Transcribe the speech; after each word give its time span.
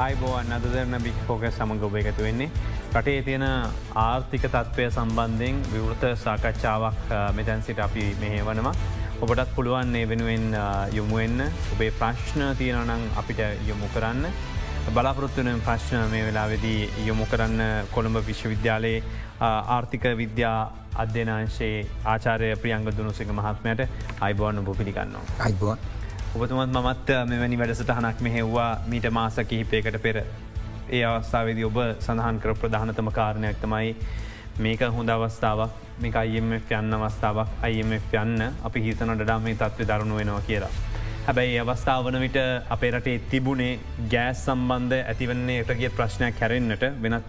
අයිබෝවන් 0.00 0.52
අදදරන 0.56 0.96
බික්‍ෆෝක 1.04 1.42
සමඟ 1.48 1.82
ඔබ 1.86 1.96
එකතු 2.00 2.22
වෙන්නේ. 2.26 2.48
රටේ 2.98 3.20
තියෙන 3.26 3.44
ආර්ථික 4.02 4.44
තත්ත්වය 4.46 4.86
සම්බන්ධයෙන් 4.94 5.58
විවෘත 5.72 6.06
සාකච්ඡාවක් 6.22 7.12
මෙතැන් 7.38 7.62
සිට 7.66 7.82
අපි 7.86 8.04
මෙහවනවා. 8.22 8.72
ඔබටත් 9.24 9.52
පුළුවන් 9.56 9.92
ඒ 10.00 10.06
වෙනුවෙන් 10.12 10.46
යොමුවෙන්න 10.98 11.44
ඔබේ 11.74 11.90
ප්‍රශ්න 12.00 12.46
තියෙනනං 12.62 13.04
අපිට 13.22 13.44
යොමු 13.68 13.92
කරන්න. 13.94 14.24
බලාපොරොත්තුන 14.96 15.52
ප්‍රශ්න 15.68 16.08
මේ 16.16 16.24
වෙලාවෙදී 16.30 17.06
යොමු 17.10 17.28
කරන්න 17.32 17.62
කොළඹ 17.94 18.24
විශ්වවිද්‍යාලයේ 18.32 19.04
ආර්ථික 19.76 20.10
විද්‍යා 20.24 20.58
අධ්‍යනාංශයේ 21.04 21.86
ආචාරය 22.16 22.52
ප්‍රියංග 22.64 22.92
දුනුසික 22.98 23.38
මහත්මයට 23.40 23.88
අයිබෝන්න 24.20 24.64
බො 24.64 24.80
පිළිගන්නවා. 24.82 25.26
අයිබෝන්. 25.46 25.99
ඔබතුමත් 26.30 26.70
මත් 26.70 27.08
මෙවැනි 27.26 27.56
වැඩසටහනක් 27.58 28.20
මෙහෙව්වා 28.20 28.82
මීට 28.86 29.06
මාස 29.10 29.36
කිහිපයකට 29.48 29.96
පෙර. 30.02 30.18
ඒ 30.88 31.00
අවස්ථාවේදී 31.04 31.64
ඔබ 31.64 31.78
සඳහන් 31.98 32.38
කර 32.38 32.54
ප්‍රධානතම 32.54 33.08
කාරණයක් 33.10 33.56
තමයි 33.60 33.96
මේක 34.58 34.80
හොඳ 34.96 35.08
අවස්ථාවක් 35.08 35.72
මේක 35.98 36.14
අයිMF 36.14 36.70
යන්න 36.70 36.94
අවස්ථාවක් 36.94 37.50
අයිMF 37.62 38.14
යන්න 38.14 38.46
අපි 38.64 38.82
හිතන 38.84 39.10
ඩඩා 39.14 39.38
මේ 39.40 39.56
තත්ව 39.56 39.88
දරුණු 39.90 40.20
වෙනවා 40.20 40.46
කියලා. 40.46 40.70
හැබැයි 41.26 41.58
අවස්ථාවන 41.58 42.20
විට 42.20 42.38
අපේ 42.68 42.90
රටේ 42.90 43.18
තිබුණේ 43.30 43.80
ගෑස් 44.12 44.44
සම්බන්ධ 44.46 45.02
ඇතිවන්නේ 45.04 45.60
එටගේ 45.64 45.90
ප්‍රශ්නයක් 45.90 46.38
කැරෙන්න්නට 46.38 46.86
වෙනත් 47.02 47.26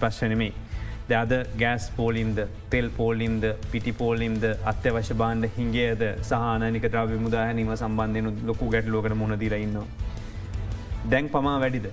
ප්‍රශ්නනෙමේ. 1.11 1.21
අද 1.21 1.57
ගෑස් 1.59 1.89
පෝලින්ද 1.95 2.47
තෙල් 2.69 2.89
පෝලින්ද 2.89 3.43
පිටි 3.71 3.91
පෝලින්ද 3.91 4.43
අත්‍යවශ්‍ය 4.65 5.13
බාණ්ඩ 5.13 5.49
හිංගේද 5.57 6.01
සහනනික 6.21 6.85
ද්‍රව්‍ය 6.91 7.17
මුදාහැනීම 7.17 7.75
සම්බන්ධයන 7.75 8.27
ලොකු 8.45 8.69
ගැටලෝකට 8.69 9.15
මුණදීරඉන්න. 9.15 9.77
දැන් 11.11 11.29
පමා 11.29 11.59
වැඩිද. 11.59 11.87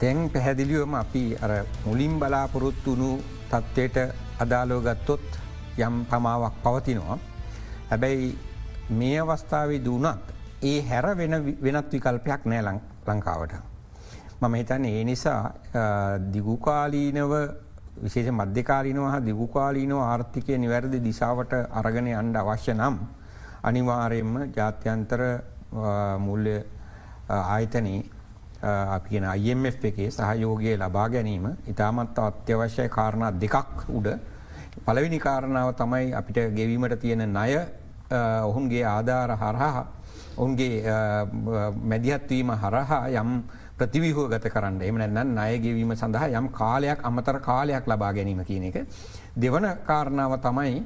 තැන් 0.00 0.30
පැහැදිලියවම 0.30 0.94
අපි 0.94 1.36
අර 1.42 1.52
මුලින් 1.86 2.18
බලාපොරොත්තු 2.18 2.90
වුණු 2.90 3.10
තත්ත්වයට 3.50 3.96
අදාලෝගත්තොත් 4.40 5.26
යම් 5.78 6.04
පමාවක් 6.10 6.56
පවතිනවා. 6.64 7.18
හැබැයි 7.90 8.38
මේ 8.90 9.20
අවස්ථාවේ 9.20 9.84
දුනත් 9.84 10.34
ඒ 10.62 10.82
හැර 10.82 11.06
වෙනත් 11.16 11.92
විකල්පයක් 11.92 12.44
නෑ 12.44 12.62
ලංකාවට. 13.06 13.75
මම 14.38 14.54
හිතන්න 14.54 14.84
ඒ 14.86 15.04
නිසා 15.04 15.52
දිගුකාලීනව 16.32 17.32
විශේෂ 17.98 18.32
මධ්‍යකාලීනව 18.32 19.04
හා 19.04 19.20
දිගුකාලීනව 19.22 20.00
ආර්ථිකය 20.00 20.58
නිවැරදි 20.58 21.00
දිසාවට 21.00 21.54
අරගෙන 21.72 22.08
අන්ඩ 22.14 22.36
අවශ්‍ය 22.36 22.74
නම් 22.74 22.98
අනිවාරයෙන්ම 23.62 24.34
ජාත්‍යන්තර 24.52 25.22
මුල්ල 26.18 26.46
ආයතනී 27.30 28.02
අපි 28.90 29.08
කියෙන 29.08 29.26
IMF 29.46 29.84
එකේ 29.84 30.10
සහයෝගය 30.10 30.76
ලබා 30.76 31.08
ගැනීම 31.08 31.48
ඉතාමත් 31.66 32.18
අත්‍යවශ්‍ය 32.20 32.88
කාරණා 32.90 33.32
දෙකක් 33.34 33.88
උඩ 33.90 34.08
පළවිනි 34.84 35.18
කාරණාව 35.18 35.74
තමයි 35.74 36.12
අපිට 36.14 36.38
ගෙවීමට 36.52 37.00
තියෙන 37.00 37.24
ණය 37.26 37.52
ඔහුන්ගේ 38.44 38.84
ආධාර 38.86 39.36
හරහා 39.36 39.86
ඔවුන්ගේ 40.36 40.82
මැදිහත්වීම 41.84 42.50
හරහා 42.54 43.04
යම් 43.10 43.30
ප්‍රතිවිහෝ 43.76 44.28
ගත 44.28 44.48
කරන්න 44.48 44.82
එම 44.82 44.98
නැන්න 44.98 45.38
අයගෙවීම 45.38 45.92
සඳහා 45.94 46.28
යම් 46.32 46.48
කාලයක් 46.50 47.00
අමතර 47.02 47.38
කාලයක් 47.40 47.84
ලබා 47.86 48.12
ගැනීම 48.12 48.40
කියන 48.42 48.64
එක. 48.64 48.86
දෙවන 49.36 49.66
කාරණාව 49.84 50.38
තමයි 50.40 50.84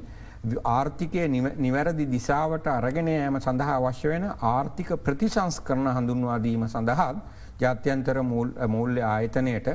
ආර්ථිකය 0.66 1.28
නිවැරදි 1.58 2.06
දිසාවට 2.06 2.66
අරගෙන 2.68 3.08
යෑම 3.08 3.38
සඳහා 3.38 3.78
අවශ්‍ය 3.80 4.08
වෙන 4.08 4.26
ආර්ථික 4.26 4.90
ප්‍රතිසංස් 4.98 5.60
කරන 5.60 5.86
හඳුන්වාදීම 5.88 6.66
සඳහා 6.66 7.14
ජාත්‍යන්තර 7.60 8.22
මූල්‍ය 8.66 9.02
ආයතනයට 9.04 9.68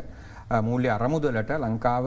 මූල්‍ය 0.62 0.90
අරමුදලට 0.90 1.52
ලංකාව 1.58 2.06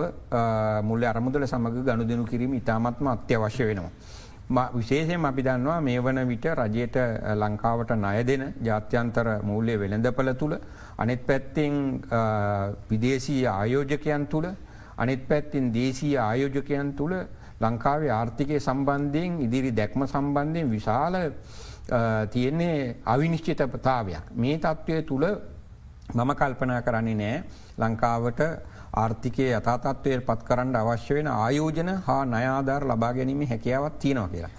මුල්ල 0.83 1.05
අරමුදල 1.05 1.47
සමඟ 1.47 1.83
ගණු 1.83 2.05
දෙනු 2.05 2.25
කිරීම 2.25 2.55
ඉතාමත්ම 2.55 3.07
අත්‍යවශ්‍ය 3.09 3.65
වෙනවා. 3.65 3.91
විශේෂයෙන් 4.49 5.25
අපි 5.25 5.43
දන්නවා 5.43 5.81
මේ 5.81 6.01
වන 6.01 6.29
විට 6.29 6.47
රජයට 6.55 6.97
ලංකාවට 7.37 7.91
ණය 7.97 8.25
දෙන 8.25 8.55
ජාත්‍යන්තර 8.63 9.27
මූල්‍ය 9.43 9.77
වෙළඳපල 9.79 10.33
තුළ 10.35 10.55
අනෙත් 10.99 11.27
පැත්තෙන් 11.27 12.01
විදේශී 12.91 13.45
ආයෝජකයන් 13.47 14.27
තුළ 14.27 14.49
අනෙත් 14.97 15.29
පැත්තින් 15.29 15.73
දේශී 15.73 16.17
ආයෝජකයන් 16.19 16.95
තුළ 16.95 17.15
ලංකාවේ 17.61 18.11
ආර්ථිකය 18.11 18.59
සම්බන්ධයෙන් 18.59 19.41
ඉදිරි 19.41 19.71
දැක්ම 19.73 20.07
සම්බන්ධයෙන් 20.07 20.71
විශාල 20.71 21.15
තියෙන්නේ 22.31 22.97
අවිනිශ්චිතපතාවයක්. 23.05 24.25
මේ 24.35 24.59
තත්ත්වය 24.59 25.03
තුළ 25.03 25.27
මම 26.15 26.31
කල්පනා 26.35 26.83
කරන්නේ 26.83 27.15
නෑ 27.15 27.45
ලංකාවට 27.79 28.41
ආර්ථිකය 28.95 29.51
යථතත්වය 29.51 30.21
පත් 30.21 30.41
කරන්න 30.45 30.77
අවශ්‍ය 30.77 31.15
වෙන 31.15 31.29
ආයෝජන 31.29 31.91
හා 32.07 32.25
නයාධාර 32.27 32.85
ලබා 32.85 33.13
ගැනීම 33.13 33.47
හැකියාවත් 33.47 33.99
තියෙනවා 33.99 34.29
කියලා. 34.29 34.51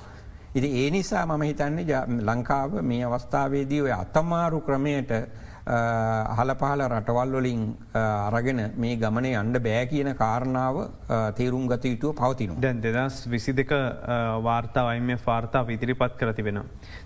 ඉති 0.56 0.69
ඒ 0.75 0.90
නිසා 0.91 1.25
මම 1.25 1.41
හිතන්නේ 1.41 2.01
ලංකාව 2.22 2.81
මේ 2.84 3.03
අවස්ථාවේදී 3.03 3.81
ඔය 3.81 3.91
අතමාරු 3.94 4.62
ක්‍රමයට 4.62 5.12
අහල 5.68 6.51
පහල 6.56 6.81
රටවල් 6.84 7.34
වලින් 7.34 7.62
අරගෙන 7.94 8.62
මේ 8.75 8.95
ගමනේ 8.95 9.35
අන්ඩ 9.35 9.59
බෑ 9.59 9.85
කියන 9.85 10.16
කාරණාව 10.16 10.78
තේරුම් 11.35 11.68
ගත 11.68 11.85
යුතුව 11.85 12.16
පවතිනු. 12.16 12.56
දැන් 12.57 12.81
දෙදස් 12.81 13.28
විසි 13.28 13.53
දෙක 13.53 13.73
වාර්තාවයි 14.44 15.01
මේ 15.01 15.19
වාර්තා 15.25 15.68
විදිරිපත් 15.68 16.18
කර 16.18 16.34
තිබෙන. 16.34 16.63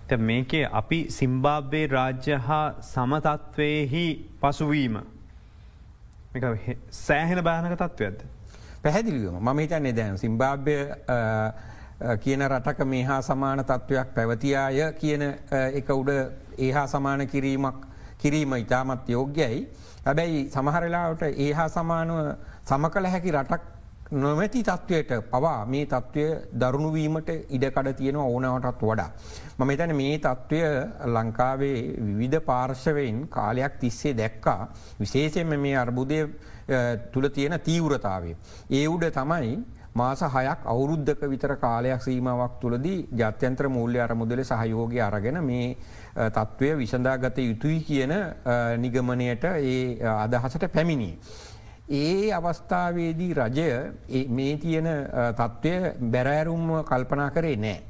ත 0.08 0.18
මේකේ 0.20 0.70
අපි 0.72 1.08
සිම්බාබ්වේ 1.10 1.88
රාජ්‍ය 1.88 2.38
හා 2.40 2.76
සමතත්වයෙහි 2.82 4.06
පසුවීම. 4.42 5.13
සෑහෙන 6.90 7.44
බානක 7.44 7.78
තත්ත්වයක්ද. 7.78 8.22
පැහැදිලිවම 8.84 9.38
මම 9.40 9.60
හිතන්නේ 9.60 9.94
දැන් 9.94 10.18
සිම්බාබ්‍ය 10.18 10.76
කියන 12.24 12.42
රටක 12.48 12.86
මේ 12.86 13.04
හා 13.04 13.22
සමාන 13.22 13.60
තත්ත්වයක් 13.64 14.14
පැවතියාය 14.16 14.94
කියන 15.00 15.22
එක 15.52 15.90
උඩ 15.90 16.10
ඒහා 16.58 16.88
සමාන 16.88 17.28
කිරීමක් 17.28 17.86
කිරීම 18.22 18.54
ඉතාමත් 18.54 19.10
යෝග්‍යයි. 19.10 19.68
හැබැයි 20.06 20.50
සමහරලාවට 20.56 21.24
ඒහා 21.38 21.70
සමානුව 21.70 22.36
සම 22.66 22.90
කළ 22.90 23.06
හැකි 23.14 23.32
රටක් 23.32 23.62
නොමැති 24.14 24.64
තත්ත්වයට 24.64 25.12
පවා 25.30 25.66
මේ 25.66 25.86
තත්ත්වය 25.86 26.26
දරුණුවීමට 26.56 27.30
ඉඩකඩ 27.50 27.94
තියෙන 27.94 28.18
ඕනවටත් 28.18 28.82
වඩා. 28.84 29.10
මම 29.58 29.70
එතන 29.70 29.96
මේ 29.96 30.18
තත්ත්වය 30.20 30.62
ලංකාවේ 31.08 31.78
විවිධ 32.00 32.42
පාර්ශවයෙන් 32.42 33.28
කාලයක් 33.30 33.78
තිස්සේ 33.80 34.14
දැක්කා 34.14 34.60
විශේෂයෙන්ම 35.00 35.56
මේ 35.60 35.78
අර්බුදය 35.78 36.20
තුළ 37.12 37.30
තියෙන 37.30 37.60
තීවරතාවේ. 37.60 38.36
ඒ 38.72 38.88
උඩ 38.88 39.10
තමයි 39.12 39.56
මාස 39.94 40.22
හයක් 40.28 40.66
අවුරුද්ධක 40.66 41.22
විතර 41.28 41.56
කාලයක් 41.58 42.02
සීමාවක් 42.02 42.60
තුළදී 42.60 43.08
ජාත්‍යන්ත්‍ර 43.14 43.70
මූල්‍ය 43.70 44.00
අරමුදල 44.00 44.44
සහයෝගය 44.44 45.02
අරගෙන 45.02 45.44
මේ 45.44 45.78
තත්ත්වය 46.30 46.70
විසඳාගත 46.76 47.38
යුතුයි 47.40 47.80
කියන 47.82 48.14
නිගමනයට 48.78 49.44
ඒ 49.46 50.06
අදහසට 50.18 50.68
පැමිණිය. 50.70 51.18
ඒ 51.90 52.32
අවස්ථාවේදී 52.32 53.34
රජය 53.34 54.28
මේ 54.30 54.58
තියෙන 54.58 54.88
තත්ත්වය 55.36 55.96
බැරෑරුම්ම 56.02 56.84
කල්පනා 56.84 57.30
කරේ 57.32 57.56
නෑ. 57.58 57.82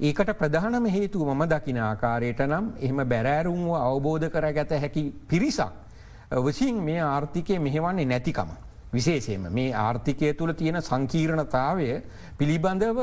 ඒකට 0.00 0.30
ප්‍රධානම 0.38 0.86
හේතුව 0.86 1.28
මම 1.28 1.42
දකින 1.48 1.78
ආකාරයට 1.80 2.40
නම් 2.40 2.72
එහෙම 2.80 3.02
බැරෑරුම්ව 3.04 3.74
අවබෝධ 3.76 4.28
කර 4.28 4.52
ගැත 4.52 4.70
හැකි 4.72 5.12
පිරිසක්. 5.28 5.72
වසින් 6.38 6.74
මේ 6.80 7.00
ආර්ථිකය 7.00 7.58
මෙහෙවන්නේ 7.58 8.04
නැතිකම. 8.06 8.50
විශේෂයම 8.92 9.50
මේ 9.50 9.74
ආර්ථිකය 9.74 10.34
තුළ 10.34 10.52
තියෙන 10.52 10.80
සංකීර්ණතාවය 10.80 12.02
පිළිබඳව 12.38 12.98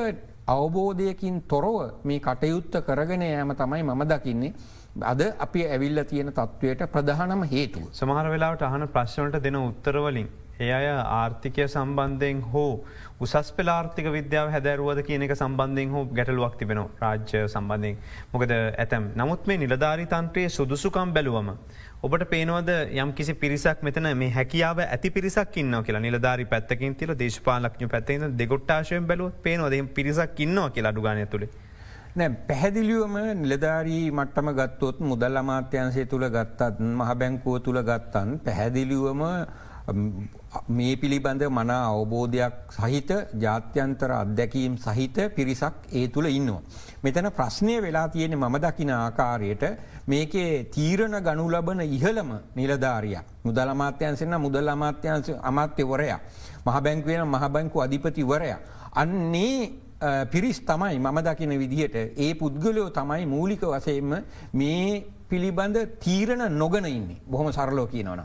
අවබෝධයකින් 0.47 1.41
තොරව 1.43 1.93
මේ 2.03 2.19
කටයුත්ත 2.19 2.73
කරගෙන 2.81 3.21
යෑම 3.23 3.55
තමයි 3.55 3.83
මම 3.83 4.03
දකින්නේ. 4.05 4.53
අද 4.95 5.21
අපි 5.39 5.65
ඇවිල්ල 5.65 6.03
තියෙන 6.03 6.31
තත්ත්වයට 6.31 6.83
ප්‍රධානම 6.87 7.43
හේතුව. 7.45 7.89
සමහර 7.93 8.27
වෙලාවට 8.27 8.63
අහන 8.63 8.87
ප්‍රශ්නට 8.87 9.41
දෙන 9.41 9.55
උත්තරවලින්. 9.57 10.29
ඒ 10.59 10.71
අය 10.71 10.87
ආර්ථිකය 10.91 11.65
සම්බන්ධයෙන් 11.65 12.41
හෝ 12.43 12.83
උසස් 13.21 13.51
පෙලාර්ථික 13.51 14.07
විද්‍යාව 14.07 14.49
හැදැරුවද 14.51 14.99
කියන 15.03 15.21
එක 15.21 15.33
සම්බන්ධයෙන් 15.33 15.89
හෝ 15.89 16.03
ගැටලුවක් 16.11 16.57
තිබෙන 16.59 16.81
රාජ්‍ය 16.99 17.43
සම්බන්ධයෙන් 17.45 18.01
මොකද 18.33 18.51
ඇතැම් 18.55 19.05
නමුත් 19.15 19.47
මේ 19.47 19.57
නිලධාරි 19.57 20.07
තන්ත්‍රයේ 20.07 20.49
සුදුසුකම් 20.49 21.13
බැලුවම. 21.13 21.53
ඔබට 22.01 22.25
පේනවද 22.25 22.69
යම් 22.97 23.13
කිසි 23.13 23.33
පිරිසක් 23.35 23.81
මෙතන 23.81 24.11
මේ 24.15 24.29
හැකියාව 24.31 24.83
ඇති 24.85 25.09
පිරිසක් 25.11 25.57
ඉන්න 25.57 25.79
කියලා 25.81 26.01
නිලධාරි 26.01 26.45
පැත්තකින් 26.45 26.95
තිල 26.95 27.15
දේශපාලක්ඥ 27.15 27.87
පැත්තේ 27.87 28.35
දෙගොට්ටාශයෙන් 28.35 29.07
බැලුව 29.07 29.41
පේනවද 29.41 29.79
පිරිසක් 29.93 30.39
ඉන්නවා 30.39 30.69
කියලා 30.69 30.91
අඩුගානය 30.91 31.25
තුළේ. 31.27 31.51
නෑ 32.09 32.29
පැහැදිලියුවම 32.47 33.15
නිලධාරී 33.39 34.11
මට්ටම 34.11 34.47
ගත්තොත් 34.57 34.99
මුදල් 35.01 35.35
අමාත්‍යන්සේ 35.37 36.05
තුළ 36.05 36.25
ගත්තත් 36.27 36.79
මහ 36.91 37.09
බැංකුව 37.15 37.57
තුළ 37.61 37.81
ගත්තන් 37.81 38.29
පැහැදිලිවම 38.45 39.21
මේ 40.69 40.95
පිළිබඳ 40.95 41.43
මන 41.47 41.71
අවබෝධයක් 41.71 42.55
සහිත 42.71 43.11
ජාත්‍යන්තර 43.35 44.11
අත්දැකීම් 44.11 44.77
සහිත 44.77 45.17
පිරිසක් 45.35 45.75
ඒ 45.91 46.07
තුළ 46.07 46.25
ඉන්නවා. 46.27 46.61
මෙතන 47.03 47.29
ප්‍රශ්නය 47.31 47.75
වෙලා 47.79 48.07
තියෙන 48.07 48.33
මම 48.33 48.57
දකින 48.57 48.91
ආකාරයට 48.91 49.63
මේකේ 50.07 50.63
තීරණ 50.65 51.17
ගනු 51.19 51.45
ලබන 51.47 51.81
ඉහළම 51.89 52.31
නිලධාරිය. 52.55 53.19
මුදල් 53.43 53.69
අමාත්‍යන්සෙන්න්න 53.69 54.41
මුදල් 54.41 54.67
අමාත්‍යන්ස 54.67 55.29
අමාත්‍යවරයා. 55.43 56.19
මහබැංකුවෙන 56.65 57.27
මහබැංකු 57.27 57.81
අධිපතිවරයා. 57.81 58.59
අන්නේ 58.93 59.88
පිරිස් 59.99 60.59
තමයි 60.61 60.99
මම 60.99 61.19
දකින 61.21 61.49
විදිහට 61.51 61.95
ඒ 61.95 62.33
පුද්ගලයෝ 62.33 62.89
තමයි 62.89 63.25
මූලික 63.27 63.61
වසයෙන්ම 63.61 64.23
මේ 64.53 65.05
පිළිබඳ 65.29 65.77
තීරණ 65.99 66.47
නොගන 66.51 66.85
ඉන්නේ 66.87 67.21
බොහොම 67.25 67.51
සරලෝ 67.51 67.87
කියනවන. 67.87 68.23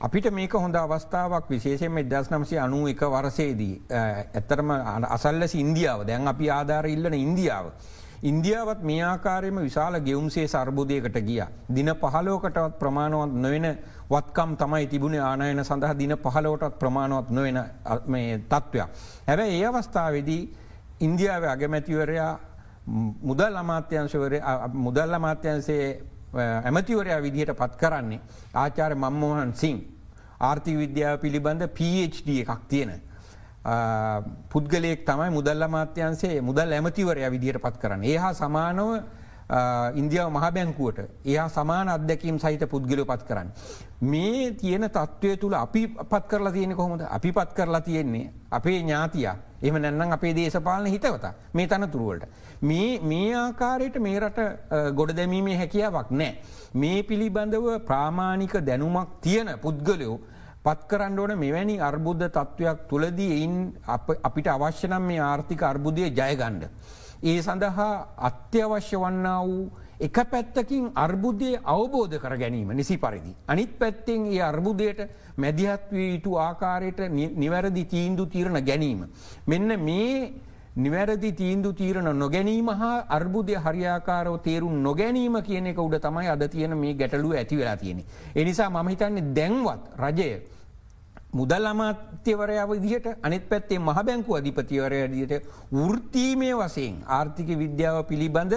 අපිට 0.00 0.32
මේක 0.32 0.52
හොඳ 0.54 0.74
අවස්ථාවක් 0.74 1.44
විශේෂෙන් 1.46 2.08
දස් 2.08 2.30
නම්සය 2.30 2.58
අනු 2.58 2.88
එක 2.88 3.00
වරසේදී 3.06 3.82
ඇත්තරම 3.90 4.70
අසල්ලස 5.06 5.54
ඉන්දියාව 5.54 6.06
දැන් 6.06 6.26
අපි 6.26 6.50
ආධාර 6.50 6.86
ඉල්ලන 6.86 7.14
ඉන්දියාව. 7.14 7.66
ඉන්දියාවත් 8.22 8.82
මේ 8.82 9.02
ආකාරයම 9.02 9.58
විශාල 9.58 10.00
ගෙවුම්සේ 10.00 10.46
සර්බෝධයකට 10.46 11.20
ගිය. 11.20 11.42
දින 11.68 11.92
පහලෝකටවත් 11.94 12.78
ප්‍රමාණවත් 12.78 13.34
නොවෙන 13.34 13.78
වත්කම් 14.10 14.56
තමයි 14.56 14.86
තිබුණ 14.86 15.20
ආනයන 15.20 15.64
සඳහා 15.64 15.94
දින 15.94 16.16
පහලෝටත් 16.16 16.78
ප්‍රමාණවත් 16.78 17.30
නොවෙන 17.30 17.60
තත්ත්වයක්. 18.42 18.88
හැබැ 19.26 19.48
ඒ 19.50 19.66
අවස්ථාවේදී 19.66 20.42
ඉන්දියාව 21.00 21.44
අගමැතිවරයා 21.54 22.32
මුදල් 23.22 23.56
අමාත්‍යංශවර 23.56 24.32
මුදල් 24.72 25.14
අමාත්‍යන්සේ 25.14 25.86
ඇමතිවරයා 26.64 27.20
විදිහට 27.20 27.56
පත් 27.60 27.76
කරන්නේ 27.76 28.20
ආචාර 28.54 28.94
මම්මෝහන් 28.94 29.52
සිං 29.54 29.78
ආර්ථික 30.40 30.76
විද්‍යාව 30.78 31.20
පිළිබඳ 31.20 31.62
PhD 31.78 32.28
එකක් 32.42 32.62
තියෙන. 32.68 32.92
පුද්ගලයෙක් 34.52 35.04
තමයි 35.04 35.30
මුදල්ල 35.30 35.64
මාත්‍යන්සේ 35.68 36.40
මුදල් 36.40 36.72
ඇමතිවරය 36.72 37.30
විදිහයට 37.30 37.62
පත් 37.62 37.76
කරන්න. 37.82 38.04
ඒ 38.04 38.16
හා 38.16 38.32
සමානව 38.32 39.02
ඉන්දියාව 40.00 40.30
මහබැංකුවට 40.30 40.98
එයා 41.26 41.48
සමාන 41.48 41.88
අත්දැකීම් 41.88 42.38
සහිත 42.38 42.64
පුද්ගලය 42.72 43.04
පත් 43.04 43.22
කරන්න. 43.28 43.48
මේ 44.02 44.50
තියෙන 44.60 44.88
තත්ත්වය 44.88 45.36
තුළ 45.36 45.54
අපි 45.54 45.82
පත් 46.10 46.24
කරලා 46.30 46.52
තියෙන 46.52 46.74
කොහොමද 46.76 47.02
අපි 47.18 47.32
පත් 47.32 47.54
කරලා 47.54 47.80
තියෙන්නේ 47.80 48.30
අපේ 48.50 48.78
ඥාතිය 48.80 49.28
එම 49.62 49.76
නැන්නම් 49.82 50.12
අපේ 50.16 50.34
දේශපාලන 50.34 50.86
හිතවත 50.86 51.26
මේ 51.52 51.66
තනතුරුවලට. 51.66 52.24
මේ 52.62 53.34
ආකාරයට 53.36 53.98
මේ 54.06 54.20
රට 54.20 54.40
ගොඩ 54.94 55.16
දැමීමේ 55.16 55.56
හැකියාවක් 55.62 56.10
නෑ. 56.10 56.32
මේ 56.74 57.02
පිළිබඳව 57.02 57.66
ප්‍රාමාණික 57.88 58.54
දැනුමක් 58.68 59.18
තියෙන 59.20 59.50
පුද්ගලයෝ 59.64 60.20
පත් 60.64 60.80
කරන්න 60.88 61.18
ඕන 61.18 61.34
මෙවැනි 61.38 61.76
අර්බුද්ධ 61.80 62.26
තත්ත්වයක් 62.28 62.80
තුළදී 62.88 63.30
එයින් 63.36 63.54
අපිට 64.28 64.48
අවශ්‍යනම් 64.54 65.04
මේ 65.10 65.20
ආර්ථික 65.28 65.62
අර්බුදය 65.62 66.08
ජයගණ්ඩ. 66.20 66.64
ඒ 67.22 67.42
සඳහා 67.42 67.94
අත්‍යවශ්‍ය 68.18 68.96
වන්නා 68.96 69.40
වූ 69.44 69.70
එක 70.00 70.18
පැත්තකින් 70.30 70.84
අර්බුදය 70.96 71.50
අවබෝධ 71.64 72.18
කර 72.18 72.36
ගැනීම 72.36 72.72
නිසි 72.72 72.96
පරිදි. 72.96 73.34
අනිත් 73.46 73.72
පැත්තෙන් 73.78 74.26
ඒ 74.26 74.40
අර්බුදයට 74.42 75.00
මැදිහත්වී 75.36 76.14
යුතු 76.14 76.36
ආකාරයට 76.38 77.00
නිවැරදි 77.36 77.84
තීන්දු 77.84 78.26
තීරණ 78.26 78.64
ගැනීම. 78.64 79.04
මෙන්න 79.46 79.68
මේ 79.80 80.32
නිවැරදි 80.76 81.32
තීන්දු 81.32 81.72
තීරණ 81.72 82.08
නොගැනීම 82.18 82.68
හා 82.70 83.04
අර්බුදය 83.08 83.54
හරියාකාරව 83.56 84.40
තේරුම් 84.42 84.82
නොගැනීම 84.82 85.36
කියන 85.42 85.66
එක 85.66 85.78
උඩ 85.78 85.98
තමයි 86.00 86.28
අද 86.28 86.48
තියෙන 86.48 86.76
මේ 86.78 86.94
ගැටලුව 86.94 87.34
ඇති 87.34 87.56
වෙලා 87.56 87.76
තියෙන. 87.76 88.02
එනිසා 88.34 88.70
මම 88.70 88.88
හිතන්නේ 88.88 89.34
දැන්වත් 89.34 89.82
රජය 89.98 90.30
මුදල් 91.32 91.66
අමාත්‍යවරයා 91.66 92.66
විදිහට 92.66 93.06
අනිත් 93.22 93.44
පැත්තේ 93.48 93.78
මහ 93.78 93.98
බැංකු 94.02 94.36
අධිපතිවරය 94.36 95.00
දිට 95.08 95.34
වෘත්තීමය 95.72 96.50
වසයෙන් 96.54 96.96
ආර්ථික 97.08 97.50
විද්‍යාව 97.58 97.98
පිළිබඳ 98.04 98.54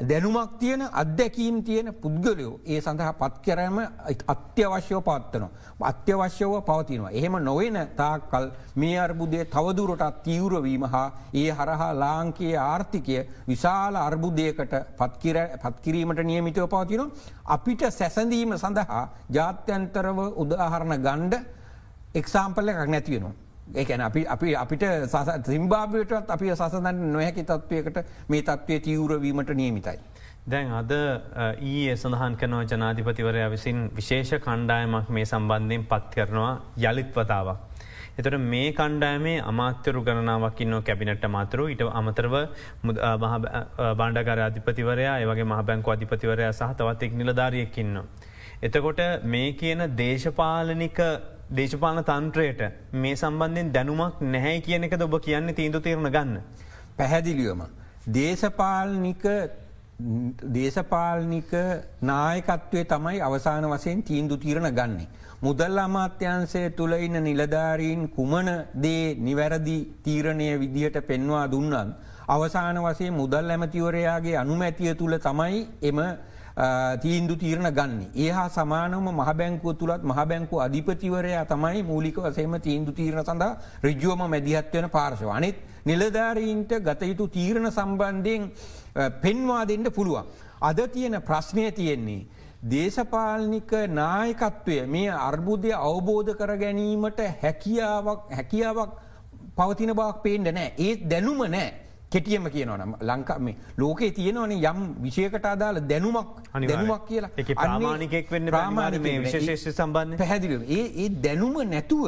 දැනුමක් 0.00 0.58
තියෙන 0.58 0.82
අත්දැකීම් 0.92 1.62
තියෙන 1.62 1.94
පුද්ගලයෝ 1.94 2.60
ඒ 2.64 2.80
සඳහා 2.80 3.12
පත් 3.14 3.38
කරම 3.40 3.78
අත්‍යවශ්‍යව 4.26 5.00
පත්වනවා. 5.00 5.50
අත්‍යවශ්‍යව 5.82 6.52
පවතිනවා. 6.62 7.10
එහෙම 7.10 7.32
නොවෙන 7.40 7.78
තාක්කල් 7.96 8.50
මේ 8.76 8.98
අර්බුදය 8.98 9.44
තවදුරටත් 9.46 10.22
තීවරවීම 10.22 10.84
හා 10.84 11.08
ඒ 11.34 11.50
හරහා 11.52 11.90
ලාංකයේ 11.94 12.56
ආර්ථිකය 12.58 13.18
විශාල 13.46 13.96
අර්බුදයකට 13.96 14.74
පත්කිරීමට 14.96 16.22
නියමිතව 16.22 16.66
පවතිනවා. 16.66 17.10
අපිට 17.46 17.82
සැසඳීම 17.90 18.54
සඳහා 18.56 19.04
ජාත්‍යන්තරව 19.30 20.18
උදාහරණ 20.36 20.96
ගණ්ඩ 20.98 21.34
එක්සාම්පල්ල 22.14 22.68
එකක් 22.68 22.88
නැතිවෙනවා. 22.88 23.47
ඒකැන 23.74 24.00
අපි 24.00 24.26
අපි 24.26 24.54
අපිට 24.56 24.84
සිම්බාබයටත් 25.46 26.30
අපි 26.30 26.54
සසඳන්න 26.54 27.12
නොහැකි 27.12 27.44
තත්ත්වයකට 27.44 27.98
මේ 28.28 28.42
තත්ත්වය 28.42 28.80
තීවරවීමට 28.80 29.50
නියමිතයි. 29.54 29.98
දැන් 30.46 30.72
අද 30.72 30.92
ඊයේ 31.60 31.96
සඳහන් 31.96 32.36
කනව 32.36 32.60
ජනාධිපතිවරය 32.72 33.44
විසින් 33.50 33.90
විශේෂ 33.96 34.32
කණ්ඩායමක් 34.44 35.08
මේ 35.10 35.24
සම්බන්ධයෙන් 35.24 35.84
පත් 35.84 36.14
කරනවා 36.14 36.52
යළිත් 36.84 37.10
වතාවක්. 37.14 37.58
එතට 38.18 38.38
මේ 38.44 38.72
කණ්ඩායමේ 38.72 39.36
අමාත්‍යරු 39.50 40.00
ගණනාවක් 40.06 40.60
ඉන්න 40.60 40.76
කැබිනට 40.82 41.26
මාතරු 41.28 41.68
ඉට 41.74 41.82
අමතරව 42.00 42.34
බාණ්ඩගර 44.00 44.40
අධිපතිවරයා 44.48 45.18
ඒවගේ 45.20 45.50
මහ 45.50 45.60
බැංකු 45.68 45.94
අධිපතිවරයා 45.94 46.52
සහ 46.52 46.72
තවත් 46.78 47.02
එක් 47.02 47.18
නිලධාරියකින්න. 47.20 47.98
එතකොට 48.62 49.00
මේ 49.24 49.52
කියන 49.60 49.84
දේශපාලනික 50.00 50.98
දේශපාලන 51.50 52.04
තන්ත්‍රයට 52.04 52.60
මේ 52.94 53.16
සම්බන්ධයෙන් 53.16 53.72
දැනුමක් 53.72 54.20
නැහැ 54.22 54.60
කියන 54.60 54.84
එක 54.84 55.00
ඔබ 55.00 55.14
කියන්න 55.20 55.54
තීන්දු 55.54 55.80
තේරණ 55.80 56.10
ගන්න. 56.10 56.42
පැහැදිලියම. 56.96 57.62
දේශපාලනික 58.08 59.24
දේශපාලනික 60.48 61.52
නායකත්වය 62.02 62.84
තමයි 62.86 63.20
අවසාන 63.20 63.64
වසයෙන් 63.66 64.02
තීන්දු 64.02 64.36
තීරණ 64.36 64.70
ගන්නේ. 64.70 65.08
මුදල් 65.40 65.78
අමාත්‍යන්සේ 65.78 66.70
තුළ 66.70 66.92
ඉන්න 66.94 67.16
නිලධාරීන් 67.20 68.08
කුමන 68.10 68.48
දේ 68.76 69.14
නිවැරදි 69.16 69.78
තීරණය 70.04 70.48
විදිහට 70.58 71.00
පෙන්වා 71.02 71.46
දුන්නන්. 71.46 71.94
අවසාන 72.28 72.76
වසේ 72.78 73.10
මුදල් 73.12 73.50
ඇමතිවරයාගේ 73.50 74.36
අනුමැතිය 74.36 74.94
තුළ 74.94 75.16
තමයි 75.18 75.66
එම 75.82 75.98
තීන්දු 77.02 77.36
තීරණ 77.36 77.70
ගන්න. 77.70 78.00
ඒ 78.16 78.30
හා 78.30 78.48
සමානම 78.50 79.06
මහබැංකුව 79.12 79.74
තුළත් 79.74 80.02
මහබැංකු 80.02 80.60
අධිපතිවරයා 80.60 81.44
තමයි 81.44 81.82
මූලික 81.82 82.18
වසේම 82.18 82.58
තීන්දු 82.60 82.92
තීරණ 82.92 83.24
සඳහා 83.24 83.58
රජ්ජුවම 83.82 84.22
මැදිහත්වයෙන 84.26 84.90
පාර්ශව. 84.90 85.28
අනෙත් 85.30 85.56
නිලධාරීන්ට 85.84 86.72
ගතයුතු 86.80 87.28
තීරණ 87.28 87.70
සම්බන්ධයෙන් 87.70 88.50
පෙන්වා 89.22 89.62
දෙන්න 89.64 89.86
පුළුවන්. 89.90 90.26
අද 90.60 90.78
තියෙන 90.88 91.22
ප්‍රශ්නය 91.22 91.70
තියෙන්නේ. 91.72 92.26
දේශපාලනික 92.64 93.72
නායකත්වය 93.90 94.86
මේ 94.86 95.10
අර්බුදය 95.10 95.70
අවබෝධ 95.72 96.32
කර 96.34 96.56
ගැනීමට 96.56 97.20
හැකියාවක් 97.42 98.32
හැකියාවක් 98.32 98.96
පවතින 99.56 99.94
බවක් 99.94 100.22
පේන්ට 100.22 100.50
නෑ 100.50 100.72
ඒත් 100.78 101.06
දැනුම 101.08 101.44
නෑ. 101.46 101.68
කෙටියම 102.12 102.44
කියනවනම් 102.50 102.92
ලංකාම 103.00 103.48
ලෝකේ 103.78 104.10
තියෙනවන 104.18 104.52
යම් 104.52 104.78
විෂයකට 105.04 105.46
අදාල 105.46 105.80
දැනුමක් 105.90 106.28
දැනුමක් 106.68 107.02
කියලා. 107.08 107.30
ප්‍රාමාණිකෙක් 107.54 108.30
වෙන්න 108.30 108.50
ප්‍රාමාණ 108.54 109.00
මේ 109.02 109.18
විශේෂ 109.24 109.66
සම්බන්ධ 109.74 110.22
පැහැදිල 110.22 110.62
ඒ 110.68 110.84
ඒ 111.02 111.08
දැනුම 111.26 111.58
නැතුව 111.74 112.06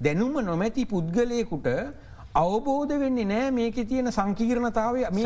දැනුම 0.00 0.36
නොමැති 0.50 0.84
පුද්ගලයකුට 0.92 1.68
අවබෝධ 2.34 2.94
වෙන්නේ 3.02 3.24
නෑ 3.24 3.50
මේක 3.50 3.78
තියෙන 3.90 4.12
සංකීරණතාවය 4.12 5.04
මේ 5.10 5.24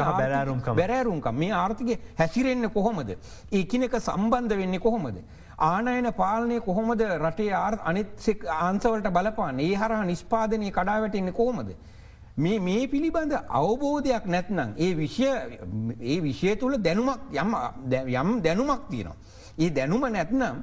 බැරරුම්කම්. 0.81 1.35
මේ 1.35 1.53
ආර්ථික 1.53 2.01
හැසිරෙන්න්න 2.21 2.71
කොහොමද. 2.71 3.11
ඒකිනක 3.53 3.97
සම්බන්ධ 4.01 4.57
වෙන්නේ 4.57 4.85
කොහොමද. 4.87 5.17
ආනයන 5.59 6.13
පාලනය 6.21 6.61
කොහොමද 6.61 7.03
රටේ 7.19 7.51
ආර් 7.55 7.75
අනිත් 7.85 8.29
ආන්සවලට 8.59 9.11
බලපාන 9.17 9.61
ඒ 9.61 9.75
හරහ 9.75 10.05
නිස්පාදනය 10.13 10.71
කඩාවැටෙන්නේ 10.71 11.39
කොහොමද. 11.41 11.75
මේ 12.37 12.59
මේ 12.59 12.87
පිළිබඳ 12.87 13.33
අවබෝධයක් 13.49 14.27
නැත්නම් 14.27 14.75
ඒ 14.79 14.95
විෂය 14.95 15.27
ඒ 16.01 16.21
විෂය 16.21 16.57
තුළ 16.57 16.77
දැනුමක් 16.79 17.19
යම් 17.33 17.55
යම් 18.09 18.43
දැනුමක් 18.43 18.89
තියෙනවා. 18.91 19.17
ඒ 19.59 19.71
දැනුම 19.71 20.01
නැත්නම් 20.03 20.63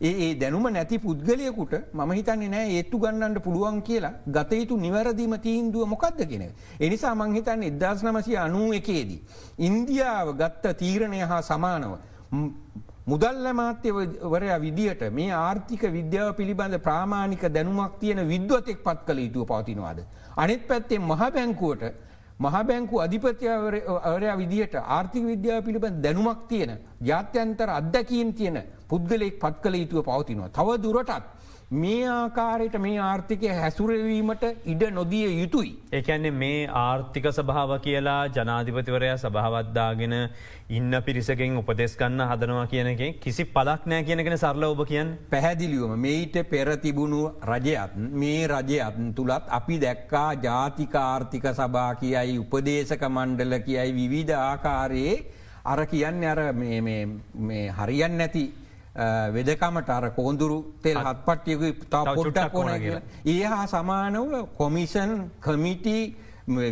ඒ 0.00 0.34
දැනුම 0.34 0.72
නැති 0.72 0.98
පුද්ගලයකුට 0.98 1.74
ම 1.92 2.10
හිතන්නේ 2.10 2.48
නෑ 2.48 2.68
ඒත්තු 2.72 2.98
ගන්නට 2.98 3.42
පුළුවන් 3.42 3.82
කියලා 3.82 4.12
ගතයුතු 4.26 4.76
නිවැරදිම 4.76 5.34
තීන්දුව 5.38 5.86
මොකක්ද 5.86 6.24
කියෙන. 6.26 6.52
එනිසා 6.80 7.14
මංහිතන්න 7.14 7.62
එදදාස් 7.62 8.02
නමසි 8.02 8.36
අනුව 8.36 8.72
එකේදී. 8.72 9.20
ඉන්දියාව 9.58 10.32
ගත්ත 10.34 10.76
තීරණය 10.78 11.20
හා 11.20 11.42
සමානව. 11.42 11.98
මුදල්ල 13.06 13.52
මාත්‍යවරයා 13.52 14.58
විදිහට 14.58 15.02
මේ 15.12 15.30
ආර්ථික 15.34 15.82
විද්‍යාව 15.92 16.32
පිළිබඳ 16.34 16.78
ප්‍රාමාණික 16.78 17.44
දැනුමක් 17.48 18.00
තියෙන 18.00 18.28
විද්වතෙක් 18.28 18.82
පත් 18.82 19.04
කළ 19.06 19.18
යුතුව 19.18 19.46
පවතිනවාද. 19.46 20.00
අනිත් 20.42 20.62
පැත්තේ 20.68 20.98
මහ 21.00 21.22
බැංකුවට 21.34 21.84
මහ 22.40 22.56
බැංකු 22.68 23.00
අධිපතියවරයා 23.04 24.36
විදිහට 24.42 24.74
ආර්ථික 24.96 25.24
විද්‍යාව 25.30 25.64
පිළිබඳ 25.66 25.98
දැනුමක් 26.04 26.40
තියෙන 26.50 26.72
ජාත්‍යන්තර 27.08 27.68
අත්දැකීම් 27.70 28.30
තියෙන 28.38 28.58
පුද්ගලෙක් 28.88 29.34
පත් 29.42 29.56
කළ 29.62 29.76
යුතුව 29.82 30.06
පවතිනවා. 30.08 30.48
තව 30.56 30.68
දුරටත් 30.84 31.26
මේ 31.70 32.06
ආකාරයට 32.06 32.76
මේ 32.76 32.96
ආර්ථිකය 32.98 33.48
හැසුරවීමට 33.48 34.44
ඉඩ 34.66 34.80
නොදිය 34.90 35.26
යුතුයි. 35.32 35.68
ඒකන්නේ 35.92 36.30
මේ 36.32 36.66
ආර්ථික 36.68 37.26
සභාව 37.28 37.72
කියලා 37.78 38.26
ජනාධිපතිවරයා 38.28 39.16
සභාවද්දාගෙන 39.16 40.14
ඉන්න 40.70 40.96
පිරිසකින් 41.00 41.56
උපදෙස් 41.56 41.94
කන්න 41.96 42.24
හදනවා 42.24 42.66
කියනක 42.66 43.20
කිසි 43.20 43.44
පලක් 43.46 43.86
නෑ 43.86 44.02
කියනගෙන 44.02 44.36
සරල 44.36 44.64
ඔබ 44.64 44.82
කියන් 44.84 45.12
පැහැදිලියුවම 45.30 45.94
මේට 45.98 46.38
පෙරතිබුණු 46.50 47.20
රජයත් 47.44 47.94
මේ 48.14 48.48
රජයත් 48.48 48.98
තුළත් 49.14 49.46
අපි 49.50 49.76
දැක්කා 49.80 50.28
ජාතිකාර්ථික 50.42 51.46
සභා 51.52 51.92
කියයි 51.96 52.38
උපදේශක 52.38 53.04
මණ්ඩල 53.08 53.60
කියයි 53.60 53.94
විවිධ 53.94 54.34
ආකාරයේ 54.38 55.14
අර 55.64 55.86
කියන්න 55.86 56.26
අර 56.26 56.42
හරියන් 57.78 58.18
නැති 58.18 58.44
වෙදකමට 59.36 59.92
අර 59.98 60.10
කෝන්දුරු 60.18 60.58
තෙල් 60.82 60.98
හත් 61.04 61.18
පට්ටියකු 61.28 61.68
තා 61.92 62.02
පොඩ්ඩක් 62.16 62.54
ඕන 62.54 62.72
කියලා. 62.80 63.04
ඒ 63.26 63.44
හා 63.52 63.66
සමානව 63.66 64.34
කොමිෂන් 64.58 65.14
කමිටි 65.46 65.98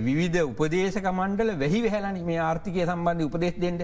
විවිධ 0.06 0.44
උපදේශක 0.50 1.06
මණ්ඩල 1.16 1.50
වැහි 1.62 1.80
වැහලනි 1.86 2.22
මේ 2.28 2.38
ආර්ථිකය 2.50 2.86
සම්බන්ධ 2.86 3.26
උපදෙස් 3.26 3.58
දෙෙන්ට 3.64 3.82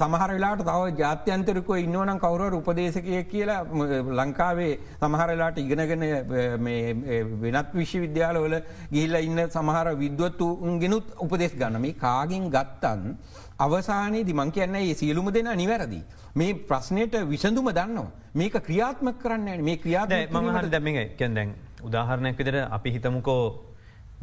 සමහර 0.00 0.30
වෙලාට 0.34 0.62
තව 0.68 0.92
ජාත්‍යන්තරක 1.00 1.70
ඉන්නවනම් 1.76 2.18
කවුර 2.24 2.54
උපදේශකය 2.60 3.22
කියලා 3.32 3.60
ලංකාවේ 4.20 4.72
සමහරලාට 5.02 5.58
ඉගෙනගෙන 5.64 6.04
වෙනත් 7.44 7.74
විශ්ව 7.80 8.00
විද්‍යාලවල 8.06 8.56
ගිහිල්ල 8.94 9.16
ඉන්න 9.28 9.42
සමහර 9.56 9.90
විද්වත්තු 10.04 10.48
ගෙනුත් 10.84 11.06
උපදෙස් 11.26 11.56
ගන්න. 11.60 11.80
මේ 11.80 11.98
කාගින් 12.04 12.44
ගත්තන් 12.54 13.16
අවසානයේ 13.56 14.24
දිමං 14.24 14.50
කියන්න 14.50 14.74
ඒ 14.76 14.94
සියලුම 14.94 15.30
දෙෙන 15.30 15.50
නිවැරදි. 15.54 16.00
මේ 16.34 16.54
ප්‍රශ්නයට 16.54 17.14
විසඳුම 17.24 17.68
දන්නවා. 17.70 18.10
මේක 18.34 18.54
ක්‍රියාත්ම 18.60 19.12
කරන්න 19.14 19.62
මේ 19.62 19.76
ක්‍රියාද 19.76 20.12
මහට 20.30 20.70
දැම 20.70 20.88
කැදැන් 21.18 21.54
උදාහරණයක් 21.82 22.38
විදර 22.38 22.56
අපි 22.70 22.90
හිතමුකෝ 22.90 23.73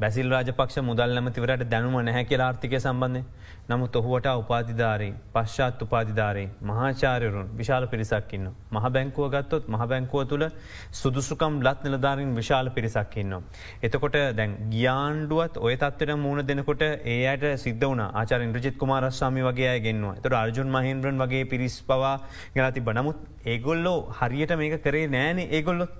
බැසිල් 0.01 0.29
රාජපක්ෂ 0.29 0.77
මුදල් 0.83 1.11
නමතිවරට 1.15 1.63
දැනුම 1.67 1.95
නැහැ 2.01 2.25
කියලා 2.25 2.47
ආර්ථිකය 2.47 2.79
සම්බන්ධය 2.79 3.21
නමුත් 3.69 3.95
ඔහුවට 3.95 4.27
උපාධිධාරී 4.33 5.11
පශ්චාත් 5.33 5.81
උපාධිධාරී 5.81 6.47
මහාචාරයරුන් 6.61 7.51
විශාල 7.53 7.85
පිරිසක්කින්න. 7.87 8.47
මහ 8.71 8.85
බැංකුව 8.89 9.27
ගත්තොත් 9.29 9.67
මහ 9.67 9.83
බැංකුව 9.85 10.23
තුළ 10.25 10.45
සුදුසුකම් 10.93 11.61
ලත් 11.61 11.79
නිලධාරින් 11.85 12.31
විශාල 12.35 12.69
පිරිසක්කින්න. 12.71 13.35
එතකොට 13.81 14.17
දැන් 14.33 14.57
ගියාන්ඩුවත් 14.71 15.55
ඔය 15.59 15.75
තත්වට 15.77 16.17
මූුණ 16.17 16.45
දෙනකොට 16.45 16.83
ඒ 16.83 17.19
අයට 17.27 17.45
සිද්ධ 17.57 17.85
වන 17.85 18.03
ආචාර 18.03 18.41
ඉන්ද්‍රජිත් 18.41 18.77
කුමාරස්වාමි 18.77 19.43
වගේ 19.43 19.75
ගෙන්වා 19.81 20.15
එතට 20.15 20.35
අර්ජුන් 20.35 20.71
මහින්ද්‍රන් 20.71 21.23
වගේ 21.23 21.43
පිරිස් 21.47 21.77
පවා 21.83 22.15
ගැනති 22.55 22.81
බනමුත් 22.81 23.19
ඒගොල්ලෝ 23.47 23.99
හරියට 24.17 24.55
මේක 24.57 24.77
කරේ 24.81 25.07
නෑනේ 25.09 25.51
ඒගොල්ලොත් 25.51 25.93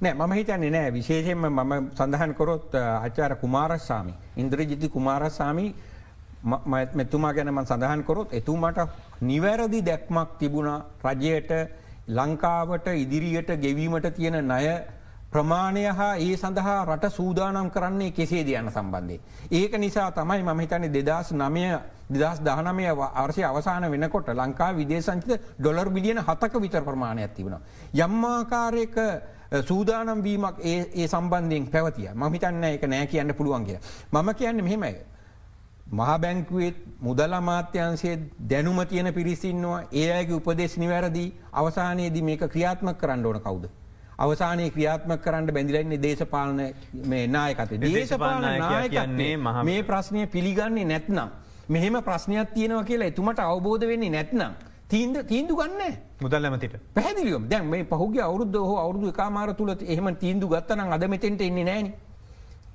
නෑ 0.00 0.14
මම 0.14 0.32
හිතන්නේ 0.32 0.70
නෑ 0.70 0.90
විශේෂයෙන්ම 0.90 1.46
මම 1.48 1.90
සඳහන් 1.90 2.34
කොරොත් 2.34 2.74
ආචාර 2.74 3.36
කුමාරස්සාමි 3.36 4.14
ඉන්ද්‍රජිති 4.36 4.88
කුමාරස්සාමි 4.88 5.66
මෙතුමා 6.94 7.32
ගැනම 7.32 7.60
සඳහන් 7.60 8.02
කොරොත් 8.04 8.32
එතුමට 8.32 8.80
නිවැරදි 9.22 9.82
දැක්මක් 9.82 10.38
තිබුණ 10.38 10.70
රජයට 11.04 11.52
ලංකාවට 12.08 12.86
ඉදිරියට 12.94 13.50
ගෙවීමට 13.58 14.10
තියෙන 14.12 14.38
ණය 14.40 14.66
ප්‍රමාණය 15.30 15.84
හා 15.90 16.14
ඒ 16.16 16.36
සඳහා 16.36 16.84
රට 16.84 17.10
සූදානම් 17.10 17.70
කරන්නේ 17.70 18.10
කෙසේ 18.10 18.42
දයන්න 18.42 18.70
සම්බන්ධය. 18.70 19.20
ඒක 19.50 19.72
නිසා 19.74 20.10
තමයි 20.10 20.42
මම 20.42 20.60
හිතන්නේ 20.60 20.90
දෙදස් 20.90 21.32
නමය 21.32 21.62
දෙදස් 22.10 22.40
දහනමය 22.40 22.86
අර්ශය 23.14 23.42
අවසාන 23.42 23.90
වෙනකොට 23.90 24.28
ලංකා 24.30 24.72
විදේශංචිත 24.72 25.40
ඩොලර් 25.58 25.90
බිලියන 25.90 26.18
හතක 26.18 26.54
විතර 26.56 26.82
ප්‍රමාණයක් 26.82 27.34
තිබුණ. 27.34 27.56
යම්මාකාරයක 27.94 28.96
සූදානම් 29.60 30.22
වීමක් 30.22 30.60
ඒ 30.64 31.06
සම්බන්ධයෙන් 31.06 31.66
පැවතිය 31.68 32.10
මහිතන්න 32.16 32.64
එක 32.64 32.86
නෑ 32.86 33.06
කියන්න 33.06 33.34
පුළුවන් 33.34 33.64
කිය. 33.64 33.78
මම 34.12 34.34
කියන්න 34.34 34.64
මෙහෙමයි. 34.64 34.94
මහා 35.92 36.18
බැංකුවේත් 36.18 36.76
මුදල 37.00 37.32
අමාත්‍යන්සේ 37.32 38.16
දැනුම 38.48 38.80
තියෙන 38.86 39.14
පිරිසින්නවා 39.14 39.82
ඒ 39.94 40.08
අයගේ 40.12 40.36
උපදේශ 40.36 40.76
නිවැරදි 40.78 41.24
අවසානයේදී 41.54 42.22
මේක 42.22 42.44
ක්‍රියාත්මක 42.46 42.98
කරන්න 42.98 43.26
ඕන 43.26 43.40
කවුද. 43.40 43.68
අවසානයේ 44.18 44.70
ක්‍රියාත්මක 44.70 45.22
කරන්න 45.22 45.54
බැඳිලන්නේ 45.54 46.02
දේශපාලන 46.02 46.60
මේ 47.04 47.26
නායකත 47.28 47.78
දේශපාලන 47.82 48.48
නායකන්නේ 48.58 49.36
මේ 49.64 49.82
ප්‍රශ්නය 49.84 50.26
පිළිගන්නේ 50.28 50.84
නැත්නම්. 50.86 51.28
මෙහෙම 51.68 52.02
ප්‍රශ්නයක් 52.02 52.54
තියෙනවා 52.54 52.84
කියලා 52.84 53.06
එතුමට 53.06 53.38
අවබෝධ 53.40 53.86
වෙන්නේ 53.86 54.10
නැත්නම්. 54.10 54.52
තීන්ද 54.92 55.16
තීන්දු 55.32 55.54
ගන්න. 55.60 55.98
මුදල් 56.20 56.46
ඇමතිට. 56.46 56.78
පැදිලියම් 56.96 57.44
දැන් 57.48 57.68
මේ 57.72 57.84
පහුගේ 57.92 58.24
අවුද්ධ 58.28 58.62
හෝ 58.68 58.78
අවුදු 58.84 59.12
කාමාර 59.20 59.50
තුළ 59.58 59.74
එහෙම 59.82 60.16
තීන්දු 60.24 60.48
ගත්තනම් 60.54 60.96
අද 60.96 61.04
මෙතෙන්ට 61.12 61.44
එන්නේ 61.48 61.68
නෑනේ. 61.68 61.94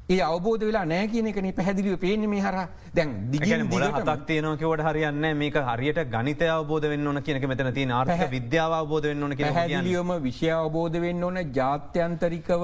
ඒ 0.09 0.17
අවබෝධ 0.25 0.63
වෙලා 0.67 0.83
නෑ 0.89 1.07
කියන 1.13 1.25
එකන 1.29 1.47
පැහැදිලිව 1.55 1.95
පේන 2.03 2.21
මේ 2.33 2.41
හර 2.43 2.59
දැන් 2.97 3.09
දිගන 3.31 3.63
මුල 3.71 3.83
හතක් 3.87 4.21
තියනකවට 4.29 4.83
හරියන්න 4.85 5.25
මේක 5.41 5.57
හරියට 5.69 5.99
ගනිත 6.13 6.43
අවබෝධ 6.53 6.85
වෙන්න 6.91 7.09
ඕන 7.09 7.19
කියනක 7.25 7.47
මෙතන 7.51 7.71
තින 7.77 7.91
ආර්හ 7.95 8.23
විද්‍යාව 8.35 8.75
අවබෝධ 8.77 9.07
වෙන්න 9.09 9.25
ඕන 9.27 9.33
හැදිලියම 9.57 10.13
විෂය 10.27 10.49
අවබෝධ 10.59 10.95
වෙන්න 11.05 11.25
ඕන. 11.29 11.39
ජාත්‍යන්තරිකව 11.57 12.63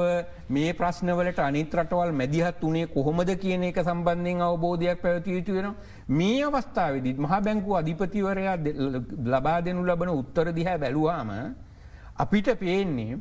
මේ 0.57 0.71
ප්‍රශ්නවලට 0.79 1.43
අනිත් 1.47 1.75
රටවල් 1.79 2.15
මැදිහත් 2.21 2.63
වනේ 2.67 2.87
කොහොමද 2.95 3.33
කියන 3.43 3.67
එක 3.71 3.81
සම්බන්ධයෙන් 3.83 4.45
අවබෝධයක් 4.47 5.03
පැවති 5.03 5.35
යුතු 5.37 5.57
වෙන 5.57 5.69
මේ 6.09 6.43
අවස්ථාවවිදිත් 6.43 7.17
මහ 7.17 7.41
බැංකු 7.41 7.75
අධිපතිවරයා 7.75 8.57
ලබා 9.25 9.61
දෙනු 9.61 9.85
ලබන 9.85 10.09
උත්තර 10.11 10.51
දිහැ 10.53 10.77
බැලුවාම 10.77 11.31
අපිට 12.17 12.47
පේන්නේ 12.59 13.17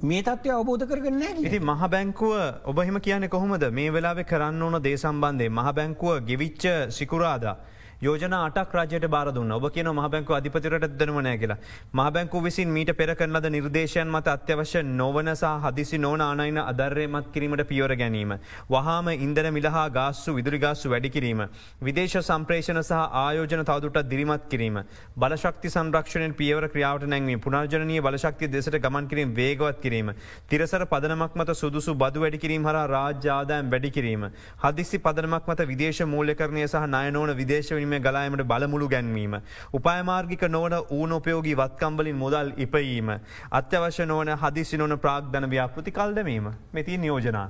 මේ 0.00 0.22
තත්වය 0.22 0.50
අවබෝධ 0.50 0.86
කරගන්න 0.86 1.44
ඉති 1.44 1.60
මහ 1.60 1.88
බැංකුව 1.88 2.64
ඔබහෙම 2.64 3.00
කියන 3.00 3.28
කොහොමද 3.28 3.64
මේ 3.70 3.90
වෙලාවෙ 3.90 4.24
කරන්න 4.24 4.62
ඕන 4.62 4.82
දේ 4.82 4.96
සම්බන්ධය 4.96 5.48
මහ 5.50 5.72
බැංකුව 5.72 6.24
ගෙවිච්ච 6.24 6.64
සිකුරාදා. 6.90 7.56
යෝජන 8.00 8.34
අටක් 8.34 8.74
රජයට 8.74 9.06
බාරදුන්න 9.08 9.50
ඔබ 9.50 9.64
කියන 9.70 9.88
මහබැංකු 9.90 10.32
අධිපතිරට 10.32 10.84
දනවනය 10.98 11.32
කියලා. 11.36 11.56
මහබැංකු 11.92 12.40
විසින් 12.40 12.68
මීට 12.68 12.92
පෙර 12.92 13.08
කරලද 13.12 13.46
නිර්දේශයන් 13.48 14.08
මත 14.08 14.28
අත්‍යවශ්‍ය 14.28 14.82
නොවනසා 14.92 15.54
හදිසි 15.64 15.98
නොන 15.98 16.20
ආනයින 16.20 16.60
අදර්යමත් 16.62 17.32
කිරීමට 17.34 17.62
පියවර 17.64 17.94
ගැනීම. 17.94 18.34
වහාම 18.68 19.08
ඉන්දර 19.16 19.46
මිලහා 19.50 19.86
ගාස්සු 19.90 20.34
විදුරිගාස්සු 20.34 20.92
වැඩිකිරීම. 20.92 21.42
විදේශ 21.82 22.16
සම්ප්‍රේෂණ 22.20 22.80
සහ 22.80 23.00
ආයෝජන 23.16 23.64
තවදුට 23.64 23.98
දිරිමත් 24.04 24.46
කිරීම. 24.48 24.78
බලශක්ති 25.16 25.68
සංරක්ෂණයෙන් 25.68 26.34
පියවර 26.34 26.68
ක්‍රියාවට 26.68 27.08
නැංවී 27.08 27.40
පුනර්ජනය 27.40 27.98
බලශක්ති 28.00 28.46
දෙසට 28.48 28.78
ගමන් 28.78 29.10
කිරීම 29.10 29.34
වේගවත් 29.34 29.82
කිරීම. 29.82 30.14
තිරසර 30.48 30.86
පදනමක් 30.86 31.34
මත 31.34 31.56
සුදුසු 31.56 31.96
බදු 31.96 32.20
වැඩිකිරීම 32.20 32.62
හර 32.64 32.86
රාජ්‍යාදායම් 32.88 33.66
වැඩිකිරීම. 33.68 34.30
හදිසි 34.62 34.98
පදනමක් 35.00 35.44
මත 35.48 35.68
විදේශ 35.68 36.02
මූල්‍යකරණය 36.06 36.64
සහ 36.64 36.88
නයනෝන 36.88 37.36
විදේශවීම 37.36 37.87
කිරීම 37.88 38.02
ගලායමට 38.02 38.42
බලමුළු 38.44 38.88
ගැන්වීම. 38.88 39.40
උපායමාර්ගික 39.72 40.42
නොවන 40.48 40.74
ඌන 40.90 41.12
උපයෝගී 41.12 41.54
වත්කම්බලින් 41.54 42.16
මුදල් 42.16 42.52
ඉපයීම. 42.56 43.10
අත්‍යවශ්‍ය 43.50 44.06
නොවන 44.06 44.28
හදිසි 44.34 44.76
නොන 44.76 44.98
ප්‍රාග්ධන 44.98 45.50
ව්‍යාපෘති 45.50 45.90
කල්දමීම 45.90 46.52
මෙති 46.72 46.98
නියෝජනා. 46.98 47.48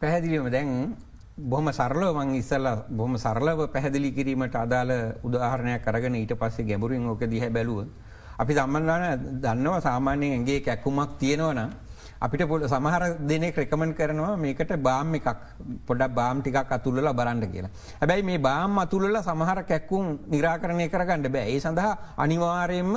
පැහැදිලීම 0.00 0.50
දැන් 0.50 0.96
බොහම 1.38 1.70
සරලව 1.70 2.16
මං 2.16 2.34
ඉස්සල්ල 2.34 2.66
බොහම 2.90 3.16
සරලව 3.16 3.68
පැහැදිලි 3.68 4.12
කිරීමට 4.12 4.56
අදාළ 4.56 4.92
උදාහරණයක් 5.22 5.84
කරගෙන 5.84 6.14
ඊට 6.14 6.34
පස්සේ 6.34 6.66
ගැඹුරින් 6.66 7.06
ඕක 7.06 7.24
දිහැ 7.24 7.50
බැලුව. 7.50 7.86
අපි 8.38 8.52
සම්බන්ධන 8.54 9.40
දන්නවා 9.42 9.80
සාමාන්‍යයෙන් 9.80 10.40
ඇගේ 10.40 10.60
කැක්කුමක් 10.60 11.18
තියෙනවනම් 11.18 11.70
අපිට 12.20 12.48
පොඩ 12.48 12.64
සමහර 12.68 13.02
දෙනෙක් 13.30 13.56
රෙකමන් 13.56 13.92
කරනවා 13.98 14.36
මේකට 14.36 14.72
බාම් 14.88 15.14
එකක් 15.14 15.28
පොඩක් 15.86 16.14
බාම් 16.14 16.42
ටිකක් 16.42 16.72
අතුල්ල 16.78 17.12
බරන්න 17.20 17.44
කියලා. 17.52 17.70
හැබැයි 18.00 18.28
මේ 18.30 18.38
බාම් 18.38 18.78
අතුල්ල 18.78 19.20
සමහර 19.22 19.62
කැක්කුම් 19.70 20.18
නිරාකරණය 20.34 20.88
කරගන්න 20.88 21.32
බෑ 21.36 21.54
ඒ 21.54 21.60
සඳහා 21.60 21.92
අනිවාරයෙන්ම 22.16 22.92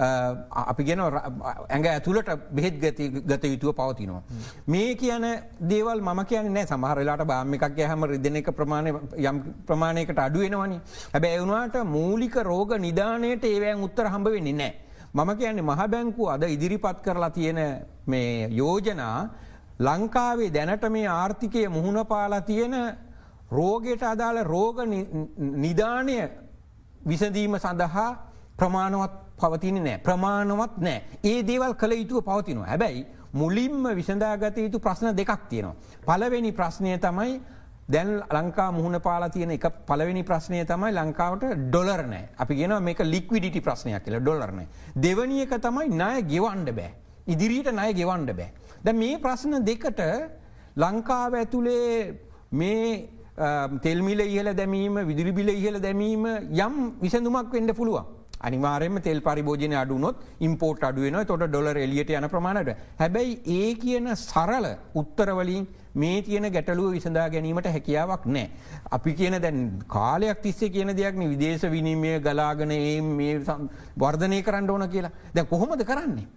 අපි 0.00 0.82
ගෙන 0.84 1.00
ඇඟ 1.00 1.86
ඇතුළට 1.86 2.30
බෙහෙත් 2.50 2.76
ගති 2.80 3.08
ගත 3.30 3.44
යුතුව 3.44 3.74
පවතිනවා. 3.74 4.22
මේ 4.66 4.94
කියන 4.94 5.24
දේවල් 5.72 6.00
ම 6.00 6.24
කියන 6.24 6.52
නෑ 6.52 6.66
සමහරලාට 6.66 7.24
බාම 7.26 7.54
එකක් 7.54 7.80
හැම 7.90 8.04
රිදන 8.04 8.36
එක 8.36 8.52
ප්‍රමාණය 8.58 8.94
යම් 9.16 9.42
ප්‍රමාණයකට 9.66 10.18
අඩුවෙනවනි. 10.18 10.78
හැබැ 11.14 11.34
එවුණට 11.36 11.76
මූලික 11.96 12.36
රෝග 12.50 12.78
නිධානයට 12.78 13.44
ඒවෑන් 13.44 13.82
උත්තර 13.88 14.06
හම්බ 14.06 14.32
වෙන්නේ 14.36 14.52
නෑ. 14.52 14.72
මම 15.14 15.30
කියන්නේ 15.36 15.62
මහ 15.62 15.88
බැංකු 15.88 16.28
අද 16.28 16.42
ඉදිරිපත් 16.44 17.00
කරලා 17.02 17.30
තියෙන 17.30 17.60
මේ 18.06 18.48
යෝජනා 18.52 19.18
ලංකාවේ 19.80 20.50
දැනට 20.50 20.84
මේ 20.88 21.06
ආර්ථිකය 21.08 21.68
මුහුණ 21.68 22.06
පාලා 22.06 22.40
තියෙන 22.40 22.74
රෝගයට 23.50 24.02
අදාළ 24.04 24.44
රෝග 24.44 24.76
නිධානය 25.56 26.16
විසඳීම 27.06 27.58
සඳහා 27.58 28.10
ප්‍රමාණවත් 28.56 29.14
පවතින 29.36 29.84
නෑ. 29.84 29.98
ප්‍රමාණවත් 29.98 30.76
නෑ. 30.78 31.02
ඒ 31.24 31.42
දේවල් 31.42 31.74
කළ 31.74 31.92
යුතුව 31.92 32.24
පවතිනවා. 32.24 32.66
හැබැයි 32.66 33.06
මුලින්ම 33.32 33.82
විසඳාගත 33.96 34.58
යුතු 34.58 34.78
ප්‍රශ්න 34.78 35.16
දෙකක් 35.16 35.48
තියෙනවා. 35.48 35.74
පලවෙනි 36.06 36.52
ප්‍රශ්නය 36.52 36.98
තමයි 36.98 37.40
දැන් 37.92 38.10
ලංකා 38.36 38.70
මුහුණ 38.76 39.00
පාලා 39.06 39.30
තියෙන 39.34 39.50
එක 39.56 39.64
පලවෙනි 39.88 40.22
ප්‍රශ්නය 40.30 40.62
තමයි 40.72 40.90
ලංකාවට 40.98 41.44
ඩොලරනෑ 41.66 42.24
අපි 42.42 42.58
ගෙන 42.60 42.74
මේක 42.88 43.00
ලික්විඩිටි 43.14 43.60
ප්‍රශ්නයක් 43.66 44.04
කියල 44.04 44.18
ඩොලරනෑ. 44.20 44.66
දෙවනි 45.04 45.42
එක 45.44 45.54
තමයි 45.66 45.88
ණය 45.94 46.22
ගෙවන්ඩ 46.32 46.70
බෑ. 46.78 46.92
ඉදිරියට 47.26 47.72
නය 47.80 47.88
ගෙවන්ඩ 48.00 48.36
බෑ. 48.38 48.50
ද 48.84 48.94
මේ 49.02 49.18
ප්‍රශ්න 49.24 49.64
දෙකට 49.70 50.00
ලංකාව 50.76 51.34
ඇතුළේ 51.40 52.14
මේ 52.52 53.08
තෙල්මිල 53.82 54.20
ඉහල 54.20 54.54
දැමීම 54.54 55.02
විදිරිබිල 55.10 55.48
ඉහල 55.48 55.80
දැමීම 55.80 56.24
යම් 56.64 56.74
විසඳුමක් 57.02 57.52
වෙන්ඩ 57.52 57.74
පුළුවන්. 57.74 58.19
අනිවාරෙන්ම 58.40 58.96
තෙල් 59.00 59.20
පරිභෝජන 59.20 59.74
අඩුනොත් 59.74 60.16
ඉම්පෝට් 60.40 60.82
අඩුවන 60.82 61.18
තොට 61.26 61.44
ඩොලර් 61.44 61.76
එලියට 61.78 62.10
යන 62.12 62.28
ප්‍රමාණට. 62.28 62.72
හැබැයි 62.98 63.38
ඒ 63.48 63.74
කියන 63.76 64.08
සරල 64.16 64.66
උත්තරවලින් 64.94 65.66
මේ 65.94 66.22
තියෙන 66.22 66.48
ගැටලුව 66.48 66.92
විසඳා 66.92 67.28
ගැනීමට 67.28 67.66
හැකියාවක් 67.68 68.26
නෑ. 68.26 68.50
අපි 68.90 69.14
කියන 69.14 69.40
දැන් 69.42 69.62
කාලයක් 69.88 70.42
තිස්සේ 70.42 70.70
කියන 70.70 70.96
දෙයක්න 70.96 71.28
විදේශ 71.28 71.66
විනිමය 71.68 72.18
ගලාගන 72.20 72.70
ඒ 72.72 73.00
මේ 73.00 73.40
වර්ධනය 73.98 74.42
කරන්න 74.42 74.70
ඕන 74.70 74.88
කියලා 74.88 75.16
දැ 75.34 75.44
කොහොමද 75.46 75.84
කරන්නේ. 75.84 76.28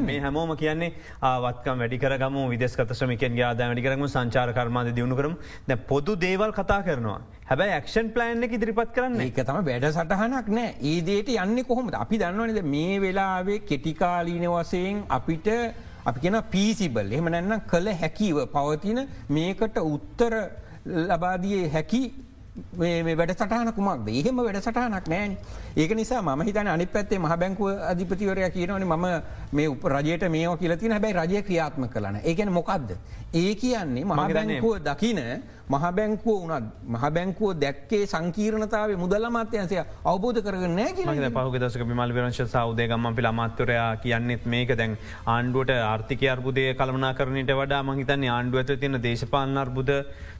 මේ 0.00 0.20
හැමෝම 0.20 0.50
කියන්නේ 0.56 0.92
ආවත්කම් 1.20 1.80
වැඩිකරගම 1.82 2.36
විදෙස්කත 2.52 2.92
ශ්‍රමිකෙන් 2.98 3.36
යාද 3.36 3.58
වැඩිකරම 3.58 4.04
සංචාර 4.06 4.52
කර්මාද 4.54 4.90
දියුණු 4.94 5.16
කරම. 5.16 5.34
ද 5.68 5.76
පොදු 5.88 6.14
දේවල් 6.16 6.52
කතා 6.58 6.82
කරනවා. 6.86 7.20
හැබැයි 7.50 7.80
ක්ෂන් 7.86 8.12
ප්ලෑන් 8.14 8.46
එක 8.46 8.52
ඉදිරිපත් 8.58 8.92
කරන්න 8.96 9.20
එක 9.26 9.40
තම 9.48 9.60
වැඩ 9.68 9.86
සටහනක් 9.90 10.48
නෑ 10.58 10.74
ඒදේට 10.92 11.28
යන්න 11.34 11.64
කොහොමද? 11.70 11.94
අපි 12.04 12.20
දන්නවනද 12.22 12.62
මේ 12.74 13.00
වෙලාවේ 13.04 13.58
කෙටිකාලීන 13.70 14.46
වසයෙන් 14.54 15.02
අපිට 15.18 15.48
අපි 16.04 16.20
කියෙන 16.20 16.42
පිසිබල් 16.54 17.12
එහම 17.18 17.30
නැන්න 17.34 17.60
කළ 17.72 17.88
හැකිව 18.02 18.44
පවතින 18.54 19.06
මේකට 19.28 19.76
උත්තර 19.82 20.34
ලබාදිය 21.10 21.66
හැකි 21.74 22.02
වැඩ 22.52 23.32
සටහන 23.32 23.72
කුමක්ද? 23.72 24.08
එහෙම 24.10 24.36
වැඩ 24.38 24.58
සටහනක් 24.58 25.06
නෑන් 25.08 25.36
ඒක 25.74 25.94
නිසා 25.94 26.20
ම 26.22 26.42
හිතන 26.42 26.68
අනි 26.68 26.86
පැත්තේ 26.86 27.18
මහ 27.18 27.36
බැංකුව 27.36 27.80
අධිපතිවරය 27.82 28.50
කියනවන 28.50 28.84
ම 28.84 29.06
මේ 29.52 29.68
උප 29.68 29.84
රජයට 29.86 30.28
මේ 30.28 30.56
කියලතින 30.56 30.92
හැබයි 30.92 31.12
රජය 31.14 31.42
ක්‍රියාත්ම 31.42 31.88
කලන 31.88 32.20
ඒකන 32.22 32.52
මොකක්ද 32.52 32.92
ඒ 33.34 33.54
කියන්නේ 33.54 34.04
මහ 34.04 34.28
බැංකුව 34.28 34.78
දකින 34.80 35.20
මහ 35.72 35.84
බැංකුව 35.92 36.44
උනත් 36.46 36.66
මහ 36.86 37.04
බැංකුව 37.10 37.54
දැක්කේ 37.56 38.06
සංකීරණතාව 38.06 38.94
මුදල 38.96 39.26
මත්‍යන්සය 39.30 39.78
අවබෝධ 40.04 40.40
කරගන්න 40.40 40.80
න 41.08 41.30
පහු 41.32 41.58
දසක 41.58 41.86
මල් 41.88 42.12
වරංශ 42.12 42.42
සෞදය 42.48 42.88
ගම්ම 42.88 43.14
පිළ 43.14 43.28
අමත්වරයා 43.28 43.88
කියන්නෙත් 43.98 44.44
මේක 44.46 44.74
දැන් 44.74 44.98
ආණ්ඩුවට 45.26 45.72
ආර්ථික 45.84 46.22
අර්බුදය 46.28 46.66
කළමනා 46.74 47.14
කරනට 47.14 47.54
වඩා 47.54 47.82
මහිතන්නේ 47.84 48.30
ආණ්ඩුව 48.30 48.62
ඇත 48.62 48.80
තියන 48.80 49.02
දේශපාලන 49.02 49.56
අර්බුද 49.58 49.92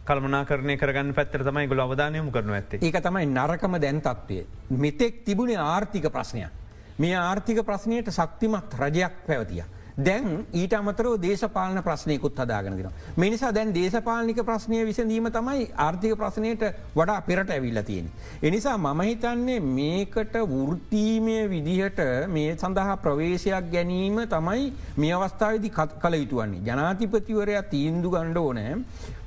කල්මනා 0.05 0.45
කරනය 0.45 0.77
කරගන්න 0.77 1.15
පැත්තර 1.15 1.45
තමයි 1.45 1.69
ගොල 1.69 1.81
අවධානයම 1.81 2.31
කරන 2.31 2.51
ඇත්තේ 2.53 2.83
ඒක 2.83 2.99
තමයි 3.01 3.27
නරකම 3.29 3.79
දැන් 3.79 4.01
තත්වය. 4.03 4.41
මෙතෙක් 4.77 5.25
තිබුණේ 5.25 5.57
ආර්ථික 5.59 6.09
ප්‍රශ්නයක්. 6.09 6.51
මේ 6.99 7.15
ආර්ථික 7.19 7.63
ප්‍රශ්නයට 7.63 8.11
ශක්තිමත් 8.11 8.75
රජයක් 8.77 9.15
පැවතිය. 9.27 9.65
දැන් 9.99 10.47
ඊට 10.53 10.73
අමතරෝ 10.73 11.17
දේශපාලන 11.19 11.83
ප්‍රශ්නයකුත් 11.83 12.37
හදාගෙනදින. 12.37 12.89
මිනිසා 13.17 13.53
දැන් 13.53 13.73
දේශපාලනික 13.73 14.41
ප්‍රශ්නය 14.43 14.85
විසඳීම 14.85 15.29
තමයි 15.29 15.71
ආර්ථික 15.77 16.17
ප්‍රශ්නයට 16.17 16.63
වඩා 16.95 17.21
පෙරට 17.23 17.51
ඇවිල්ල 17.51 17.83
තියෙන. 17.83 18.11
එනිසා 18.43 18.77
මම 18.79 19.01
හිතන්නේ 19.01 19.61
මේකට 19.61 20.35
වෘතීමය 20.49 21.49
විදිහට 21.49 22.01
මේ 22.29 22.57
සඳහා 22.57 22.97
ප්‍රවේශයක් 22.99 23.71
ගැනීම 23.71 24.21
තමයි 24.27 24.73
මේ 24.97 25.13
අවස්ථාවදි 25.13 25.71
කළ 25.71 26.15
යුතුවන්නේ. 26.15 26.61
ජනාතිපතිවරයා 26.61 27.63
තීන්දු 27.65 28.11
ගණ්ඩ 28.11 28.37
ඕනෑ 28.39 28.77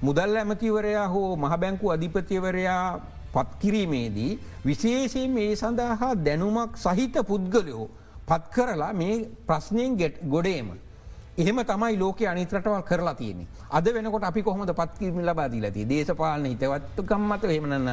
මුදල් 0.01 0.35
ඇමතිවරයා 0.35 1.07
හෝ 1.07 1.35
මහබැංකු 1.37 1.91
අධිපතිවරයා 1.91 2.99
පත්කිරීමේදී 3.33 4.39
විශේෂයෙන් 4.65 5.31
මේ 5.31 5.51
සඳහා 5.55 6.11
දැනුමක් 6.25 6.77
සහිත 6.77 7.15
පුද්ගලයෝ 7.27 7.87
පත් 8.27 8.43
කරලා 8.55 8.93
මේ 8.93 9.27
ප්‍රශ්නයෙන් 9.47 9.97
ගෙට් 9.97 10.17
ගොඩේම. 10.33 10.69
එහෙම 11.37 11.57
තමයි 11.69 11.97
ලෝක 11.99 12.21
අනිතරටවල් 12.21 12.83
කරලා 12.89 13.13
තියෙන්නේ. 13.13 13.47
අද 13.69 13.85
වෙනකොට 13.93 14.23
අපි 14.23 14.41
කොහොමද 14.41 14.71
පත්කිරම 14.73 15.19
ලබාදී 15.21 15.61
ලති 15.61 15.85
දේශපාලන 15.89 16.45
හිතවත්තු 16.45 17.03
කම්මත 17.03 17.43
එහෙමනන්න 17.43 17.89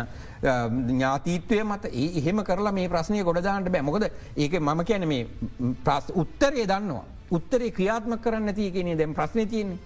ඥාතීත්වය 0.88 1.62
මත 1.64 1.84
ඒ 1.92 2.08
එහෙම 2.20 2.44
කරලා 2.44 2.72
මේ 2.72 2.88
ප්‍රශ්නය 2.88 3.24
ගොඩදාන්නට 3.24 3.72
බෑ 3.72 3.82
මොකද 3.82 4.04
ඒක 4.36 4.54
මම 4.60 4.84
කියන 4.84 5.08
මේ 5.08 5.26
ප්‍රස් 5.84 6.12
උත්තරේ 6.14 6.66
දන්නවා. 6.66 7.04
උත්තරේ 7.30 7.70
ක්‍රියාත්ම 7.70 8.14
කරන්න 8.18 8.48
ඇති 8.48 8.70
කියෙනේ 8.70 8.96
දැම් 8.98 9.14
ප්‍රශ්නය 9.14 9.46
තියන්නේ. 9.46 9.78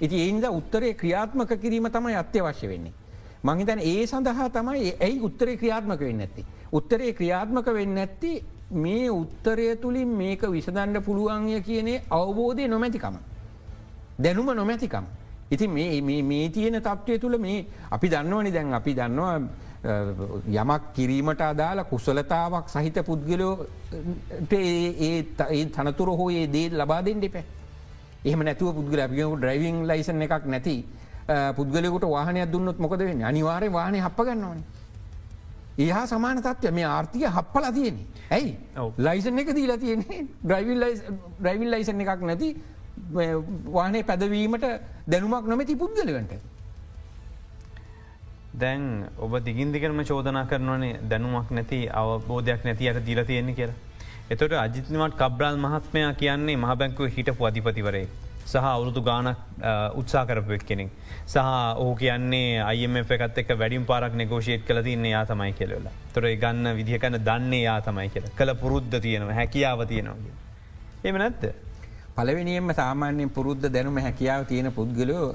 ඉති 0.00 0.16
ඒන්ද 0.26 0.44
උත්තරේ 0.50 0.94
ක්‍රියාත්මක 0.94 1.56
කිරීම 1.62 1.88
තමයි 1.88 2.16
අත්‍යවශ්‍ය 2.16 2.68
වෙන්නේ. 2.68 2.92
මංහිතන් 3.44 3.80
ඒ 3.92 4.06
සඳහා 4.06 4.50
තමයි 4.50 4.92
ඇයි 5.00 5.20
උත්තරේ 5.20 5.56
ක්‍රියාත්මක 5.56 6.00
වෙන්න 6.00 6.26
ඇති. 6.26 6.44
උත්තරේ 6.72 7.12
ක්‍රියාත්මක 7.12 7.66
වෙන්න 7.78 7.98
ඇත්ති 7.98 8.32
මේ 8.70 9.10
උත්තරය 9.10 9.76
තුළින් 9.76 10.08
මේක 10.08 10.42
විසදන්න 10.42 11.02
පුළුවන්ය 11.02 11.60
කියනේ 11.60 12.02
අවබෝධය 12.10 12.68
නොමැතිකම. 12.68 13.16
දැනුම 14.18 14.46
නොමැතිකම්. 14.54 15.04
ඉති 15.50 15.68
මේ 15.68 16.48
තියෙන 16.50 16.82
තත්ත්වය 16.82 17.18
තුළ 17.18 17.38
මේ 17.38 17.66
අපි 17.90 18.08
දන්නවනි 18.08 18.50
දැන් 18.52 18.74
අපි 18.74 18.94
දන්නවා 18.94 19.40
යමක් 20.52 20.82
කිරීමට 20.94 21.40
අදාළ 21.40 21.84
කුසලතාවක් 21.84 22.68
සහිත 22.68 22.98
පුද්ගලෝ 23.06 23.66
ඒ 24.50 25.24
තනතුර 25.66 26.08
හෝ 26.10 26.30
ඒ 26.30 26.46
දේ 26.48 26.70
ලබාදෙන් 26.70 27.20
දෙපෑ. 27.20 27.44
එහම 28.24 28.42
නැතුව 28.42 28.74
පුද්ගල 28.74 29.00
අපියකු 29.00 29.36
ඩ්‍රයිවිං 29.36 29.86
ලයිසන් 29.86 30.22
එකක් 30.22 30.46
නැති 30.46 30.84
පුද්ගලෙකුට 31.56 32.04
වාහනයක් 32.06 32.50
දුන්නොත් 32.52 32.78
මොකද 32.78 32.98
වෙන්න 33.00 33.22
අනිවාරය 33.22 33.68
වාහනය 33.72 34.00
හප 34.00 34.18
ගන්නවන්නේ. 34.18 34.64
ඒහා 35.78 36.06
සමාන 36.06 36.42
තත්වය 36.42 36.70
මේ 36.70 36.86
ආර්ථික 36.86 37.22
හප්පල 37.28 37.66
තියෙන. 37.74 37.98
ඇයි 38.30 38.52
ලයිසන් 38.98 39.38
එක 39.38 39.54
දීලා 39.58 39.78
තියෙන්නේ 39.78 40.20
ඩ්‍රයිවිල් 40.44 41.70
ලයිසන් 41.70 42.00
එකක් 42.00 42.26
නැති 42.30 42.50
වානේ 43.72 44.02
පැදවීමට 44.02 44.66
දැනුමක් 45.06 45.46
නොමැති 45.46 45.76
පුද්ගලවන්ට. 45.76 46.32
දැන් 48.60 48.84
ඔබ 49.18 49.32
දිගින්දිකරම 49.46 50.04
චෝදනා 50.04 50.46
කරනවනේ 50.52 51.00
දැනුමක් 51.10 51.50
නැති 51.50 51.80
අවබෝධයක් 52.02 52.64
නැති 52.64 52.88
අයට 52.88 53.06
දීල 53.06 53.24
තියෙන්නේ 53.24 53.54
කියලා. 53.54 53.82
එතොට 54.30 54.52
අජිතනවට 54.60 55.18
කබ්‍රාල් 55.18 55.58
මහත්මයා 55.64 56.12
කියන්නේ 56.22 56.56
මහබැංකුව 56.56 57.12
හිටපු 57.16 57.44
අධිපතිවරේ. 57.44 58.06
සහ 58.46 58.56
අවුරුදු 58.62 59.02
ගානක් 59.02 59.36
උත්සා 60.00 60.24
කරපුක් 60.28 60.62
කෙනෙක්. 60.68 60.90
සහ 61.26 61.36
ඕ 61.82 61.94
කියන්නේ 62.00 62.62
අයම 62.62 62.96
එකත් 62.96 63.38
එක 63.42 63.48
වැඩිම් 63.60 63.84
පාරක් 63.84 64.14
නෙගෝෂේට් 64.14 64.66
කල 64.68 64.82
තින්නේ 64.88 65.12
යා 65.16 65.24
තමයි 65.26 65.52
කෙලවෙලා 65.52 65.94
තොර 66.14 66.24
ගන්න 66.42 66.76
විදිහකන්න 66.78 67.18
දන්නේ 67.28 67.62
යා 67.68 67.80
තමයි 67.80 68.08
කියල 68.08 68.26
කළ 68.38 68.54
පුරුද්ධ 68.62 68.98
තියෙනවා 69.04 69.38
හැකියාව 69.40 69.86
තියෙනවා. 69.86 70.34
එම 71.04 71.18
නැත්ත. 71.18 71.42
පලවෙනියෙන්ම 72.16 72.74
සාමාන්‍යයෙන් 72.74 73.30
පුරුද්ධ 73.30 73.66
දැනුම 73.74 73.98
හැකියාව 74.06 74.46
තියෙන 74.46 74.72
පුද්ගලෝ 74.72 75.26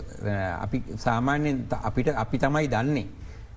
අපි 0.65 0.83
සාමාන්‍යෙන් 0.97 1.65
අපිට 1.83 2.07
අපි 2.23 2.37
තමයි 2.37 2.67
දන්නේ. 2.67 3.07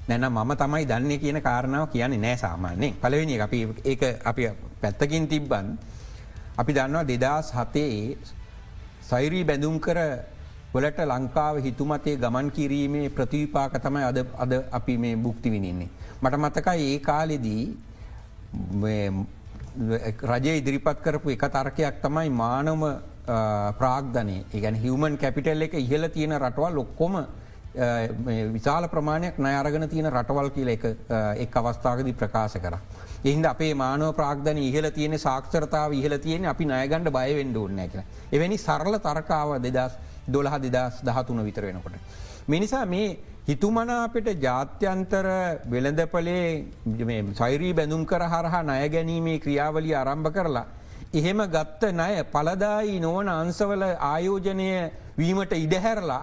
නැන 0.08 0.24
මම 0.28 0.52
තමයි 0.62 0.84
දන්නේ 0.84 1.18
කියන 1.18 1.40
කාරණාව 1.42 1.88
කියන්නේ 1.92 2.22
නෑ 2.24 2.36
සාමාන්‍යයෙන් 2.36 2.94
පලවෙනි 3.02 3.40
අපි 3.40 3.58
ඒ 3.84 4.14
අපි 4.24 4.42
පැත්තකින් 4.80 5.28
තිබ්බන් 5.28 5.76
අපි 6.60 6.72
දන්නවා 6.76 7.06
දෙදස් 7.10 7.48
හතේ 7.56 8.16
සෛරී 9.10 9.44
බැඳුම් 9.44 9.76
කර 9.86 9.98
වලට 10.74 11.06
ලංකාව 11.06 11.56
හිතුමතේ 11.66 12.16
ගමන් 12.16 12.50
කිරීමේ 12.50 13.08
ප්‍රතිවිපාක 13.16 13.74
තමයි 13.84 14.04
අද 14.10 14.18
අද 14.44 14.52
අපි 14.78 14.96
මේ 14.98 15.16
බුක්ති 15.16 15.50
විනින්නේ. 15.50 15.90
මට 16.22 16.34
මතකයි 16.44 16.84
ඒ 16.88 16.98
කාලෙදී 17.08 17.64
රජය 20.32 20.52
ඉදිරිපත් 20.60 20.98
කරපු 21.04 21.30
එක 21.30 21.44
තර්කයක් 21.56 21.96
තමයි 22.02 22.30
මානම 22.42 22.82
ප්‍රාග්ධනය 23.78 24.36
ඒගැන 24.54 24.76
හිවමන් 24.76 25.16
කැපිටල් 25.16 25.66
එක 25.66 25.74
ඉහල 25.74 26.08
තියෙන 26.08 26.36
රටවල් 26.38 26.74
ලොක්කොම 26.74 27.14
විශාල 28.56 28.88
ප්‍රමාණයක් 28.88 29.38
නයරගෙන 29.38 29.88
තියෙන 29.88 30.10
රටවල් 30.10 30.50
කියල 30.50 30.68
එක 30.76 30.84
එක් 31.44 31.56
අවස්ථාවකදි 31.56 32.12
ප්‍රකාශ 32.12 32.58
කර. 32.64 32.78
එහින්ද 33.24 33.46
අපේ 33.46 33.74
මානව 33.74 34.08
ප්‍රාග්ධන 34.12 34.58
ඉහල 34.60 34.86
තියෙන 34.90 35.14
සාක්ෂරතාව 35.18 35.92
ඉහල 35.92 36.14
තියෙන 36.18 36.46
අපි 36.46 36.64
නයගණඩ 36.64 37.10
බයවෙන්ඩ 37.10 37.56
ඕන්න 37.56 37.80
කියල. 37.84 38.02
එවැනි 38.32 38.58
සරල 38.58 38.96
තරකාව 39.00 39.50
දෙදස් 39.66 39.94
දොළහ 40.28 40.56
දෙදස් 40.66 41.00
දහතුන 41.02 41.44
විතර 41.44 41.62
වෙනකොට. 41.62 41.96
මිනිසා 42.46 42.84
මේ 42.86 43.08
හිතුමනා 43.48 44.04
අපිට 44.04 44.28
ජාත්‍යන්තර 44.38 45.26
වෙළඳපලේ 45.66 46.46
සෛරී 47.34 47.72
බැඳුම් 47.72 48.04
කර 48.04 48.22
හරහා 48.26 48.62
නය 48.62 48.88
ගැනීමේ 48.88 49.38
ක්‍රියාවලිය 49.38 49.94
ආරම්භ 49.94 50.30
කරලා. 50.30 50.66
එහෙම 51.14 51.40
ගත්ත 51.48 51.92
නය 51.92 52.12
පලදායි 52.32 53.00
නොවන 53.00 53.28
අන්සවල 53.30 53.84
ආයෝජනය 54.12 54.70
වීමට 55.18 55.52
ඉඩහැරලා 55.54 56.22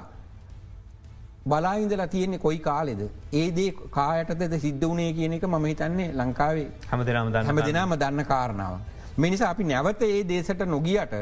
බලාහිදලා 1.49 2.07
තියෙන්නේ 2.07 2.39
කොයි 2.39 2.59
කාලෙද 2.59 2.99
ඒදේ 3.33 3.69
කායටද 3.89 4.57
සිද්ධ 4.59 4.87
වනේ 4.87 5.13
කියන 5.13 5.33
එක 5.33 5.45
මම 5.47 5.65
හිතන්නේ 5.65 6.09
ලංකාවේ 6.13 6.67
හම 6.91 7.05
දෙනම 7.05 7.31
හම 7.47 7.61
දෙනාම 7.65 7.95
දන්න 7.95 8.25
කාරණාව. 8.25 8.75
මිනිසා 9.17 9.49
අපි 9.49 9.63
නැවත 9.63 10.03
ඒ 10.03 10.19
දේශට 10.23 10.61
නොගියට 10.67 11.15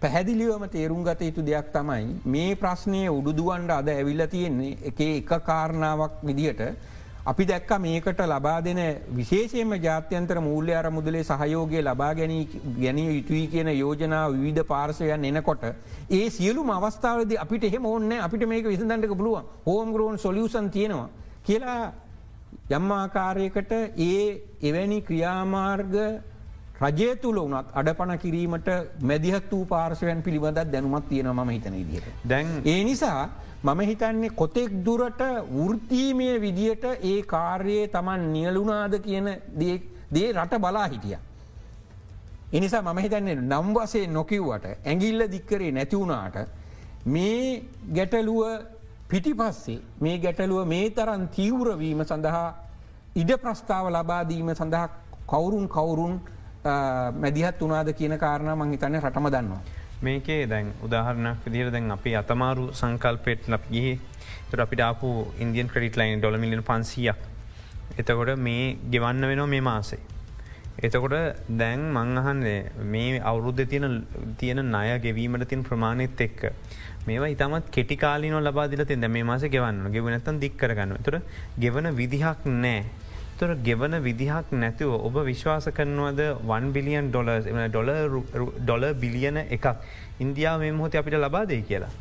පැහැදිලිවම 0.00 0.64
තේරුම් 0.68 1.04
ගත 1.04 1.28
යුතු 1.28 1.42
දෙයක් 1.42 1.68
තමයි 1.72 2.16
මේ 2.26 2.56
ප්‍රශ්නය 2.56 3.02
උඩුදුවන්ඩ 3.08 3.70
අද 3.70 3.88
ඇවිල්ල 3.88 4.26
තියෙන්නේ 4.34 4.78
එක 4.82 5.00
එක 5.00 5.30
කාරණාවක් 5.50 6.14
විදිහට 6.22 6.62
අපි 7.26 7.44
දැක්ක 7.44 7.70
මේකට 7.78 8.20
ලබා 8.24 8.58
දෙන 8.60 8.80
විශේෂයෙන්ම 9.10 9.72
ජාත්‍යන්තර 9.78 10.38
මූල්‍ය 10.40 10.72
අර 10.72 10.86
මුදලේ 10.90 11.24
සහයෝගය 11.24 11.80
ලබා 11.80 12.12
ගැනීම 12.14 13.08
යුතුයි 13.10 13.46
කියන 13.48 13.70
යෝජනාව 13.74 14.36
විධ 14.36 14.62
පාර්සයන් 14.64 15.24
එනකොට 15.24 15.64
ඒ 16.10 16.24
සියලුම 16.30 16.70
අවස්ථාවද 16.70 17.32
අපිට 17.36 17.64
එහෙම 17.64 17.86
ඕන්න 17.86 18.12
අපිට 18.20 18.46
මේක 18.46 18.66
විසඳන්ටක 18.66 19.14
පුළුවන් 19.14 19.48
හෝම් 19.66 19.92
ග්‍රෝන් 19.92 20.18
සොලියසන් 20.18 20.70
තියෙනවා 20.70 21.08
කියලා 21.42 21.82
යම්මාකාරයකට 22.70 23.72
ඒ 24.02 24.22
එවැනි 24.62 25.00
ක්‍රියාමාර්ග 25.02 25.94
රජය 26.80 27.10
තුළ 27.16 27.38
වනත් 27.40 27.74
අඩපන 27.74 28.12
කිරීමට 28.18 28.70
මැදිහත් 29.02 29.50
වූ 29.50 29.64
පාර්ශවයන් 29.66 30.22
පිළිබඳත් 30.22 30.62
දැනුමත් 30.68 31.08
තියෙන 31.08 31.28
ම 31.28 31.48
හිතන 31.48 31.74
ඉදිට. 31.74 32.06
දැන් 32.24 32.46
ඒ 32.64 32.80
නිසා 32.84 33.20
මම 33.66 33.80
හිතන්නේ 33.82 34.30
කොතෙක් 34.32 34.70
දුරට 34.80 35.22
වෘතීමය 35.50 36.28
විදියට 36.40 36.84
ඒ 36.84 37.22
කාර්යයේ 37.24 37.88
තමන් 37.88 38.26
නියලුනාද 38.32 38.94
කියන 39.00 39.28
දේ 40.10 40.32
රට 40.34 40.60
බලා 40.60 40.86
හිටිය. 40.86 41.18
එනිසා 42.52 42.82
මම 42.82 42.98
හිතන්නේ 42.98 43.34
නම් 43.36 43.74
වසේ 43.74 44.06
නොකිව්වට 44.08 44.66
ඇගිල්ල 44.84 45.20
දික්කරේ 45.28 45.72
නැතිවුණාට 45.72 46.36
මේ 47.06 47.62
ගැටලුව 47.94 48.42
පිටිපස්සේ 49.08 49.80
මේ 50.00 50.18
ගැටලුව 50.18 50.66
මේ 50.66 50.90
තරන් 50.90 51.28
තීවරවීම 51.30 52.04
සඳහා 52.04 52.46
ඉඩ 53.16 53.32
ප්‍රස්ථාව 53.38 53.90
ලබාදීම 53.90 54.54
සඳහා 54.54 54.88
කවුරුන් 55.26 55.68
කවුරුන් 55.68 56.14
මැදිහත් 57.16 57.60
වනාද 57.60 57.92
කියන 57.94 58.18
කාරණ 58.18 58.54
මං 58.54 58.70
හිතන්නේ 58.70 59.00
රටම 59.00 59.28
දන්නවා. 59.28 59.62
මේකේ 60.02 60.46
දැන් 60.46 60.72
උදාහරණක් 60.82 61.44
විදිර 61.46 61.70
දැන් 61.70 61.90
අපි 61.90 62.14
අතමාරු 62.14 62.72
සංකල්පයට 62.72 63.48
ලප 63.48 63.64
ගිහි. 63.70 63.94
තුර 64.50 64.60
අපිට 64.60 64.80
ආපු 64.80 65.08
ඉන්දියන් 65.38 65.68
ක්‍රඩිට 65.68 65.96
ලයින් 65.96 66.20
ඩොල 66.20 66.38
මිලියන 66.38 66.62
පන්සියක්. 66.62 67.16
එතකොට 67.98 68.36
මේ 68.38 68.76
ගෙවන්න 68.90 69.28
වෙනවා 69.30 69.46
මේ 69.46 69.60
මාසේ. 69.60 70.00
එතකොට 70.78 71.14
දැන් 71.48 71.80
මංහන්නේ 71.92 72.58
මේ 72.84 73.20
අවුරුද්ධ 73.20 73.64
තියෙන 73.64 74.06
තියෙන 74.38 74.60
ණය 74.64 74.98
ගෙවීමට 74.98 75.48
තින් 75.48 75.64
ප්‍රමාණයත් 75.64 76.20
එක්ක. 76.20 76.52
මේවා 77.06 77.28
ඉතමත් 77.28 77.66
කෙටිකාලිනො 77.70 78.38
ලබාදිල 78.40 78.84
තින්ද 78.84 79.06
මේ 79.08 79.22
මාස 79.22 79.42
ගෙවන්න 79.46 79.92
ගෙවනත්තන් 79.92 80.40
දික්කරගන්න 80.42 81.02
තුර 81.04 81.20
ගෙවන 81.58 81.88
විදිහක් 81.94 82.40
නෑ 82.44 82.84
තොර 83.38 83.50
ගෙවන 83.66 83.94
විදිහක් 84.06 84.52
නැතිව 84.62 84.90
ඔබ 85.06 85.16
විශ්වාස 85.28 85.66
කරනවද 85.76 86.20
1 86.48 86.72
බිලියන් 86.76 87.10
ඩොල 87.10 87.28
ඩොල 87.68 87.90
ඩොල 88.60 88.84
බිලියන 89.02 89.36
එකක් 89.56 89.66
ඉන්දියාව 90.24 90.60
මෙ 90.60 90.70
මොහොත 90.72 90.94
අපිට 90.94 91.16
ලබාදේ 91.24 91.62
කියලා. 91.68 91.92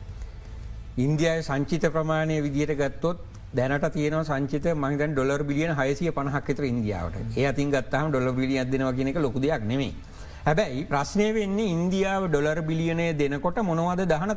ඉන්දියයි 0.98 1.43
සංචිත 1.50 1.86
ප්‍රමාණය 1.95 2.38
විදිහයට 2.45 2.78
ගත්තොත් 2.82 3.17
දැනට 3.54 3.88
තියන 3.95 4.17
සංචිත 4.24 4.65
මහිතන් 4.84 5.12
ඩොලර් 5.13 5.43
බිලියන 5.50 5.76
හයසිය 5.80 6.12
පණහක්තර 6.17 6.63
ඉන්දියාවට 6.74 7.38
ඒ 7.38 7.48
අතින් 7.52 7.71
ගත්තහම 7.76 8.08
ඩොල 8.10 8.32
බිලිය 8.39 8.60
අදනවා 8.63 8.93
කියනක 8.93 9.19
ලොකු 9.26 9.39
දෙයක් 9.39 9.63
නෙමේ. 9.71 9.93
හැබැයි 10.48 10.88
ප්‍රශ්නය 10.91 11.28
වෙන්නේ 11.38 11.69
ඉන්දියාව 11.76 12.24
ඩොලර් 12.30 12.60
බිලියනය 12.69 13.08
දෙනකොට 13.21 13.58
මොනවද 13.69 14.02
දහන 14.12 14.32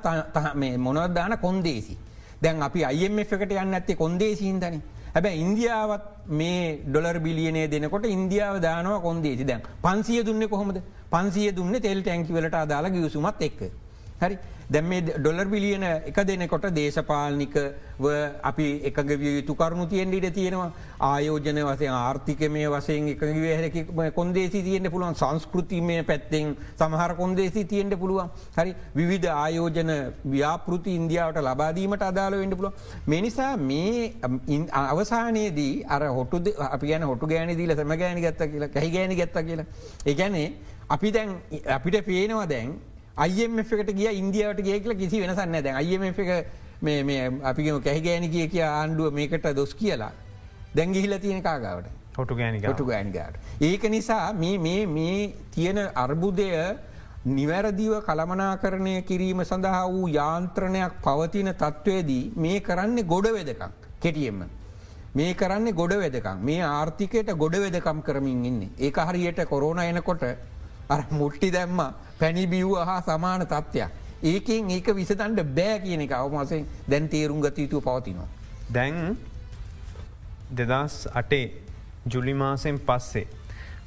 මොනවත් 0.87 1.14
දාන 1.14 1.38
කොන්දේසි. 1.46 1.96
දැන් 2.42 2.62
අපි 2.62 2.84
අයිම 2.84 3.18
එකට 3.18 3.52
යන්න 3.52 3.74
ඇත්තේ 3.74 4.00
කොන්දේසිහින්දනේ 4.04 4.80
හැබැ 5.18 5.38
ඉන්දියාවත් 5.38 6.04
මේ 6.31 6.61
ඩොලර් 6.87 7.16
බිලියනේ 7.18 7.66
දෙනකොට 7.68 8.07
ඉන්දියාව 8.09 8.57
දානව 8.61 8.94
කොන්දේති 9.02 9.44
දැන් 9.44 9.62
පන්සිය 9.83 10.22
දුන්න 10.24 10.48
කොහොමද? 10.48 10.78
පන්සිය 11.11 11.50
දුන්න 11.52 11.81
තෙල් 11.81 12.02
ටැන්කිවලට 12.02 12.54
අදාලා 12.54 12.94
ගියසුමත් 12.96 13.42
එක්ක. 13.42 13.61
හරි? 14.22 14.38
දැම් 14.70 14.85
මේ 14.85 15.00
ඩොලර් 15.00 15.46
බිලියන 15.46 15.83
එක 15.83 16.18
දෙනකොට 16.22 16.64
දේශපාලනිකව 16.70 17.57
අපි 18.42 18.66
එකගවිය 18.85 19.31
යුතු 19.37 19.54
කරුණු 19.54 19.87
තියෙන් 19.87 20.12
ඉට 20.12 20.28
තියෙනවා. 20.31 20.72
ආයෝජන 21.00 21.61
වසය 21.62 21.87
ආර්ථිකමය 21.90 22.64
වසයෙන් 22.68 23.09
එකගේ 23.09 23.54
හැරකි 23.54 23.85
කොන්දේසි 24.12 24.62
තියෙන්ට 24.62 24.90
පුළුවන්. 24.90 25.14
සංස්කෘතිමය 25.14 25.96
පැත්තෙන් 26.02 26.57
සමහර 26.76 27.14
කොන්දේසි 27.14 27.64
තියෙන්ට 27.64 27.96
පුළුවන්. 27.96 28.28
හරි 28.54 28.74
විවිධ 28.94 29.28
ආයෝජන 29.35 29.92
ව්‍යාපෘති 30.26 30.96
ඉන්දියාවට 30.96 31.40
ලබාදීමට 31.40 32.02
අදාළ 32.02 32.37
වෙන්ඩ 32.37 32.57
පුළුව 32.57 32.74
මෙනිසා 33.07 33.52
මේ 33.59 34.12
අවසානයේදී 34.70 35.72
අර 35.87 36.02
හොටු 36.11 36.42
අපි 36.68 36.87
ගැන 36.87 37.09
හොටු 37.12 37.26
ගෑන 37.26 37.57
දීල 37.57 37.74
සම 37.74 37.96
ගෑනි 37.96 38.20
ගත්ත 38.20 38.50
කියලා 38.52 38.68
කැහි 38.68 38.90
ගෑනි 38.90 39.16
ගත්ත 39.16 39.46
කියලා. 39.48 39.66
ඒගැනේ 40.07 40.48
අපි 40.88 41.09
දැන් 41.11 41.35
අපිට 41.70 41.98
පේනවා 42.04 42.46
දැන් 42.46 42.76
අයිම 43.18 43.59
එකට 43.59 43.92
ගිය 43.92 44.11
ඉන්දියාවට 44.14 44.62
ගිය 44.62 44.81
කියල 44.81 44.94
කිසි 44.96 45.20
වෙනසන්න 45.20 45.62
දැන් 45.62 45.76
අයිම 45.76 46.02
එක 46.04 46.18
අපිම 47.42 47.81
කැහිගෑන 47.83 48.31
කිය 48.31 48.48
කිය 48.48 48.64
ආණ්ඩුව 48.64 49.12
මේකට 49.12 49.48
දොස් 49.54 49.74
කියලා. 49.74 50.12
දැංගිහිල 50.74 51.18
තියෙන 51.18 51.42
කාගාවට? 51.42 51.88
හොටු 52.18 52.35
ගෑනි 52.35 52.61
හොටු 52.64 52.85
ගෑනිගාට. 52.85 53.35
ඒක 53.61 53.83
නිසා 53.90 54.33
මේ 54.35 55.33
තියෙන 55.54 55.78
අර්බුදය 55.94 56.50
නිවැරදිව 57.28 57.94
කළමනාකරණය 58.07 58.94
කිරීම 59.02 59.42
සඳහා 59.44 59.83
වූ 59.88 60.07
යාන්ත්‍රණයක් 60.09 60.92
පවතින 61.02 61.50
තත්ත්වයේදී 61.54 62.22
මේ 62.37 62.61
කරන්නේ 62.61 63.04
ගොඩ 63.04 63.26
වෙදකම් 63.37 63.72
කෙටියෙන්ම. 64.00 64.44
මේ 65.14 65.35
කරන්නේ 65.35 65.72
ගොඩ 65.72 65.94
වෙදකම්. 65.94 66.38
මේ 66.40 66.62
ආර්ථිකයට 66.62 67.35
ගොඩ 67.42 67.57
වෙදකම් 67.57 68.02
කරමින් 68.02 68.44
ඉන්නේ. 68.44 68.70
ඒ 68.78 68.92
හරියට 69.09 69.42
කොරෝණ 69.44 69.81
එනකොට 69.81 70.22
අර 70.88 71.01
මුට්ටි 71.12 71.51
දැම්ම 71.51 71.81
පැණි 72.18 72.46
බිව්ව 72.46 72.77
හා 72.83 73.01
සමාන 73.03 73.46
තත්ත්වයක්. 73.46 73.90
ඒකෙන් 74.24 74.70
ඒක 74.70 74.87
විසතන්ට 74.90 75.42
බෑ 75.55 75.81
කියන 75.81 76.01
එක 76.01 76.12
අවමසෙන් 76.14 76.66
දැන් 76.87 77.09
තේරුම් 77.09 77.40
ගත 77.40 77.59
යුතු 77.59 77.81
පවතිනවා. 77.81 78.29
දැන් 78.72 79.16
දෙදස් 80.53 81.09
අටේ 81.14 81.44
ජුලිමාසෙන් 82.07 82.81
පස්සේ 82.81 83.27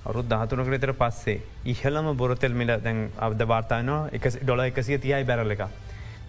අවරු 0.06 0.24
දහතුනක 0.24 0.70
විතර 0.70 0.94
පස්සේ 0.94 1.42
ඉහලම 1.66 2.16
බොරතෙල් 2.18 2.54
මිල 2.54 2.72
දැන් 2.80 3.10
අද 3.20 3.42
වාර්තායනවා 3.46 4.10
එක 4.12 4.30
ඩොල 4.36 4.62
එකසිය 4.62 4.98
තියයි 5.00 5.24
බැරල 5.24 5.52
එක. 5.52 5.66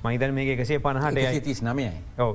මහිතන් 0.04 0.32
මේ 0.34 0.54
එකසේ 0.54 0.78
පණහට 0.84 1.44
තිස් 1.44 1.60
නමයයි 1.62 1.90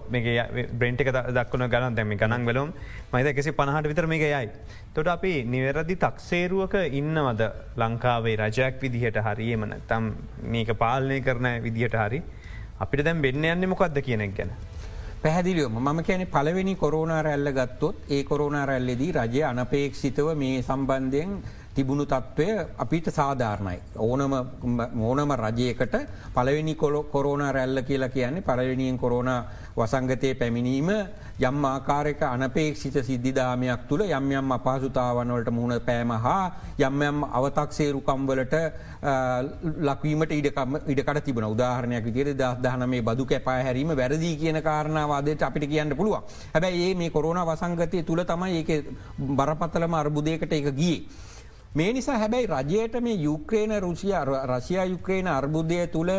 මේ 0.10 0.67
බ්‍රෙන්ට් 0.73 1.01
එක 1.03 1.10
දක්වන 1.12 1.65
ගණන් 1.73 1.95
දැම 1.95 2.13
ගණන් 2.13 2.45
වලම් 2.49 2.69
මහිත 3.13 3.27
එකසි 3.34 3.51
පණහට 3.51 3.89
විතර 3.91 4.08
මේ 4.08 4.19
යයි. 4.23 4.49
තොට 4.93 5.08
අපි 5.08 5.34
නිවැරදි 5.45 5.95
තක්සේරුවක 5.97 6.75
ඉන්නවද 6.91 7.43
ලංකාවේ 7.77 8.38
රජයක් 8.43 8.80
විදිහට 8.82 9.19
හරියමන 9.27 9.75
තම් 9.89 10.10
මේක 10.53 10.71
පාලනය 10.80 11.19
කරන 11.21 11.47
විදිහට 11.65 11.99
හරි 12.03 12.21
අපිට 12.80 13.03
දැම් 13.03 13.21
බෙන්න 13.21 13.45
යන්න 13.45 13.69
මොකක්ද 13.69 14.01
කියනෙක් 14.01 14.36
ගැන. 14.38 14.51
පැහදිලියම 15.21 15.77
මම 15.77 16.03
කියන 16.08 16.25
පලවෙනි 16.27 16.75
කොරෝනා 16.75 17.21
රැල්ල 17.21 17.51
ගත්තොත් 17.51 17.95
ඒ 18.10 18.23
කොරෝනා 18.23 18.65
රැල්ලෙදී 18.65 19.12
රජය 19.12 19.43
අනපේක්ෂිතව 19.43 20.36
මේ 20.36 20.62
සම්බන්ධයෙන් 20.62 21.32
තිබුණු 21.77 22.05
තත්ත්වය 22.05 22.47
අපිට 22.77 23.07
සාධාරණයි. 23.11 23.77
ඕනම 23.99 24.33
ඕනම 25.01 25.31
රජයකට 25.37 25.95
පලවෙනි 26.33 26.75
කොලො 26.75 27.03
කොරෝන 27.05 27.43
රැල්ල 27.49 27.81
කියලා 27.83 28.09
කියන්නේ 28.09 28.41
පලවෙනියෙන් 28.43 28.97
කොරෝන 28.97 29.29
වසංගතය 29.75 30.33
පැමිණීම 30.33 30.89
යම් 31.39 31.65
ආකාරක 31.65 32.21
අනපේක්ෂිත 32.23 32.95
සිද්ධිධාමයක් 32.99 33.81
තුළ 33.87 34.01
යම් 34.01 34.31
යම් 34.31 34.51
අපහසුතාවනවලට 34.51 35.51
මුහුණ 35.51 35.79
පෑම 35.81 36.11
හා 36.17 36.45
යම් 36.79 37.01
යම් 37.03 37.19
අවතක්සේරුකම්වලට 37.31 38.55
ලක්වීමට 39.81 40.31
ඉඩකම 40.31 40.79
ඉඩකට 40.87 41.21
තිබන 41.21 41.45
උදාහරණයක් 41.45 42.05
විදිර 42.05 42.33
දහන 42.33 42.87
මේ 42.87 43.01
බදු 43.03 43.25
කැපා 43.25 43.59
හැරීම 43.59 43.93
වැරදිී 43.93 44.35
කියන 44.37 44.61
කාරණවාදයට 44.63 45.43
අපිට 45.43 45.67
කියන්න 45.67 45.95
පුළුවන් 45.95 46.25
හැබැයි 46.53 46.83
ඒ 46.83 46.95
මේ 46.95 47.09
කොරෝන 47.11 47.43
වසංගතය 47.43 48.03
තුළ 48.03 48.25
තමයි 48.25 48.57
ඒක 48.57 48.89
බරපත්තලම 49.37 49.93
අර්බුදයකට 49.95 50.53
එක 50.53 50.73
ගියේ. 50.73 51.05
මේ 51.77 51.93
නිසා 51.93 52.17
හැබැයි 52.17 52.47
රජයට 52.49 52.95
මේ 53.01 53.17
යුක්්‍රේන 53.19 53.73
රුසිය 53.81 54.13
රශයා 54.47 54.85
යුක්්‍රේන 54.85 55.27
අර්බුදය 55.29 55.79
තුළ 55.87 56.11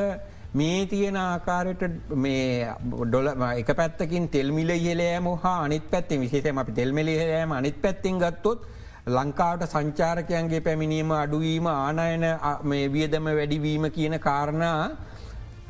මේ 0.54 0.86
තියෙන 0.86 1.16
ආකාරයට 1.18 1.82
මේ 2.16 2.68
ඩොල 3.02 3.28
එක 3.52 3.70
පැත්තකින් 3.74 4.28
තෙල්මිල 4.28 4.70
ඉහලෑම 4.70 5.26
හා 5.36 5.56
අනිත් 5.62 5.90
පැත්තේ 5.90 6.20
විශේෂම 6.20 6.58
අපි 6.58 6.72
තෙල්මෙලිහෑම 6.72 7.52
අනිත් 7.52 7.80
පැත්තිෙන් 7.82 8.18
ගත්තොත් 8.18 8.66
ලංකාවට 9.08 9.66
සංචාරකයන්ගේ 9.66 10.60
පැමිණීම 10.60 11.10
අඩුවීම 11.14 11.66
ආනයන 11.68 12.26
මේ 12.64 12.88
වියදම 12.88 13.28
වැඩිවීම 13.32 13.90
කියන 13.90 14.18
කාරණා 14.20 14.80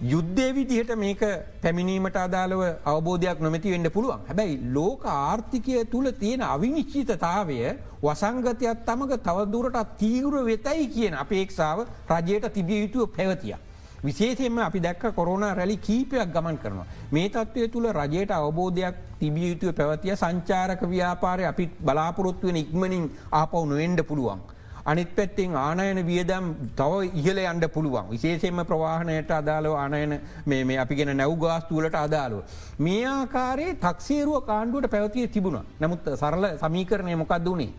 යුද්ධය 0.02 0.52
විදිහට 0.52 0.94
මේක 0.96 1.22
පැමිණීමට 1.60 2.16
අදාළව 2.16 2.60
අවබෝධයක් 2.86 3.40
නොමැති 3.40 3.70
වෙන්න 3.70 3.90
පුළුවන් 3.90 4.20
හැබැයි 4.26 4.58
ලෝක 4.72 5.04
ආර්ථිකය 5.04 5.84
තුළ 5.86 6.10
තියෙන 6.12 6.42
අවිනිශ්චිතතාවය 6.44 7.56
වසංගතයක් 8.00 8.84
තමක 8.86 9.18
තවදුරටත් 9.20 9.96
තීවර 9.98 10.44
වෙතයි 10.44 10.86
කියන 10.88 11.14
අපේක්ෂාව 11.14 11.78
රජයට 12.08 12.46
තිබිය 12.52 12.82
යුතුව 12.82 13.08
පැවතිය. 13.08 13.56
විශේෂයෙන්ම 14.00 14.58
අපි 14.60 14.80
දැක්ක 14.80 15.14
කොරුණ 15.14 15.42
රැලි 15.52 15.76
කීපයක් 15.78 16.30
ගමන් 16.30 16.58
කරනවා. 16.58 16.86
මේ 17.10 17.28
තත්වය 17.28 17.68
තුළ 17.68 17.90
රජයට 17.92 18.30
අවබෝධයක් 18.32 18.94
තිබිය 19.18 19.48
යුතුව 19.48 19.74
පැවතිය 19.74 20.14
සංචාරක 20.14 20.82
ව්‍යාපාරය 20.84 21.44
අපි 21.44 21.66
බලාපොරොත්තුවෙන 21.80 22.56
ඉක්මනින් 22.56 23.10
ආපවු 23.32 23.64
නොෙන්ඩ 23.66 24.02
පුළුවන්. 24.04 24.40
අනිත් 24.90 25.10
පැත්තෙන් 25.10 25.54
ආනයන 25.56 25.98
වියදම් 26.02 26.46
තව 26.74 26.92
ඉහල 27.14 27.38
අන්ඩ 27.44 27.64
පුළුවන් 27.68 28.08
විශේෂෙන්ම 28.10 28.60
ප්‍රවාහණයට 28.64 29.30
අදාලව 29.32 29.74
ආනයන 29.74 30.14
මේ 30.46 30.78
අපි 30.78 30.94
ගෙන 30.94 31.12
නැව් 31.16 31.34
ගාස්තුවලට 31.38 31.96
අදාලුව. 31.96 32.40
මේ 32.78 33.04
ආකාරයේ 33.08 33.76
තක්සේරුව 33.76 34.40
කාණ්ඩුවට 34.46 34.90
පැවතිය 34.90 35.28
තිබුණ 35.28 35.60
නමුත් 35.80 36.08
සරල 36.14 36.46
සමීකරණය 36.56 37.16
මොකක්ද 37.16 37.48
වනේ. 37.48 37.70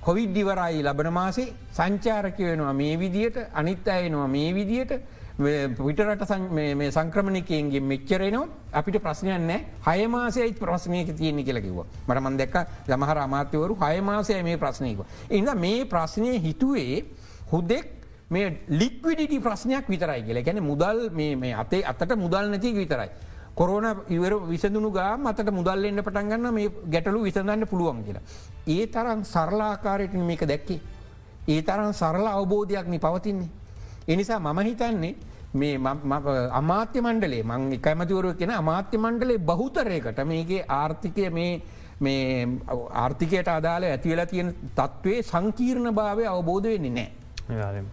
කොවිඩ් 0.00 0.32
දිවරයි 0.32 0.82
ලබන 0.82 1.12
මාසේ 1.12 1.52
සංචාරකය 1.72 2.44
වෙනවා 2.44 2.72
මේ 2.74 2.94
විදියට 2.96 3.38
අනිත් 3.52 3.88
අයනවා 3.88 4.28
මේ 4.28 4.50
විදියට 4.54 4.92
පිටරට 5.38 6.22
සංක්‍රමණකයන්ගේ 6.90 7.80
මෙච්චරනවා 7.80 8.48
අපිට 8.72 8.98
ප්‍රශ්නයන්න 8.98 9.50
හයමාසයයි 9.80 10.52
ප්‍රශ්නයක 10.54 11.14
තියෙන්නේ 11.14 11.44
කියලකිව 11.44 11.78
මට 12.08 12.18
මන් 12.18 12.36
දෙක්ක 12.36 12.56
සමහර 12.84 13.18
අමාත්‍යවරු 13.18 13.76
හයමාසය 13.76 14.42
මේ 14.42 14.56
ප්‍රශ්නයක. 14.56 14.98
එද 15.30 15.48
මේ 15.56 15.84
ප්‍රශ්නය 15.84 16.40
හිතුවේ 16.40 17.04
හුදෙක් 17.52 17.86
මේ 18.28 18.58
ලික්විඩිටි 18.68 19.38
ප්‍රශ්නයක් 19.38 19.86
විතරයි 19.86 20.22
කියල 20.22 20.42
ගැන 20.42 20.58
මුදල් 20.60 21.10
මේ 21.12 21.54
අතේ 21.54 21.84
අතට 21.84 22.16
මුදල් 22.16 22.50
නැති 22.50 22.74
විතරයි. 22.74 23.08
කොරන 23.54 23.86
ඉවර 24.08 24.34
විසඳුණු 24.42 24.90
ගා 24.90 25.16
මතට 25.16 25.50
මුදල්ලෙන්න්න 25.50 26.02
පටන්ගන්න 26.02 26.50
මේ 26.52 26.68
ගැටලු 26.90 27.22
විසඳන්න 27.22 27.66
පුළුවන් 27.66 28.02
කියලා. 28.02 28.22
ඒ 28.66 28.86
තරම් 28.88 29.22
සරලාකාරයට 29.24 30.14
මේක 30.14 30.42
දැක්කේ. 30.42 30.80
ඒ 31.48 31.62
තරම් 31.62 31.92
සරල 31.92 32.26
අවබෝධයක්නි 32.28 32.98
පවතින්නේ. 32.98 33.67
එනිසා 34.08 34.38
මම 34.40 34.60
හිතන්නේ 34.60 35.14
මේ 35.54 35.74
අමාත්‍ය 36.52 37.00
මණ්ඩලේ 37.00 37.42
මං 37.44 37.72
එකමතිවරුව 37.72 38.34
කියෙන 38.34 38.54
අමාත්‍ය 38.54 38.98
මණ්ඩලේ 38.98 39.38
බහුතරයකට 39.40 40.24
මේගේ 40.24 40.64
ආර්ථිකය 40.70 41.30
මේ 42.00 42.48
ආර්ථිකයට 42.94 43.48
අදාළ 43.48 43.84
ඇතිවෙලා 43.84 44.26
තියෙන 44.26 44.54
තත්ත්වයේ 44.74 45.22
සංකීර්ණ 45.22 45.94
භාවය 45.94 46.26
අවබෝධ 46.26 46.68
වෙන්නේ 46.72 47.08
නෑ. 47.48 47.84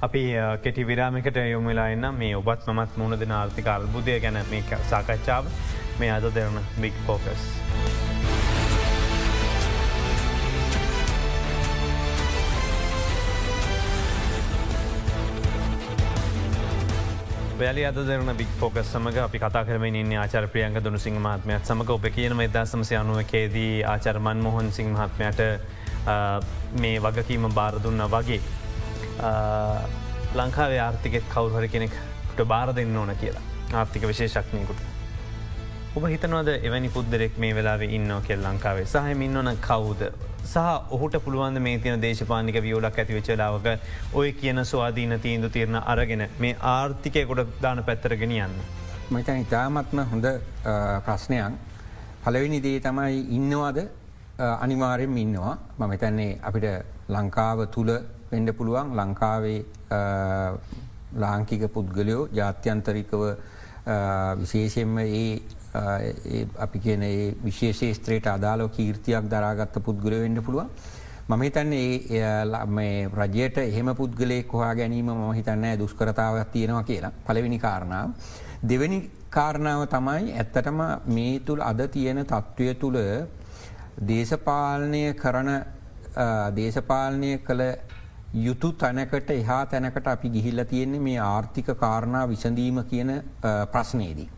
අපි 0.00 0.24
කෙටි 0.62 0.86
විරාමිකට 0.86 1.36
යොම 1.44 1.66
වෙලා 1.66 1.88
එන්න 1.90 2.08
මේ 2.14 2.34
ඔබත් 2.36 2.66
මත් 2.72 2.96
මුණ 2.96 3.20
දෙන 3.20 3.32
ආර්ථික 3.32 3.68
අල්බුදය 3.68 4.18
ගැන 4.20 4.40
මේ 4.50 4.82
සාකච්ඡාව 4.90 5.54
මේ 6.00 6.10
අද 6.10 6.28
දෙරන 6.34 6.60
බික් 6.80 7.00
ෆෝකස්. 7.06 7.48
වැලි 17.58 17.84
අද 17.86 17.98
දෙරන 18.06 18.30
බික් 18.36 18.48
ෆෝකස් 18.58 18.88
සමඟ 18.88 19.18
අපි 19.18 19.38
කතා 19.38 19.64
කරමින් 19.64 19.96
ඉන්න 19.96 20.12
ආචර 20.16 20.46
ප්‍රියංග 20.48 20.78
දුනු 20.82 20.98
සිංහ 20.98 21.18
මහත්මයත් 21.18 21.62
සමඟ 21.64 21.90
ඔබ 21.90 22.06
කියනම 22.16 22.40
එදා 22.40 22.64
සමසය 22.66 22.96
අනුවකේදී 22.96 23.84
ආචර්මන් 23.84 24.42
මොහොන් 24.46 24.72
සිංහ 24.72 24.90
මහත්මයට 24.90 25.42
මේ 26.76 26.96
වගකීම 27.00 27.46
බාරදුන්න 27.54 28.06
වගේ 28.08 28.40
ලංකාවේ 30.34 30.80
ආර්ථිකෙත් 30.80 31.30
කවුහර 31.30 31.68
කෙනෙක්ට 31.68 32.44
බාර 32.46 32.74
දෙන්න 32.74 32.96
ඕන 32.96 33.14
කියලා 33.16 33.44
ආර්ථික 33.74 34.02
විශේෂක්නයකුට. 34.04 34.93
ඔබ 35.98 36.04
හිතනවද 36.10 36.48
එවැනි 36.68 36.88
පුද්දරෙක් 36.94 37.36
මේ 37.42 37.54
වෙලාවේ 37.56 37.88
ඉන්න 37.96 38.08
කෙල් 38.28 38.40
ලංකාවේ? 38.44 38.86
සහම 38.92 39.20
ඉන්නවන 39.26 39.50
කවුද. 39.66 40.00
සහ 40.52 40.64
ඔහුට 40.96 41.16
පුළුවන් 41.24 41.60
මේ 41.66 41.78
තියන 41.84 42.02
දේශපානික 42.04 42.58
වියෝලක් 42.64 42.98
ඇතිව 43.02 43.20
චලාවක 43.28 43.68
ඔය 44.20 44.32
කියන 44.40 44.58
ස්වාධීන 44.72 45.14
තීන්දු 45.26 45.52
තිරණ 45.56 45.78
අරගෙන 45.92 46.24
මේ 46.42 46.58
ආර්ථිකය 46.72 47.24
ගොඩ 47.30 47.44
දාන 47.62 47.84
පැත්තර 47.90 48.16
ගෙනියන්න. 48.22 48.58
මතන් 49.12 49.46
ඉතාමත්ම 49.46 50.02
හොඳ 50.12 50.28
ප්‍රශ්නයක්. 51.06 51.54
පලවෙනි 52.24 52.60
දේ 52.66 52.76
තමයි 52.80 53.24
ඉන්නවාද? 53.38 53.78
අනිවාරයෙන් 54.64 55.18
ඉන්නවා. 55.24 55.56
මම 55.78 55.90
හිතන්නේ 55.96 56.30
අපිට 56.42 56.70
ලංකාව 57.08 57.66
තුළ 57.74 57.92
වෙන්ඩ 58.32 58.56
පුළුවන්. 58.58 58.96
ලංකාවේ 59.00 59.60
ලාංකික 61.22 61.68
පුද්ගලයෝ 61.74 62.22
ජාත්‍යන්තරිකව 62.40 63.22
විශේෂෙන්ම 64.40 64.98
ඒ 64.98 65.28
අපි 66.58 66.78
කියන 66.80 67.02
විශේෂේත්‍රයට 67.44 68.26
අදාලෝ 68.28 68.68
කීර්තියක් 68.70 69.30
දරාගත්ත 69.30 69.80
පුද්ගල 69.80 70.14
වෙන්න 70.16 70.42
පුළුවන්. 70.42 70.70
මම 71.26 71.42
හිතන්නේ 71.42 73.08
රජයට 73.08 73.58
එහෙම 73.58 73.94
පුද්ගලේ 73.96 74.42
කොහා 74.44 74.74
ගැනීම 74.74 75.06
ම 75.08 75.32
හිතන්න 75.32 75.78
දුස්කරතාවක් 75.78 76.50
තියෙනවා 76.50 76.82
කියලා 76.84 77.12
පලවෙනි 77.26 77.58
කාරණාව. 77.58 78.10
දෙවැනි 78.62 78.98
කාරණාව 79.30 79.86
තමයි 79.88 80.32
ඇත්තටම 80.32 80.80
මේ 81.08 81.40
තුළ 81.40 81.62
අද 81.62 81.80
තියෙන 81.88 82.20
තත්ත්වය 82.24 82.74
තුළ 82.76 82.98
දේශපාලනය 84.02 85.02
කරන 85.14 85.50
දේශපාලනය 86.54 87.38
කළ 87.40 87.62
යුතු 88.36 88.72
තැනකට 88.74 89.30
එහා 89.32 89.66
තැනකට 89.66 90.06
අපි 90.06 90.28
ගිහිල්ල 90.30 90.64
තියෙන්නේ 90.64 91.00
මේ 91.00 91.18
ආර්ථික 91.20 91.66
කාරණා 91.78 92.28
විසඳීම 92.28 92.84
කියන 92.84 93.10
ප්‍රශ්නයේදී. 93.72 94.28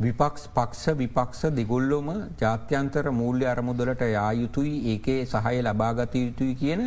විපක්ස් 0.00 0.42
පක්ෂ 0.54 0.94
විපක්ෂ 0.94 1.40
දෙගොල්ලොම 1.50 2.08
ජාත්‍යන්තර 2.40 3.06
මූල්‍ය 3.12 3.46
අරමුදලට 3.46 4.02
යා 4.08 4.30
යුතුයි 4.32 4.74
ඒකේ 4.92 5.20
සහය 5.26 5.56
ලබාගත 5.62 6.14
යුතුයි 6.16 6.54
කියන 6.54 6.82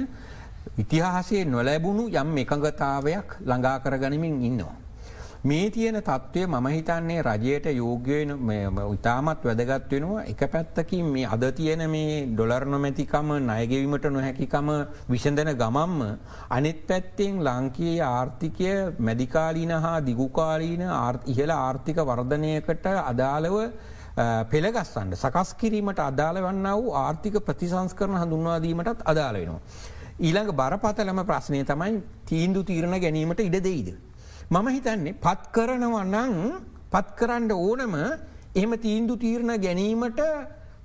ඉතිහාසේ 0.77 1.43
නොලැබුණු 1.45 2.05
යම් 2.13 2.37
එකඟතාවයක් 2.37 3.35
ළඟා 3.41 3.77
කරගනිමින් 3.79 4.37
ඉන්නවා. 4.49 4.80
මේ 5.43 5.71
තියෙන 5.71 5.95
තත්ත්වය 5.97 6.45
මම 6.47 6.67
හිතන්නේ 6.67 7.21
රජයට 7.23 7.65
යෝග්‍යයෙන් 7.67 8.31
ඉතාමත් 8.87 9.43
වැදගත් 9.43 9.91
වෙනවා 9.91 10.23
එක 10.23 10.41
පැත්තකින් 10.47 11.05
මේ 11.05 11.25
අද 11.27 11.43
තියෙන 11.51 11.81
මේ 11.89 12.27
ඩොලර් 12.27 12.65
නොමැතිකම 12.65 13.31
නයගෙවීමට 13.41 14.05
නොහැකිකම 14.07 14.69
විසඳන 15.09 15.49
ගමම්ම 15.53 16.03
අනිත් 16.49 16.83
පැත්තෙන් 16.87 17.39
ලංකයේ 17.41 17.95
ආර්ථිකය 18.03 18.75
මැදිකාලීන 18.99 19.73
හා 19.77 19.95
දිගුකාලීන 20.01 20.83
ඉහළ 21.27 21.55
ආර්ථික 21.55 22.03
වර්ධනයකට 22.03 22.85
අදාළව 23.03 23.57
පෙළගස්සන්ට 24.45 25.15
සකස් 25.15 25.55
කිරීමට 25.55 25.99
අදාළ 26.01 26.37
වන්න 26.39 26.69
වූ 26.75 26.93
ආර්ථික 26.95 27.41
ප්‍රතිසංස් 27.41 27.93
කරන 27.95 28.15
හඳුන්වාදීමටත් 28.15 29.03
අදාළ 29.05 29.35
වෙනවා. 29.35 29.59
ඊළඟ 30.19 30.53
බරපතලම 30.53 31.25
ප්‍රශ්නය 31.25 31.65
තමයි 31.65 31.99
තීන්දු 32.27 32.63
තීරණ 32.63 32.99
ගැනීමට 32.99 33.39
ඉඩ 33.41 33.61
දෙයිද. 33.63 33.91
මම 34.51 34.67
හිතන්නේ 34.67 35.13
පත් 35.25 35.43
කරනවා 35.55 36.03
නං 36.05 36.33
පත් 36.93 37.09
කරන්න 37.19 37.51
ඕනම 37.57 37.93
එහෙම 38.55 38.71
තීන්දු 38.85 39.13
තීරණ 39.21 39.53
ගැනීමට 39.65 40.19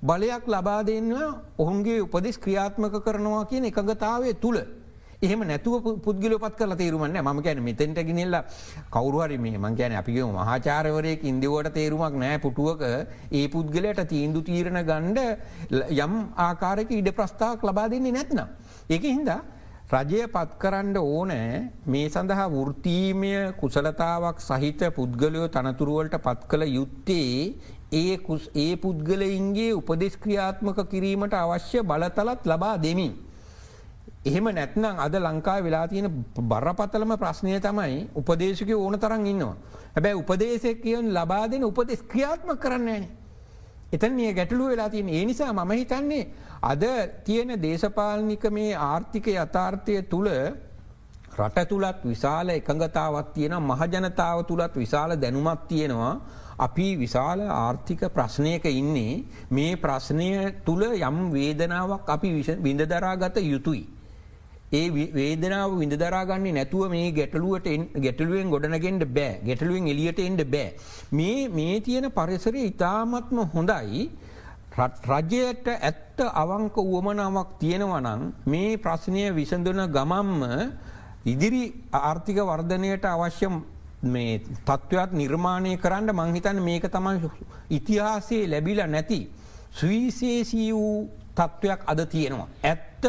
බලයක් 0.01 0.45
ලබා 0.47 0.81
දෙන්න 0.89 1.09
ඔහුන්ගේ 1.57 1.97
උපදෙස් 2.05 2.37
ක්‍රියාත්මක 2.43 2.95
කරනවා 3.05 3.41
කියන 3.49 3.65
එකගතාවය 3.69 4.31
තුළ. 4.43 4.59
එහෙම 5.21 5.43
නැතුව 5.49 5.99
පුද්ගල 6.05 6.37
පත් 6.43 6.55
කල 6.59 6.75
තේරුමන්න 6.81 7.19
ම 7.23 7.41
ගැන 7.41 7.59
මෙතැන්ට 7.67 7.99
ගෙනෙල්ල 8.09 8.37
කවරුහරි 8.89 9.37
මේ 9.37 9.57
මං 9.57 9.75
ගැන 9.75 9.97
අපි 10.01 10.15
මහාචාරවරයෙක් 10.37 11.27
ඉන්දවට 11.31 11.73
තේරුමක් 11.73 12.15
නෑ 12.23 12.39
පුටුවක 12.39 12.81
ඒ 13.31 13.45
පුද්ගලයට 13.49 14.01
තීන්දු 14.13 14.45
තීරණ 14.49 14.81
ගණ්ඩ 14.91 15.19
යම් 15.97 16.15
ආකාරක 16.47 16.89
ඉඩ 16.91 17.11
ප්‍රස්ථාවක් 17.11 17.67
ලබා 17.67 17.87
දෙන්නේ 17.89 18.15
නැත්නම්. 18.17 18.47
ඒක 18.89 19.03
හින්දා 19.03 19.39
රජය 19.87 20.25
පත් 20.27 20.55
කරන්න 20.59 20.97
ඕනෑ 20.99 21.59
මේ 21.85 22.07
සඳහා 22.09 22.47
වෘතීමය 22.49 23.29
කුසලතාවක් 23.59 24.41
සහිත 24.41 24.81
පුද්ගලයෝ 24.95 25.47
තනතුරුවලට 25.47 26.17
පත් 26.19 26.41
කළ 26.45 26.63
යුත්තේ 26.69 27.53
ඒ 27.93 28.17
ඒ 28.55 28.73
පුද්ගලයින්ගේ 28.77 29.69
උපදෙස්ක්‍රියාත්මක 29.73 30.81
කිරීමට 30.91 31.35
අවශ්‍ය 31.35 31.83
බලතලත් 31.83 32.43
ලබා 32.45 32.75
දෙමින්. 32.77 33.13
එහෙම 34.25 34.49
නැත්නම් 34.49 34.99
අද 34.99 35.15
ලංකා 35.17 35.63
වෙලා 35.63 35.87
තියෙන 35.87 36.11
බරපතලම 36.35 37.15
ප්‍රශ්නය 37.15 37.55
තමයි 37.61 38.09
උපදේශක 38.13 38.69
ඕන 38.75 38.99
තරන් 38.99 39.25
ඉන්නවා. 39.25 39.55
හැබැයි 39.95 40.19
උපදේශක 40.21 40.83
කියන් 40.83 41.13
ලබා 41.13 41.47
දෙන 41.47 41.63
උපදෙස් 41.63 42.03
ක්‍රියාත්ම 42.03 42.49
කරන්න 42.57 42.89
ෑනේ. 42.89 43.09
එතන් 43.91 44.13
මේ 44.13 44.33
ගැටලු 44.33 44.67
වෙලා 44.67 44.89
තියෙන 44.89 45.09
ඒ 45.09 45.25
නිසා 45.25 45.51
මම 45.53 45.71
හිතන්නේ 45.73 46.23
අද 46.63 46.83
තියෙන 47.25 47.51
දේශපාලනික 47.61 48.43
මේ 48.51 48.71
ආර්ථික 48.83 49.27
යථාර්ථය 49.29 50.01
තුළ 50.03 50.29
රට 51.37 51.67
තුළත් 51.69 51.99
විශාල 52.03 52.49
එකඟතාවත් 52.49 53.27
තියෙන 53.33 53.55
මහජනතාව 53.61 54.39
තුළත් 54.43 54.73
විශාල 54.75 55.11
දැනුමත් 55.15 55.67
තියෙනවා. 55.67 56.13
අපි 56.59 56.87
විශාල 56.97 57.39
ආර්ථික 57.41 58.01
ප්‍රශ්නයක 58.09 58.65
ඉන්නේ. 58.65 59.23
මේ 59.49 59.75
ප්‍රශ්නය 59.75 60.29
තුළ 60.65 60.83
යම් 60.83 61.17
වේදනාවක් 61.31 62.09
අපි 62.09 62.29
විඳදරාගත 62.59 63.37
යුතුයි. 63.43 63.83
ඒ 64.69 64.87
වේදනාව 65.13 65.71
විඳදරාගන්නේ 65.79 66.51
නැතුව 66.51 66.89
මේ 66.89 67.11
ගැටලුවට 67.11 67.67
ගැටලුවෙන් 67.97 68.49
ගොඩනගෙන්ට 68.49 69.03
බෑ 69.09 69.39
ගැටලුවෙන් 69.41 69.87
එලියට 69.87 70.19
එන්ඩ 70.19 70.43
බෑ. 70.45 70.73
මේ 71.11 71.79
තියෙන 71.81 72.11
පරිසරය 72.11 72.65
ඉතාමත්ම 72.65 73.37
හොඳයි 73.47 74.09
රජයට 74.77 75.67
ඇත්ත 75.69 76.19
අවංක 76.33 76.75
වුවමනාවක් 76.85 77.55
තියෙනවනං 77.59 78.21
මේ 78.45 78.77
ප්‍රශ්නය 78.77 79.23
විසඳන 79.31 79.81
ගමම්ම 79.87 80.43
ඉදිරි 81.25 81.63
ආර්ථික 81.93 82.37
වර්ධනයට 82.41 83.05
අවශ්‍ය 83.05 83.47
මේ 84.05 84.39
තත්ත්වත් 84.39 85.11
නිර්මාණය 85.13 85.77
කරන්න 85.77 86.11
මංහිතන්න 86.13 86.59
මේක 86.61 86.85
තමයි 86.87 87.31
ඉතිහාසේ 87.69 88.43
ලැබිල 88.45 88.83
නැති 88.85 89.19
සුවිශේෂී 89.71 90.69
වූ 90.71 91.09
තත්ත්වයක් 91.33 91.81
අද 91.85 91.99
තියෙනවා. 92.05 92.47
ඇත්ත 92.63 93.03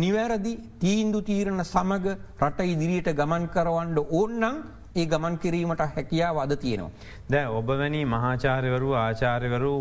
නිවැරදි 0.00 0.52
තීන්දු 0.82 1.18
තීරණ 1.28 1.62
සමග 1.62 2.14
රට 2.44 2.64
ඉදිරියට 2.74 3.08
ගමන් 3.18 3.44
කරවන්ඩ 3.54 3.98
ඕන්නම් 4.18 4.62
ඒ 4.96 5.04
ගමන් 5.12 5.34
කිරීමට 5.42 5.82
හැකියාව 5.96 6.38
අද 6.44 6.54
තියෙනවා. 6.62 6.92
දැ 7.32 7.46
ඔබ 7.58 7.68
වැනි 7.80 8.00
මහාචාර්යවරු 8.14 8.94
ආචාර්යවරු 9.02 9.74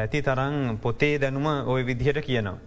ඇති 0.00 0.22
තරං 0.28 0.78
පොතේ 0.82 1.18
දැනුම 1.18 1.46
ඔය 1.74 1.86
විදිහට 1.90 2.20
කියනවා. 2.28 2.58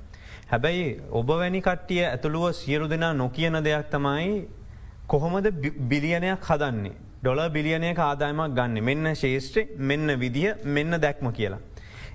හැබැයි 0.52 0.88
ඔබ 1.12 1.28
වැනි 1.28 1.62
කට්ටිය 1.68 2.04
ඇතුළුව 2.06 2.52
සියලු 2.62 2.88
දෙනා 2.94 3.14
නොකියන 3.14 3.64
දෙයක් 3.68 3.92
තමයි 3.92 4.48
කොහොමද 5.08 5.52
බිලියනයක් 5.92 6.52
හදන්නේ. 6.52 6.96
ඩොල 7.22 7.50
බිලියනයක 7.50 8.00
ආදායමක් 8.00 8.56
ගන්න 8.58 8.84
මෙන්න 8.90 9.16
ශේෂත්‍රය 9.24 9.68
මෙන්න 9.78 10.20
විදිහ 10.20 10.56
මෙන්න 10.64 11.02
දැක්ම 11.06 11.34
කියලා. 11.40 11.64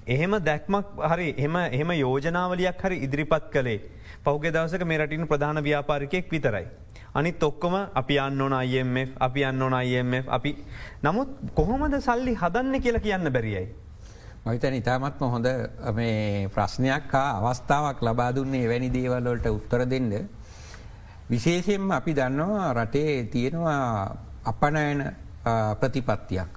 එහෙම 0.06 0.32
දැක්මක් 0.48 0.86
හරි 1.10 1.34
එම 1.38 1.56
එහම 1.56 1.90
යෝජනාවලයක් 2.04 2.80
හරි 2.84 2.96
ඉදිරිපත් 3.06 3.44
කළේ 3.52 3.80
පෞගේ 4.24 4.52
දවසක 4.52 4.84
මේ 4.84 4.98
රටින් 4.98 5.26
ප්‍රධාන 5.26 5.58
ව්‍යාපාරිකයෙක් 5.58 6.30
විතරයි. 6.30 6.66
අනිත් 7.14 7.42
ඔක්කොම 7.42 7.74
අපි 7.94 8.18
අන්න 8.18 8.40
ඕන 8.40 8.54
IMF 8.64 9.10
අපි 9.20 9.44
අන්න 9.44 9.62
ඕන 9.62 9.74
IMF 9.74 10.26
අපි 10.28 10.64
නමුත් 11.02 11.28
කොහොමද 11.54 11.94
සල්ලි 12.00 12.34
හදන්න 12.34 12.80
කියලා 12.80 13.00
කියන්න 13.00 13.32
බැරියයි. 13.32 13.66
මහිතන 14.46 14.74
ඉතාමත්ම 14.74 15.24
හොඳ 15.26 15.46
මේ 15.94 16.48
ප්‍රශ්නයක් 16.48 17.12
හා 17.12 17.38
අවස්ථාවක් 17.40 18.02
ලබා 18.02 18.34
දුන්නේ 18.34 18.68
වැනි 18.68 18.88
දේවල්වලට 18.90 19.46
උත්තර 19.48 19.86
දෙන්න. 19.86 20.28
විශේෂයෙන්ම 21.30 21.90
අපි 21.90 22.14
දන්නවා 22.14 22.72
රටේ 22.74 23.24
තියෙනවා 23.24 24.16
අපනයන 24.44 25.02
ප්‍රතිපත්තියක්. 25.80 26.50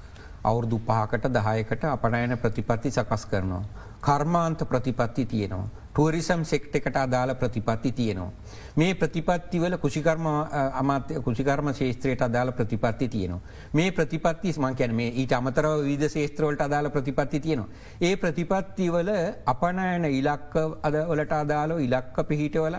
අවුරුදු 0.43 0.77
පහකට 0.79 1.33
දහයකට 1.33 1.83
අපනයන 1.85 2.37
ප්‍රතිපත්ති 2.37 2.91
සකස් 2.91 3.25
කරනවා. 3.25 3.63
කර්මාන්ත 4.01 4.59
ප්‍රතිපත්ති 4.63 5.25
තියෙනවා. 5.25 5.84
ටුවරිසම් 5.95 6.41
සෙක්ට 6.43 6.73
එකට 6.75 6.97
අදාළ 6.97 7.31
ප්‍රතිපත්ති 7.35 7.91
තියෙනවා. 7.91 8.31
මේ 8.75 8.95
ප්‍රතිපත්තිවල 8.95 9.77
කුෂිකර්ම 9.77 10.25
අමාත්‍ය 10.73 11.21
කුෂිකර්ම 11.21 11.69
ශේත්‍රයට 11.73 12.21
අදාළ 12.21 12.51
ප්‍රතිපත්ති 12.51 13.07
තියෙනවා. 13.07 13.41
මේ 13.73 13.91
ප්‍රතිපත්ති 13.91 14.53
මංකැන 14.57 14.95
මේ 14.95 15.13
ඊට 15.13 15.31
අමතරව 15.31 15.85
විද 15.85 16.03
ශේත්‍රවලට 16.09 16.61
අදාළ 16.61 16.89
ප්‍රතිපත්ති 16.89 17.39
තියෙනවා. 17.39 17.69
ඒ 18.01 18.15
ප්‍රතිපත්තිවල 18.17 19.11
අපනයන 19.45 20.05
ඉලක්ක 20.11 20.53
අදවලට 20.83 21.31
අදාළෝ 21.33 21.79
ඉලක්ක 21.79 22.27
පිහිටවල 22.27 22.75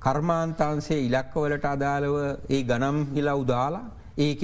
කර්මාන්තාන්සේ 0.00 1.00
ඉලක්කවලට 1.00 1.64
අදාළව 1.66 2.16
ඒ 2.50 2.62
ගනම් 2.64 2.98
හිලා 3.14 3.36
උදාලා 3.36 3.86
ඒක 4.18 4.42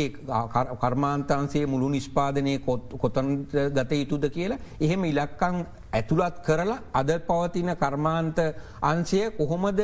කර්මාන්තන්සේ 0.81 1.67
මුළු 1.67 1.89
නිෂ්පාදනය 1.89 2.59
කොතන් 2.99 3.29
ගත 3.51 3.93
යුතුද 3.93 4.25
කියලා 4.31 4.65
එහෙම 4.81 5.05
ඉලක්කං 5.05 5.65
ඇතුළත් 5.93 6.43
කරලා 6.43 6.81
අද 6.93 7.11
පවතින 7.21 7.77
කර්මාන්ත 7.77 8.39
අන්සය 8.83 9.31
කොහොමද 9.33 9.81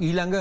ඊළඟ 0.00 0.36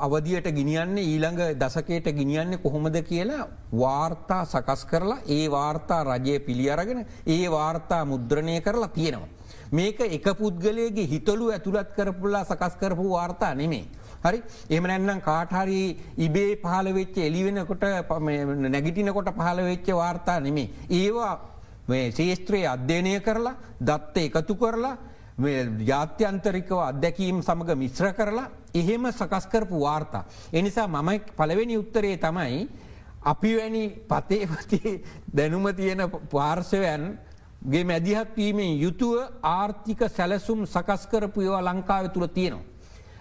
අවධියට 0.00 0.48
ගිනියන්නේ 0.50 1.04
ඊළඟ 1.04 1.40
දසකයට 1.54 2.08
ගිනියන්නේ 2.10 2.58
කොහොමද 2.58 2.96
කියලා 3.02 3.48
වාර්තා 3.72 4.44
සකස් 4.44 4.84
කරලා 4.86 5.18
ඒ 5.28 5.48
වාර්තා 5.48 6.04
රජය 6.04 6.38
පිළියරගෙන 6.40 7.04
ඒ 7.26 7.48
වාර්තා 7.48 8.04
මුද්‍රණය 8.04 8.60
කරලා 8.60 8.88
තියෙනවා. 8.88 9.28
මේක 9.72 10.00
එක 10.00 10.24
පුද්ගලයගේ 10.34 11.06
හිතලු 11.06 11.50
ඇතුළත් 11.50 11.92
කරපුල්ලා 11.94 12.44
සකස් 12.44 12.76
කරපු 12.76 13.10
වාර්තා 13.10 13.54
නෙමේ. 13.54 13.84
හරි 14.22 14.42
එම 14.70 14.84
නැන්නම් 14.84 15.20
කාටහරි 15.20 15.98
ඉබේ 16.18 16.56
පහල 16.56 16.92
වෙච්ච 16.92 17.16
එලිවෙනකොට 17.18 17.84
නැගිටිනකොට 18.66 19.28
පහල 19.30 19.60
වෙච්ච 19.62 19.86
වාර්තා 19.92 20.40
නෙමේ. 20.40 20.70
ඒවා 20.90 21.49
ශේෂත්‍රයේ 21.90 22.66
අධ්‍යයනය 22.68 23.20
කරලා 23.20 23.54
දත්ත 23.80 24.16
එකතු 24.18 24.54
කරලා 24.54 24.96
ජාත්‍යන්තරිකව 25.82 26.78
අත්දැකීම් 26.80 27.42
සමඟ 27.42 27.76
මිශ්‍ර 27.76 28.12
කරලා 28.12 28.50
එහෙම 28.74 29.06
සකස්කරපු 29.12 29.80
වාර්තා. 29.80 30.24
එනිසා 30.52 30.86
මම 30.88 31.10
පළවෙනි 31.36 31.78
උත්තරේ 31.78 32.16
තමයි 32.16 32.68
අපි 33.22 33.56
වැනි 33.56 33.88
පතේපති 34.08 35.04
දැනුම 35.36 35.74
තියෙන 35.74 36.10
පාර්ශවයන් 36.30 37.18
ගේ 37.62 37.84
මැදිහත් 37.84 38.36
වීමෙන් 38.36 38.78
යුතුව 38.78 39.16
ආර්ථික 39.42 40.00
සැලසුම් 40.08 40.66
සකස්කරපු 40.66 41.40
ඒවා 41.40 41.62
ලංකාව 41.62 42.08
තුළ 42.08 42.26
තියෙනවා. 42.28 42.64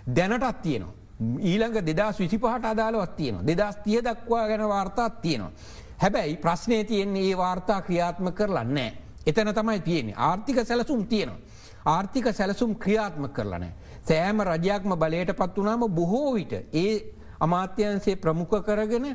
දැනටත් 0.08 0.62
තියෙනවා. 0.62 0.93
ඊළඟ 1.41 1.86
දෙදස් 1.88 2.19
විසිපහට 2.19 2.65
අදාලවත් 2.65 3.15
තියෙනවා. 3.15 3.47
දෙදස් 3.47 3.75
තිය 3.84 4.01
දක්වා 4.01 4.47
ගැන 4.47 4.67
වාර්තාත් 4.67 5.21
තියෙනවා. 5.21 5.51
හැබැයි 5.99 6.38
ප්‍රශ්නය 6.38 6.83
තියෙන්නේ 6.83 7.29
ඒ 7.29 7.38
වාර්තා 7.38 7.81
ක්‍රියාත්ම 7.81 8.31
කරලා 8.31 8.63
නෑ. 8.65 8.91
එතන 9.25 9.53
තමයි 9.53 9.79
තියෙන්නේ 9.79 10.15
ආර්ථික 10.19 10.59
සැලසුම් 10.63 11.05
තියෙනවා. 11.05 11.39
ආර්ථික 11.85 12.25
සැලසුම් 12.33 12.75
ක්‍රියාත්ම 12.75 13.27
කරලනෑ. 13.29 13.73
සෑම 14.03 14.41
රජයක්ම 14.41 14.95
බලයට 14.95 15.33
පත් 15.33 15.57
වනාම 15.57 15.85
බොහෝ 15.91 16.33
විට 16.33 16.53
ඒ 16.73 16.93
අමාත්‍යන්සේ 17.39 18.15
ප්‍රමුඛ 18.15 18.63
කරගෙන 18.65 19.05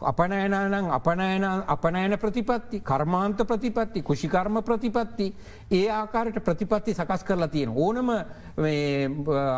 අපනෑනනම් 0.00 0.90
අපනෑන 0.90 1.44
අපනෑන 1.66 2.18
ප්‍රතිපත්ති 2.18 2.80
කර්මාන්ත 2.80 3.38
ප්‍රතිපත්ති 3.38 4.02
කුෂිකර්ම 4.02 4.62
ප්‍රතිපත්ති 4.62 5.34
ඒ 5.70 5.88
ආකාරයට 5.90 6.38
ප්‍රතිපත්ති 6.44 6.94
සකස් 6.94 7.24
කරලා 7.24 7.48
තියෙන 7.48 7.72
ඕනම 7.74 8.10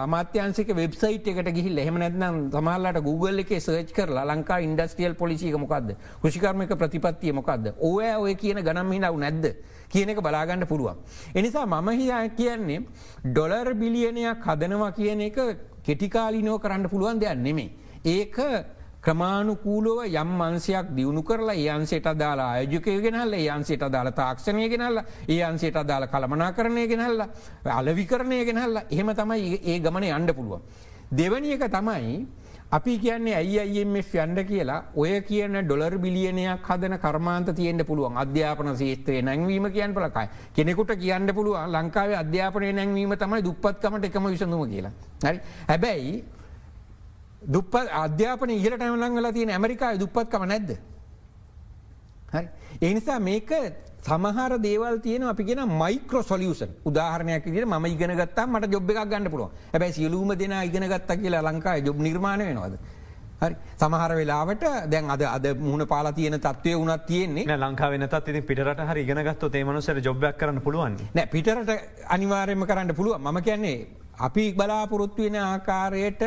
අමාත්‍යන්සික 0.04 0.72
වෙබ්සයිට් 0.74 1.28
එකට 1.28 1.52
ගිහිල් 1.52 1.78
එහෙම 1.78 1.98
නැත්නම් 1.98 2.48
සමල්ලට 2.50 3.02
Google 3.02 3.44
එක 3.44 3.52
සර්ච් 3.60 3.92
කරලා 3.92 4.24
ලංකා 4.24 4.58
ඉන්ඩස්ටියල් 4.60 5.14
පොලිසික 5.14 5.56
මොකක්ද 5.56 5.92
කුෂිකර්මක 6.22 6.72
ප්‍රතිපත්තිය 6.74 7.32
මොකක්ද 7.32 7.74
ඕය 7.78 8.08
ඔය 8.16 8.34
කියන 8.34 8.64
ගනම් 8.64 8.92
හිනව 8.92 9.20
නැද්ද 9.20 9.52
කියන 9.90 10.08
එක 10.08 10.22
බලාගන්න 10.22 10.66
පුළුවන්. 10.66 10.96
එනිසා 11.34 11.66
මම 11.66 11.88
හියා 11.90 12.28
කියන්නේ 12.28 12.80
ඩොලර් 13.26 13.74
බිලියනයක් 13.74 14.40
හදනවා 14.40 14.92
කියන 14.92 15.20
එක 15.20 15.38
කෙටිකාලිනෝ 15.84 16.58
කරන්න 16.58 16.88
පුළුවන් 16.88 17.20
දෙයක් 17.20 17.36
නෙමේ. 17.36 17.70
ඒක 18.04 18.36
ක්‍රමාණුකූලුව 19.02 20.04
යම් 20.04 20.40
අන්සයක් 20.40 20.92
දියුණු 20.94 21.22
කරලා 21.22 21.56
ඒන්සේට 21.56 22.06
අදාලා 22.06 22.48
ආයජකය 22.54 22.96
ගෙනල්ල 23.00 23.32
ඒන්සේට 23.34 23.82
අදාල 23.82 24.10
තාක්ෂණය 24.12 24.68
ගෙනල්ල 24.68 25.00
ඒ 25.26 25.40
අන්සේට 25.42 25.76
අදාල 25.76 26.04
කළමනා 26.06 26.52
කරණය 26.52 26.84
ගෙනල්ල 26.86 27.22
අලවිකරණය 27.72 28.44
ගෙනල්ල 28.44 28.76
එහෙම 28.84 29.14
තමයි 29.14 29.60
ඒ 29.64 29.78
ගමන 29.78 30.06
අන්ඩ 30.10 30.32
පුළුවන්. 30.32 30.60
දෙවනි 31.12 31.52
එක 31.52 31.64
තමයි 31.68 32.26
අපි 32.70 32.92
කියන්නේ 32.98 33.36
ඇයිIMF 33.36 34.10
යන්ඩ 34.16 34.40
කියලා 34.46 34.82
ඔය 34.94 35.14
කියන 35.22 35.56
ඩොලර් 35.60 35.96
බිලියනයක් 35.98 36.62
හදන 36.62 36.94
කර්මාන්ත 36.98 37.48
තියෙන්ට 37.52 37.82
පුළුවන් 37.84 38.18
අධ්‍යාපන 38.18 38.68
ශේත්‍රය 38.76 39.22
නැංවීම 39.22 39.70
කියන් 39.70 39.94
පලකයි 39.94 40.28
කෙනෙකුට 40.54 40.92
කියන්න 40.96 41.34
පුළුවන් 41.34 41.72
ලංකාවේ 41.72 42.18
අධ්‍යාපනය 42.18 42.68
නැංවීම 42.72 43.16
තමයි 43.16 43.42
දුප්පත්කමට 43.42 44.04
එකම 44.04 44.28
විසඳුම 44.28 44.62
කියලා. 44.68 44.92
හරි 45.24 45.40
හැබැයි 45.66 46.12
දුප්ප 47.42 47.74
අධ්‍යාපන 47.74 48.50
ඉහලට 48.50 48.82
ඇමලංගල 48.82 49.32
තියෙන 49.32 49.50
ඇමරිකා 49.50 49.96
දුප්පත්කම 49.96 50.44
නැද්ද. 50.44 50.76
එනිසා 52.82 53.18
මේක 53.20 53.50
සමහර 54.00 54.52
දේවල් 54.58 55.00
තියන 55.00 55.22
අපි 55.24 55.44
කියෙන 55.44 55.68
මයිකෝ 55.74 56.22
සොලියසන් 56.22 56.70
උදාහරණයක් 56.84 57.44
දිර 57.46 57.66
ම 57.66 57.86
ඉගෙන 57.86 58.12
ගත්තා 58.12 58.46
මට 58.46 58.72
ජොබ් 58.72 58.90
එකක් 58.90 59.04
ගන්න 59.06 59.30
පුළුව 59.30 59.50
ඇැයි 59.72 59.92
සියලූම 59.92 60.32
දෙෙන 60.34 60.54
ඉගෙන 60.62 60.84
ගත්ත 60.84 61.10
කියලා 61.16 61.42
ලංකායි 61.42 61.82
ජොබ් 61.82 61.98
නිර්මාණ 61.98 62.40
වෙනවාද. 62.40 62.78
හරි. 63.40 63.56
සමහර 63.76 64.12
වෙලාවට 64.16 64.64
දැන් 64.86 65.10
අද 65.10 65.22
අද 65.26 65.46
මුහුණ 65.56 65.86
පාලා 65.86 66.12
තියෙන 66.12 66.36
තත්වය 66.38 66.74
වුණත් 66.74 67.06
තියෙන්නේ. 67.06 67.44
ලංකා 67.58 67.90
වෙනත් 67.90 68.14
ති 68.24 68.40
පිටට 68.42 68.84
හරි 68.90 69.00
ඉගෙනගත්ත 69.02 69.44
තේමනුසර 69.50 69.96
ජොබ්යක් 69.98 70.36
කරන්න 70.36 70.60
පුළුවන්. 70.60 70.96
නෑ 71.14 71.26
පිටට 71.26 71.70
අනිවාර්යම 72.08 72.66
කරන්න 72.66 72.94
පුළුව 72.94 73.18
ම 73.18 73.42
කියන්නේ 73.42 73.86
අපි 74.18 74.52
බලාපොරොත්තු 74.52 75.22
වෙන 75.22 75.36
ආකාරයට 75.36 76.22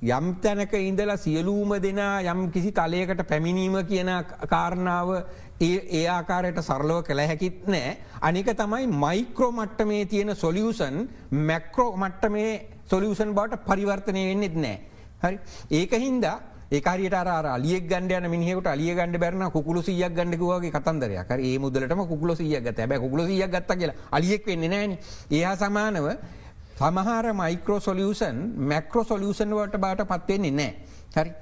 යම් 0.00 0.34
තැනක 0.40 0.72
ඉඳලා 0.72 1.16
සියලූම 1.16 1.74
දෙනා 1.76 2.22
යම් 2.22 2.50
කිසි 2.52 2.70
තලයකට 2.70 3.26
පැමිණීම 3.26 3.84
කියන 3.84 4.10
කාරණාව 4.46 5.24
ඒ 5.60 6.06
ආකාරයට 6.08 6.60
සරලව 6.60 7.02
කළ 7.02 7.18
හැකිත් 7.20 7.66
නෑ. 7.66 7.96
අනික 8.20 8.46
තමයි 8.46 8.86
මයික්‍රෝ 8.86 9.50
මට්ටමේ 9.50 10.04
තියෙන 10.06 10.36
සොලියසන් 10.36 11.08
මැක්‍රෝ 11.30 11.96
මට්ටමේ 11.96 12.68
සොලියසන් 12.84 13.34
බවට 13.34 13.66
පරිවර්තනය 13.66 14.22
වෙන්නෙත් 14.24 14.54
නෑ. 14.56 14.78
හරි? 15.20 15.38
ඒක 15.70 15.90
හින්දා 15.92 16.38
ඒකාරයට 16.70 17.14
අලිය 17.48 17.80
ගන්ඩ 17.82 18.30
මිනිහෙට 18.30 18.66
අලිය 18.68 18.94
ගණඩ 18.94 19.18
බැරන 19.18 19.50
කුළු 19.50 19.82
සියක් 19.82 20.14
ගණඩකුවගේ 20.14 20.70
කතන්දරයක්. 20.70 21.30
ඒ 21.32 21.58
මුදලටම 21.58 22.06
කුල 22.06 22.36
සිය 22.36 22.60
ගත 22.60 22.86
බැ 22.86 22.98
කුල 23.00 23.26
සිය 23.26 23.42
ගත්ත 23.44 23.70
කියලා 23.74 23.96
අලියෙක් 24.12 24.46
වෙන්න 24.46 24.70
නෑන. 24.70 24.98
ඒ 25.28 25.56
සමානව 25.56 26.06
සමහර 26.78 27.26
මයිකෝ 27.34 27.80
සොලියසන් 27.80 28.38
මැක්‍රෝ 28.64 29.04
සොලියසන් 29.04 29.52
වලට 29.52 29.78
බාට 29.78 30.02
පත්වෙන්නේ 30.06 30.50
නෑ. 30.52 30.72
හරි. 31.16 31.32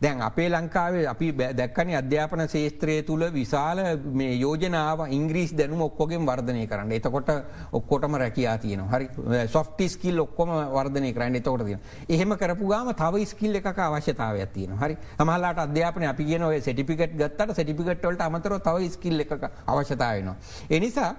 දැන් 0.00 0.20
අපේ 0.20 0.48
ලංකාවේ 0.48 1.06
අපි 1.06 1.28
දැක්කන 1.52 1.90
අධ්‍යාපන 1.94 2.42
ශේත්‍රය 2.46 2.96
තුළ 3.02 3.24
විශාල 3.32 3.78
මේ 4.12 4.32
යෝජනාව 4.36 5.04
ඉංග්‍රීස් 5.08 5.52
දැනුම 5.52 5.82
ඔක්කොගෙන් 5.82 6.26
වර්ධනය 6.26 6.66
කරන්න 6.66 6.92
එතකොට 6.92 7.30
ඔක්කොටම 7.72 8.16
රැකයා 8.16 8.56
තියන 8.58 8.82
හරි 8.86 9.08
සොෆ්ටි 9.48 9.88
ස්කිල් 9.88 10.20
ඔක්කොම 10.20 10.52
වර්ධනය 10.74 11.12
කරන්න 11.12 11.38
එතකොට 11.40 11.64
තියෙන 11.64 11.80
එහෙම 12.08 12.36
කරපු 12.36 12.68
ගාම 12.68 12.92
තව 12.94 13.24
ස්කිල් 13.26 13.54
එක 13.54 13.70
අවශ්‍යතාවයක් 13.78 14.52
තියෙන 14.52 14.76
හරි 14.76 14.98
හමලාට 15.18 15.64
අධ්‍යාපන 15.66 16.06
අපි 16.06 16.24
කියන 16.24 16.42
ඔය 16.42 16.60
සටිපිකට් 16.60 17.16
ගත්තට 17.16 17.56
සටිපිකට්වලට 17.56 18.22
අමතර 18.22 18.58
තව 18.60 18.90
ස්කිල් 18.90 19.20
එක 19.20 19.34
අවශ්‍යතාවනවා. 19.66 20.36
එනිසා 20.70 21.10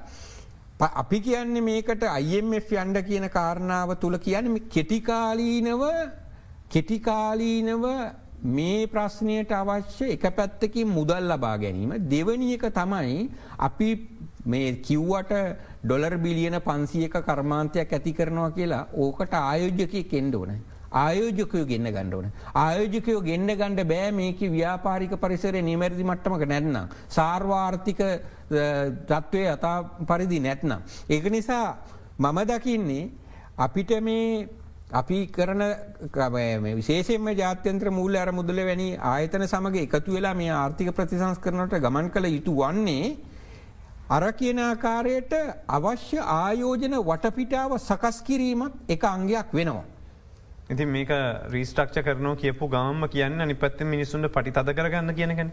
අපි 0.80 1.20
කියන්නේ 1.22 1.62
මේකට 1.62 2.04
IMF 2.04 2.72
යන්ඩ 2.74 3.00
කියන 3.08 3.30
කාරණාව 3.30 3.96
තුළ 3.96 4.18
කියන 4.18 4.60
කෙටිකාලීනව 4.70 5.84
කෙටිකාලීනව 6.70 7.86
මේ 8.44 8.88
ප්‍රශ්නයට 8.88 9.52
අවශ්‍ය 9.52 10.12
එක 10.12 10.28
පැත්තකින් 10.36 10.88
මුදල් 10.88 11.32
ලබා 11.32 11.58
ගැනීම 11.58 11.96
දෙවනියක 12.10 12.68
තමයි 12.74 13.30
අපි 13.58 13.90
මේ 14.46 14.76
කිව්වට 14.82 15.32
ඩොලර් 15.84 16.18
බිලියන 16.18 16.60
පන්සියක 16.60 17.16
කර්මාන්තයක් 17.24 17.94
ඇති 17.94 18.14
කරනවා 18.14 18.52
කියලා 18.52 18.88
ඕකට 18.94 19.34
ආයෝජ්‍යකය 19.34 20.04
කෙන්ඩ 20.04 20.36
ඕනයි. 20.36 20.60
ආයෝජකයෝ 20.96 21.66
ගෙන්න්න 21.72 21.92
ගණ්ඩවන. 21.96 22.28
ආයෝජකයෝ 22.56 23.22
ගෙන්න්න 23.28 23.52
ගණඩ 23.54 23.90
බෑ 23.92 24.12
මේක 24.12 24.40
ව්‍යාපාරික 24.58 25.16
පරිසරය 25.24 25.62
නිමැරදි 25.62 26.04
මට්ටමක 26.04 26.46
නැත්නම්. 26.48 26.90
සාර්වාර්ථික 27.10 28.02
තත්ත්වය 29.10 29.48
අතා 29.56 29.78
පරිදි 30.08 30.40
නැත්නම්. 30.40 30.80
ඒක 31.10 31.26
නිසා 31.32 31.78
මම 32.20 32.40
දකින්නේ 32.52 33.10
අපිට 33.58 33.92
මේ 34.02 34.48
අපි 34.92 35.28
කරන 35.28 35.64
විශේෂෙන්ම 36.80 37.28
ජාත්‍යන්ත්‍ර 37.36 37.90
මූල 37.92 38.16
අර 38.16 38.32
මුදල 38.32 38.60
වැනි 38.66 38.90
ආයතන 38.98 39.48
සමඟ 39.48 39.78
එකතු 39.82 40.14
වෙලා 40.14 40.34
මේ 40.34 40.52
ආර්ථික 40.52 40.92
ප්‍රතිසංස් 40.94 41.40
කරනට 41.40 41.80
ගමන් 41.80 42.12
කළ 42.12 42.28
යුතු 42.28 42.54
වන්නේ 42.54 43.18
අර 44.10 44.32
කියන 44.34 44.60
ආකාරයට 44.60 45.34
අවශ්‍ය 45.68 46.20
ආයෝජන 46.38 46.96
වටපිටාව 47.10 47.76
සකස් 47.80 48.22
කිරීමත් 48.22 48.74
එක 48.88 49.04
අංගයක් 49.04 49.52
වෙනවා. 49.52 49.95
ඉතින් 50.66 50.90
මේක 50.90 51.10
රීස්ටක්ෂ 51.48 52.02
කරනෝ 52.02 52.36
කියපු 52.36 52.68
ගාම 52.68 53.08
කියන්න 53.08 53.38
නිපත්ත 53.44 53.82
මිනිසුන්ට 53.84 54.28
පටි 54.28 54.52
තද 54.52 54.74
කරගන්න 54.74 55.14
කියනකන. 55.14 55.50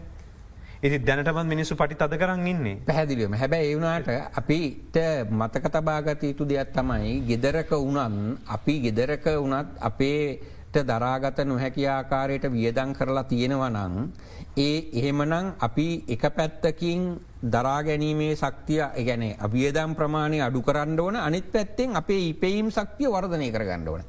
ඉති 0.81 0.97
දැනටමත් 0.99 1.45
මිනිස්සු 1.45 1.75
පටි 1.75 1.95
තද 1.95 2.17
කරන්න 2.17 2.47
ඉන්නේ 2.47 2.79
පැහැදිලියම 2.83 3.33
හැබැයි 3.33 3.69
ඒවුණට 3.69 4.09
අපිට 4.33 4.97
මතක 5.31 5.65
තබාගත 5.69 6.23
යුතු 6.23 6.43
දෙයක් 6.43 6.71
තමයි 6.71 7.21
ගෙදරක 7.23 7.71
වුණන් 7.73 8.37
අපි 8.47 8.75
ගෙදරක 8.81 9.25
වුණත් 9.37 9.69
අපේට 9.79 10.75
දරාගත 10.83 11.37
නොහැකි 11.41 11.87
ආකාරයට 11.87 12.49
වියදං 12.49 12.91
කරලා 12.93 13.23
තියෙනවනං 13.25 14.11
ඒ 14.57 14.75
එහෙමනං 14.93 15.53
අපි 15.59 15.87
එක 16.07 16.25
පැත්තකින් 16.31 17.01
දරා 17.45 17.79
ගැනීමේ 17.81 18.35
ශක්තිය 18.35 18.83
ගැන 18.99 19.23
අවියදම් 19.39 19.93
ප්‍රමාණය 19.93 20.41
අඩු 20.41 20.61
කරන්න 20.61 20.99
ඕන 20.99 21.15
අනිත් 21.17 21.47
පැත්තෙන් 21.49 21.95
අපේ 21.95 22.21
ඉපෙයිම් 22.27 22.67
ශක්තිය 22.69 23.07
වර්ධනය 23.09 23.51
කරගන්න 23.51 23.87
ඕන. 23.87 24.03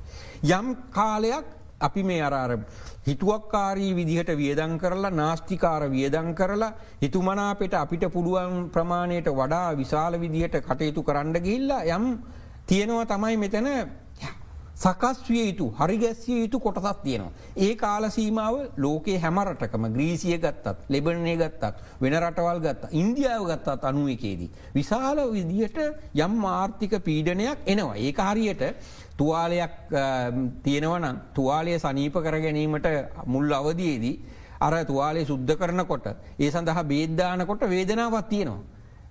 යම් 0.45 0.67
කාලයක් 0.91 1.45
අපි 1.81 2.03
මේ 2.03 2.21
අරාර 2.21 2.59
හිතුවක්කාරී 3.07 3.93
විදිහට 3.95 4.31
වියදං 4.35 4.79
කරලා 4.79 5.11
නාස්තිකාර 5.13 5.91
වියදං 5.91 6.31
කරලා 6.35 6.73
හිතුමනාපෙට 7.03 7.75
අපිට 7.75 8.05
පුළුවන් 8.11 8.71
ප්‍රමාණයට 8.71 9.29
වඩා 9.33 9.69
විශාල 9.75 10.21
විදිහට 10.21 10.61
කටයුතු 10.61 11.03
කරන්න 11.03 11.37
ගිල්ලා 11.41 11.83
යම් 11.89 12.07
තියෙනවා 12.67 13.07
තමයි 13.07 13.37
මෙතන 13.37 13.69
සකස් 14.77 15.19
විය 15.25 15.43
යුතු 15.47 15.67
හරි 15.71 15.97
ගැස්සිය 15.99 16.41
යුතු 16.41 16.59
කොටසත් 16.59 17.03
තියෙනවා. 17.03 17.33
ඒ 17.57 17.75
කාල 17.77 18.05
සීමාව 18.11 18.55
ලෝකයේ 18.77 19.19
හැමරටකම 19.19 19.85
ග්‍රීසිය 19.89 20.39
ගත්තත් 20.39 20.89
ලෙබනය 20.89 21.37
ගත්තත් 21.37 22.01
වෙන 22.01 22.17
රටවල් 22.19 22.61
ගත්ත 22.61 22.91
ඉන්දියාව 22.93 23.45
ගත්තත් 23.47 23.85
අනුව 23.85 24.09
එකේදී. 24.09 24.51
විශාල 24.75 25.19
විදිහට 25.31 25.79
යම් 26.17 26.45
ආර්ථික 26.47 26.99
පීඩනයක් 27.01 27.59
එනවා. 27.67 27.97
ඒ 27.97 28.13
හරියට 28.21 28.63
තුවාලයක් 29.17 29.75
තියෙනවන 30.63 31.07
තුවාලය 31.35 31.79
සනීප 31.79 32.17
කර 32.19 32.37
ගැනීමට 32.41 32.89
මුල් 33.27 33.53
අවදයේදී 33.53 34.15
අර 34.61 34.75
තුවාලේ 34.85 35.25
සුද්ධ 35.25 35.57
කරනකොට 35.57 36.07
ඒ 36.39 36.51
සඳහා 36.51 36.85
බේද්ධානකොට 36.85 37.69
වේදනාවත් 37.69 38.29
තියෙනවා. 38.29 38.63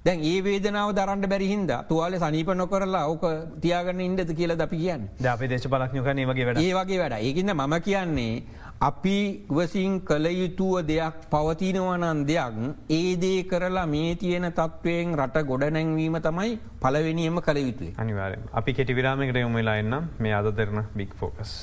දැන් 0.05 0.19
ඒ 0.21 0.39
වේදනාව 0.41 0.89
දරන්න 0.91 1.29
බැරිහින්ද 1.31 1.69
තුවාල 1.89 2.15
සනීප 2.19 2.49
නොකරලා 2.53 3.03
ඕක 3.07 3.23
තියාගන්න 3.61 4.01
ඉන්ඩද 4.01 4.31
කියලා 4.39 4.59
අපි 4.59 4.77
කියන්න? 4.77 5.03
අපේ 5.27 5.47
දේශ 5.47 5.67
පලක්ඥක 5.67 6.03
වගේ 6.31 6.47
වැඩ 6.47 6.59
ඒ 6.59 6.73
වගේ 6.73 6.99
වැඩ 6.99 7.15
ඒකන්න 7.19 7.53
මම 7.55 7.75
කියන්නේ 7.81 8.43
අපි 8.83 9.47
වසින් 9.47 9.91
කළ 10.07 10.27
යුතුව 10.27 10.73
දෙයක් 10.87 11.19
පවතිනවනන් 11.33 12.23
දෙයක් 12.29 12.55
ඒදේ 12.95 13.37
කරලා 13.51 13.83
මේ 13.91 14.15
තියෙන 14.21 14.47
තත්ත්වයෙන් 14.49 15.13
රට 15.19 15.43
ගොඩනැංවීම 15.51 16.17
තමයි 16.25 16.57
පලවෙනියම 16.81 17.37
කළ 17.45 17.59
යුතුයි 17.67 17.93
අනිවාරෙන් 18.03 18.43
අපි 18.61 18.73
කෙටි 18.79 18.97
විරාමකට 18.97 19.39
යොමවෙලා 19.43 19.77
එන්නම් 19.83 20.09
මේ 20.19 20.33
අද 20.39 20.49
දෙරන 20.57 20.83
බික් 20.97 21.15
ෆෝකස්. 21.21 21.53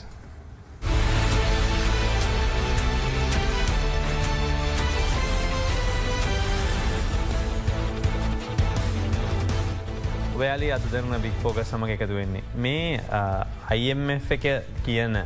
ඔයාලි 10.41 10.73
අදරන 10.73 11.13
බික්‍ෆෝග 11.23 11.59
සමඟ 11.63 11.93
එකතු 11.95 12.15
වෙන්නේ. 12.17 12.43
මේ 12.57 13.01
IMF 13.77 14.31
එක 14.39 14.47
කියන 14.87 15.21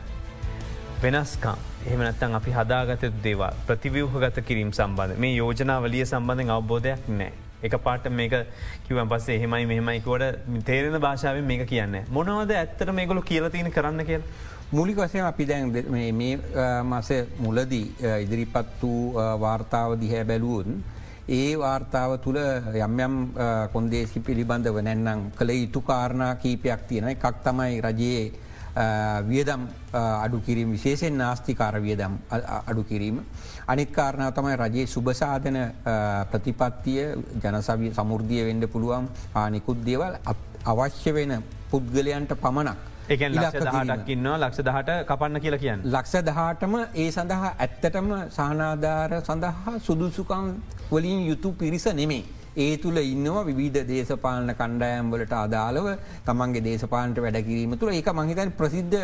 වෙනස්කම් 1.04 1.58
එහමනත්තන් 1.86 2.34
අපි 2.34 2.50
හදාගත 2.52 3.02
දේවා 3.22 3.52
ප්‍රතිවියහගත 3.66 4.38
කිරීම 4.42 4.70
සම්බන්ධ 4.72 5.18
මේ 5.18 5.34
යෝජනාවලිය 5.34 6.04
සම්බන්ධෙන් 6.04 6.50
අවබෝධයක් 6.50 7.02
නෑ. 7.10 7.32
එක 7.62 7.74
පාට 7.78 8.08
මේක 8.10 8.34
කිවන් 8.86 9.08
පස්ස 9.10 9.28
එහෙමයි 9.30 9.66
මෙහමයිකෝට 9.66 10.24
තේරෙන 10.64 10.96
භාෂාවෙන් 10.98 11.44
මේක 11.44 11.64
කියන්න. 11.66 11.96
මොනවද 12.08 12.52
ඇත්තට 12.52 12.92
මේගොලු 12.92 13.22
කියලතින 13.22 13.70
කරන්න 13.70 14.04
කිය. 14.04 14.20
මුලික 14.72 14.96
වසය 14.98 15.20
අපි 15.22 15.44
දැන් 15.44 15.72
මේ 15.90 16.38
මස 16.84 17.10
මුලදී 17.38 17.86
ඉදිරිපත් 18.18 18.82
වූ 18.82 19.12
වාර්තාව 19.38 19.96
දිහැ 20.00 20.24
බැලුවන් 20.24 20.80
ඒ 21.30 21.50
වාර්තාව 21.56 22.16
තුළ 22.18 22.40
යම් 22.78 22.96
යම් 23.00 23.14
කොන්දේසි 23.72 24.20
පිළිබඳව 24.20 24.80
නැන්නම් 24.82 25.28
කළ 25.36 25.52
යුතු 25.52 25.80
කාරණා 25.82 26.32
කීපයක් 26.36 26.88
තියෙන 26.88 27.08
එකක් 27.08 27.44
තමයි 27.44 27.80
රජයේ 27.82 28.24
වියදම් 29.22 29.66
අඩු 29.92 30.40
කිරීම 30.40 30.72
විශේෂෙන් 30.72 31.16
නාස්තිකාර 31.16 31.80
වියදම් 31.80 32.16
අඩු 32.30 32.84
කිරීම. 32.84 33.20
අනිත් 33.66 33.90
කාරණාව 33.90 34.34
තමයි 34.34 34.56
රජයේ 34.56 34.86
සුභසාධන 34.86 35.58
ප්‍රතිපත්තිය 36.30 37.04
ජනසවී 37.42 37.92
සමුෘද්ධිය 37.92 38.42
වෙන්ඩ 38.44 38.66
පුළුවන් 38.68 39.08
ආනිකුත් 39.34 39.84
දේවල් 39.84 40.18
අවශ්‍ය 40.66 41.12
වෙන 41.12 41.42
පුද්ගලයන්ට 41.70 42.34
පමණක් 42.36 42.78
එක 43.06 43.20
ලක්ෂ 43.22 44.08
ඉන්නවා 44.08 44.36
ලක්ෂ 44.38 44.60
දහට 44.60 44.92
කපන්න 45.06 45.40
කියලා 45.40 45.58
කියන්න. 45.58 45.80
ලක්ෂ 45.86 46.22
දහටම 46.22 46.74
ඒ 46.94 47.10
සඳහා 47.10 47.50
ඇත්තටම 47.56 48.08
සහනාධාර 48.30 49.12
සඳහා 49.22 49.74
සුදුසුකම් 49.80 50.46
වලින් 50.90 51.26
යුතු 51.26 51.52
පිරිස 51.54 51.86
නෙමේ. 51.94 52.24
ඒ 52.56 52.76
තුළ 52.76 52.98
ඉන්නවා 53.04 53.44
විධ 53.52 53.80
දේශපාලන 53.84 54.52
කණ්ඩායම් 54.52 55.10
වලට 55.10 55.34
අදාළව 55.38 55.88
තමන්ගේ 56.26 56.62
දේශපාලන්ට 56.62 57.18
වැඩකිරීම 57.18 57.74
තුළ 57.78 57.92
ඒක 57.92 58.08
මහිතන් 58.12 58.52
ප්‍රසිද්ධ 58.52 58.96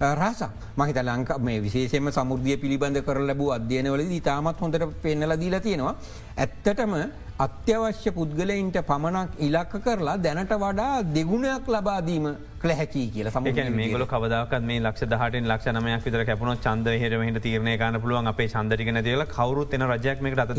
රහස 0.00 0.40
මහිත 0.76 0.98
ලංක 0.98 1.30
මේ 1.40 1.60
විශේෂම 1.60 2.08
සමුෘද්ධිය 2.10 2.56
පිළිබඳ 2.56 2.98
කර 3.02 3.18
ලැබූ 3.20 3.50
අධ්‍යයනවල 3.50 4.02
ඉතාමත් 4.12 4.60
හොඳට 4.60 4.84
පෙන්නල 5.02 5.34
දීලා 5.36 5.60
තියෙනවා. 5.60 5.94
ඇත්තටම 6.36 6.92
අත්‍යවශ්‍ය 7.38 8.10
පුද්ගලයින්ට 8.10 8.78
පමණක් 8.82 9.30
ඉලක්ක 9.38 9.72
කරලා 9.84 10.16
දැනට 10.18 10.54
වඩා 10.56 11.02
දෙගුණයක් 11.14 11.66
ලබාදීම 11.68 12.26
කලහැකි 12.62 13.02
කියල 13.14 13.30
සම 13.30 13.44
මේගල 13.78 14.04
කවදක් 14.12 14.60
මේ 14.68 14.80
ලක්ෂ 14.80 15.06
දහට 15.12 15.42
ලක්ෂ 15.42 15.68
නමයක් 15.74 16.04
විතර 16.06 16.24
කැපුණ 16.28 16.58
චන්ද 16.64 16.94
හරමට 17.02 17.40
තිරණය 17.44 17.74
ගන්න 17.78 18.00
පුළුවන් 18.02 18.30
අපේ 18.32 18.48
චන්දටිකන 18.54 19.00
තියල 19.08 19.24
කවරුත් 19.36 19.74
එන 19.78 19.86
රජයක්මට 19.90 20.54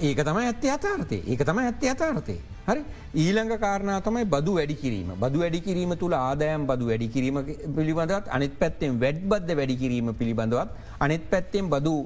ඒක 0.00 0.22
තම 0.26 0.40
ඇත්ත 0.42 0.66
අතාර්තය 0.76 1.18
ඒක 1.24 1.44
තම 1.46 1.62
ඇත්ත 1.64 1.86
අතාර්තය 1.94 2.36
හරි? 2.68 2.82
ඊළඟ 3.14 3.54
කාරණා 3.64 4.00
තමයි 4.02 4.24
බදු 4.34 4.58
වැඩි 4.58 4.76
කිරීම. 4.82 5.10
බදු 5.22 5.38
වැඩි 5.42 5.60
කිරීම 5.66 5.94
තුළ 6.02 6.14
ආදායම් 6.18 6.66
බදු 6.66 6.90
වැඩි 6.90 7.08
කිරීම 7.08 7.38
පිළිබඳවත් 7.76 8.34
අනිත් 8.36 8.58
පැත්තෙන් 8.62 9.00
වැඩ් 9.02 9.22
බද්ධ 9.32 9.58
වැඩි 9.60 9.76
කිරීම 9.82 10.14
පිළිබඳවත් 10.20 10.68
අනිත් 11.00 11.30
පැත්තෙන් 11.30 11.70
බදු 11.74 11.96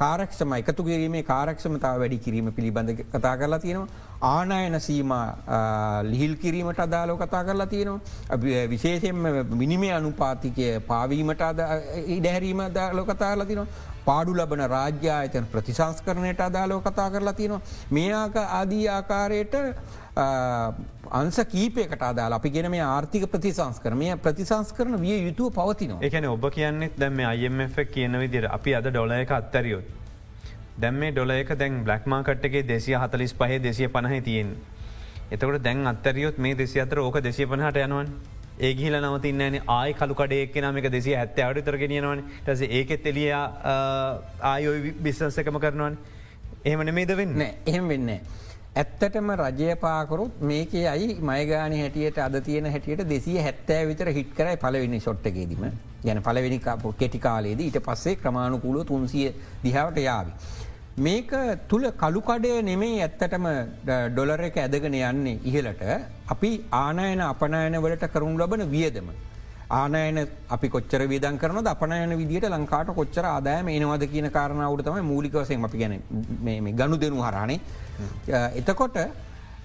කාරක්ෂම 0.00 0.52
එකතු 0.58 0.84
කිරීමේ 0.88 1.22
කාරක්ෂමතාව 1.30 2.00
වැඩි 2.02 2.18
කිරීම 2.26 2.52
පිළිබඳ 2.58 2.90
කතා 3.14 3.36
කරලා 3.40 3.58
තියෙනවා. 3.58 3.88
ආනායන 4.22 4.80
සීම 4.80 5.12
ලිහිල් 6.10 6.34
කිරීමට 6.42 6.80
අදාලෝ 6.86 7.16
කතා 7.22 7.42
කරලා 7.48 7.66
තියෙනවා. 7.66 8.00
විශේෂෙන්ම 8.72 9.28
මිනිමේ 9.62 9.92
අනුපාතිකය 9.98 10.68
පාවීමට 10.92 11.44
ඉඩැහැරීම 12.16 12.62
දාලෝ 12.78 13.06
කතාරලා 13.12 13.46
තිනවා. 13.52 13.66
පාඩු 14.08 14.34
ලබන 14.34 14.62
රාජ්‍ය 14.68 15.10
අයතන 15.12 15.46
ප්‍රතිසංස්කරණයට 15.52 16.40
අදාලෝ 16.40 16.80
කතා 16.80 17.08
කරලා 17.10 17.36
තියෙනවා. 17.40 17.62
මේ 17.90 18.12
ආක 18.14 18.36
ආදී 18.36 18.84
ආකාරයට 18.88 19.54
අන්ස 21.12 21.38
කීපයකට 21.48 22.02
අදාල 22.02 22.32
අපි 22.32 22.50
ගෙන 22.50 22.70
මේ 22.70 22.84
ආර්ථික 22.84 23.26
ප්‍රතිසංස්කරමය 23.30 24.08
ප්‍රතිසංස්කරන 24.18 24.96
විය 25.00 25.18
යුතුව 25.18 25.52
පවතිනවා 25.52 26.00
එකන 26.02 26.28
ඔබ 26.28 26.46
කියන්නෙත් 26.50 26.96
දැම 26.98 27.20
අයිMF 27.26 27.76
කියන 27.92 28.18
විදිර 28.18 28.46
අපි 28.50 28.74
අද 28.74 28.88
ඩොලයක 28.88 29.32
අත්තරියොත්. 29.32 29.84
දැම් 30.78 30.94
මේ 30.94 31.12
ඩොලයක 31.12 31.52
දැන් 31.58 31.84
බ්ලක්මාකට්ගේ 31.84 32.64
දෙසිය 32.68 32.96
හතලිස් 32.96 33.34
පහේ 33.34 33.60
දෙසිය 33.60 33.88
පණහ 33.88 34.22
තියෙන්. 34.22 34.56
එතකට 35.28 35.62
දැන් 35.62 35.86
අත්තරියොත් 35.86 36.38
මේ 36.38 36.54
දෙසි 36.54 36.80
අතර 36.80 36.98
ඕක 37.00 37.16
දෙසිය 37.20 37.46
පනහට 37.46 37.78
යනවන් 37.78 38.10
ඒගිල 38.58 38.96
නවතින්න 38.98 39.60
ආය 39.68 39.92
කළුකඩේ 39.92 40.62
නමක 40.62 40.90
දෙසිය 40.90 41.14
ඇත්ත 41.14 41.38
අඩු 41.40 41.62
තරගෙනයනවන 41.62 42.22
ටස 42.44 42.62
ඒකෙත් 42.70 43.06
එලිය 43.06 43.30
ආයෝ 43.32 44.74
බිස්සන්සකම 45.02 45.58
කරනවන්. 45.58 45.96
එහෙමන 46.64 46.94
මේද 46.94 47.16
වෙන්න? 47.16 47.42
එහෙම 47.66 47.88
වෙන්න. 47.88 48.08
ඇත්තටම 48.74 49.30
රජය 49.32 49.76
පාකරුත් 49.76 50.40
මේක 50.42 50.72
අයි 50.86 51.08
මයගාන 51.22 51.72
හැටියට 51.72 52.18
අද 52.18 52.40
තියෙන 52.40 52.66
හැටියට 52.66 53.04
දෙසිය 53.08 53.38
හැත්තෑ 53.38 53.86
විතර 53.86 54.08
හිට 54.10 54.32
කරයි 54.34 54.56
පලවෙනි 54.56 55.00
ෂොට්ටකේදීම 55.00 55.70
ගැන 56.02 56.22
පලවෙනි 56.22 56.60
කෙටි 56.98 57.18
කාලේද 57.18 57.60
ඊට 57.60 57.80
පස්සේ 57.82 58.16
ක්‍රමාණුකූලෝ 58.16 58.84
තුන්සිය 58.84 59.32
දිහාවට 59.64 60.00
යාවි. 60.00 60.32
මේක 60.96 61.30
තුළ 61.68 61.84
කළුකඩය 62.02 62.50
නෙමෙයි 62.62 63.00
ඇත්තටම 63.04 63.46
ඩොලර 64.14 64.42
එක 64.46 64.56
ඇදගෙන 64.56 64.94
යන්නේ 64.94 65.40
ඉහලට 65.44 65.82
අපි 66.34 66.50
ආනයන 66.72 67.20
අපනයන 67.20 67.76
වලට 67.84 68.08
කරුණු 68.14 68.40
ලබන 68.42 68.64
වියදම. 68.70 69.08
ආනයන 69.70 70.18
අපි 70.48 70.68
කොච්චර 70.68 71.02
විදන් 71.06 71.36
කරන 71.38 71.66
අපනයන 71.66 72.16
විදිට 72.16 72.48
ලංකාට 72.48 72.94
කොච්චර 72.94 73.24
ආදායම 73.24 73.68
එනවද 73.68 74.06
කියන 74.12 74.30
කාරණාවට 74.30 74.86
තමයි 74.88 75.02
මූලිකවසයෙන් 75.02 75.64
අපි 75.68 75.78
ගැන 75.78 76.00
ගණු 76.78 76.96
දෙනු 76.96 77.20
හරානේ. 77.20 77.60
එතකොට 78.54 78.96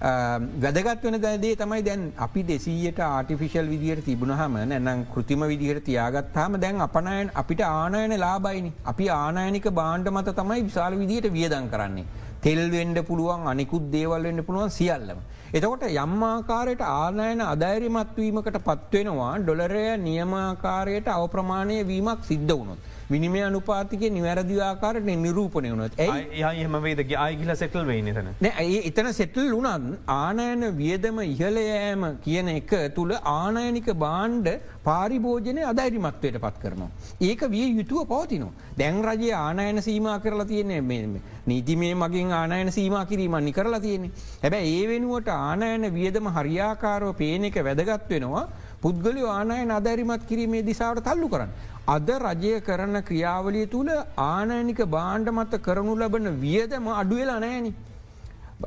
වැදගත් 0.02 1.04
වන 1.04 1.16
දැදේ 1.22 1.56
තමයි 1.56 1.82
දැන් 1.82 2.00
අපි 2.18 2.42
දෙසීයට 2.42 2.98
ආටිෆිශල් 3.00 3.66
විදිහයට 3.66 4.04
තිබුණහම 4.04 4.56
නැනම් 4.64 5.04
කෘතිම 5.06 5.44
විදිහට 5.44 5.84
තියාගත්තාම 5.84 6.58
දැන් 6.58 6.80
අපනයන් 6.80 7.30
අපිට 7.34 7.62
ආනයන 7.62 8.14
ලාබයිනි 8.18 8.72
අපි 8.84 9.06
ආනයනික 9.16 9.68
බාණ්ඩ 9.72 10.10
මත 10.10 10.34
තමයි 10.34 10.64
විශාල 10.64 10.98
විදිහයට 10.98 11.32
වියදන් 11.32 11.68
කරන්නේ. 11.68 12.06
තෙල්වෙන්ඩ 12.40 12.98
පුළුවන් 13.06 13.46
අනිකුත් 13.46 13.84
දේවල් 13.92 14.24
වෙන්න 14.24 14.44
පුළුවන් 14.44 14.70
සියල්ලම. 14.70 15.20
එතකොට 15.52 15.84
යම්මාකාරයට 15.94 16.82
ආනයන 16.82 17.40
අධෛරිමත්වීමකට 17.44 18.58
පත්වෙනවා 18.60 19.32
ඩොලරය 19.38 19.84
නියමාකාරයට 19.98 21.08
අවප්‍රමාණය 21.10 21.78
වීමක් 21.86 22.24
සිද්ධ 22.24 22.52
වුණොත්. 22.52 22.80
විනිමය 23.14 23.42
අනුපාතික 23.48 24.04
නිවැරදිආකාරට 24.18 25.10
නිරූපණය 25.24 25.70
වුණොත් 25.74 25.98
එහම 26.06 26.76
වේදගේ 26.86 27.18
ආයිගිල 27.24 27.54
සෙටල් 27.62 27.86
වේ 27.90 28.00
නතන 28.02 28.30
නෑ 28.46 28.68
එතන 28.90 29.12
සෙටල් 29.20 29.50
වුණන් 29.56 29.96
ආනයන 30.18 30.64
වියදම 30.80 31.18
ඉහලයෑම 31.24 32.04
කියන 32.26 32.48
එක 32.58 32.72
තුළ 32.96 33.14
ආනයනික 33.34 33.88
බාණ්ඩ 34.04 34.48
පාරිභෝජනය 34.84 35.62
අධෛරිමත්වයට 35.72 36.38
පත් 36.44 36.56
කරනවා. 36.62 36.90
ඒක 37.20 37.42
විය 37.54 37.68
යුතුව 37.78 38.08
පවතිනවා. 38.12 38.52
දැන් 38.78 39.02
රජය 39.04 39.30
ආනයන 39.32 39.82
සීම 39.82 40.08
කරලා 40.24 40.46
තියන්නේ. 40.46 41.20
නීතිමේ 41.46 41.94
මගින් 41.94 42.32
ආනයන 42.32 42.72
සීම 42.72 42.96
කිරීමන්නි 43.10 43.52
කරලා 43.52 43.80
තියෙන්නේ. 43.80 44.12
හැබැ 44.42 44.64
ඒ 44.74 44.88
වෙනුවට 44.88 45.28
ආනයන 45.28 45.86
වියදම 45.94 46.26
හරියාකාරව 46.36 47.14
පේන 47.22 47.44
එක 47.44 47.58
වැදගත් 47.68 48.10
වෙනවා 48.10 48.46
පුද්ගලි 48.82 49.22
ආනයන 49.28 49.70
අධැරිමත් 49.70 50.24
කිරීමේ 50.30 50.66
දිසාවට 50.66 51.04
තල්ලු 51.04 51.28
කරන්න. 51.28 51.52
අද 51.86 52.08
රජය 52.08 52.60
කරන 52.62 53.02
ක්‍රියාවලිය 53.02 53.66
තුළ 53.66 53.90
ආනයනික 54.16 54.80
බාණ්ඩ 54.86 55.28
මත 55.32 55.58
කරනු 55.66 55.94
ලබන 55.96 56.38
වියදම 56.40 56.86
අඩුවෙලා 57.00 57.40
නෑනි. 57.40 57.74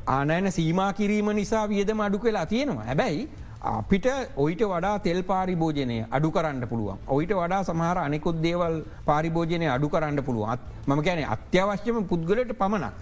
ආනයන 0.07 0.51
සීමා 0.51 0.91
කිරීම 0.93 1.31
නිසා 1.39 1.65
වියදම 1.69 2.01
අඩු 2.01 2.19
වෙලා 2.19 2.45
තියෙනවා. 2.45 2.85
හැබැයි 2.89 3.29
අපිට 3.63 4.07
ඔයිට 4.35 4.63
වඩා 4.73 4.99
තෙල් 4.99 5.23
පාරිභෝජනය 5.23 6.05
අඩු 6.11 6.31
කරන්න 6.31 6.67
පුළුවන්. 6.67 6.99
ඔයිට 7.07 7.31
වඩා 7.31 7.63
සමහර 7.63 7.97
අනෙකුත් 7.97 8.41
දේවල් 8.43 8.83
පාරිභෝජනය 9.05 9.67
අඩු 9.75 9.89
කරන්න 9.89 10.23
පුළුවන්. 10.23 10.59
මම 10.87 11.01
ගැන 11.01 11.23
අත්‍යවශ්‍යම 11.35 12.03
පුද්ගලට 12.03 12.53
පමණක් 12.53 12.93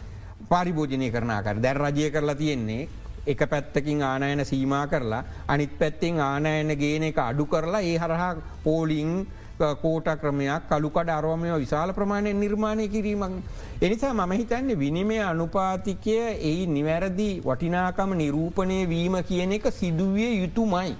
පාරිභෝජනය 0.49 1.09
කරනාකර 1.11 1.57
දැන් 1.59 1.77
රජය 1.77 2.11
කරලා 2.11 2.35
තියෙන්නේ 2.35 2.87
එක 3.25 3.41
පැත්තකින් 3.49 4.01
ආනයන 4.03 4.45
සීමා 4.45 4.87
කරලා 4.87 5.23
අනිත් 5.47 5.79
පැත්තෙන් 5.79 6.19
ආනයන 6.21 6.77
ගේන 6.81 7.03
එක 7.03 7.17
අඩු 7.17 7.45
කරලා 7.45 7.81
ඒ 7.81 7.97
හරහා 7.97 8.35
පෝලිං 8.63 9.25
කෝට 9.57 10.07
ක්‍රමයක් 10.15 10.67
කළුකඩ 10.67 11.09
අරෝමය 11.09 11.49
විශාල 11.55 11.93
ප්‍රමාණය 11.93 12.33
නිර්මාණය 12.33 12.87
කිරීමක්. 12.87 13.43
එනිසා 13.81 14.13
මම 14.13 14.31
හිතන්නේ 14.33 14.75
විනිමය 14.75 15.17
අනුපාතිකය 15.21 16.15
එයි 16.41 16.65
නිවැරදි 16.67 17.41
වටිනාකම 17.41 18.13
නිරූපණය 18.15 18.79
වීම 18.87 19.15
කියන 19.23 19.51
එක 19.51 19.67
සිදුවිය 19.71 20.31
යුතුමයි. 20.35 20.95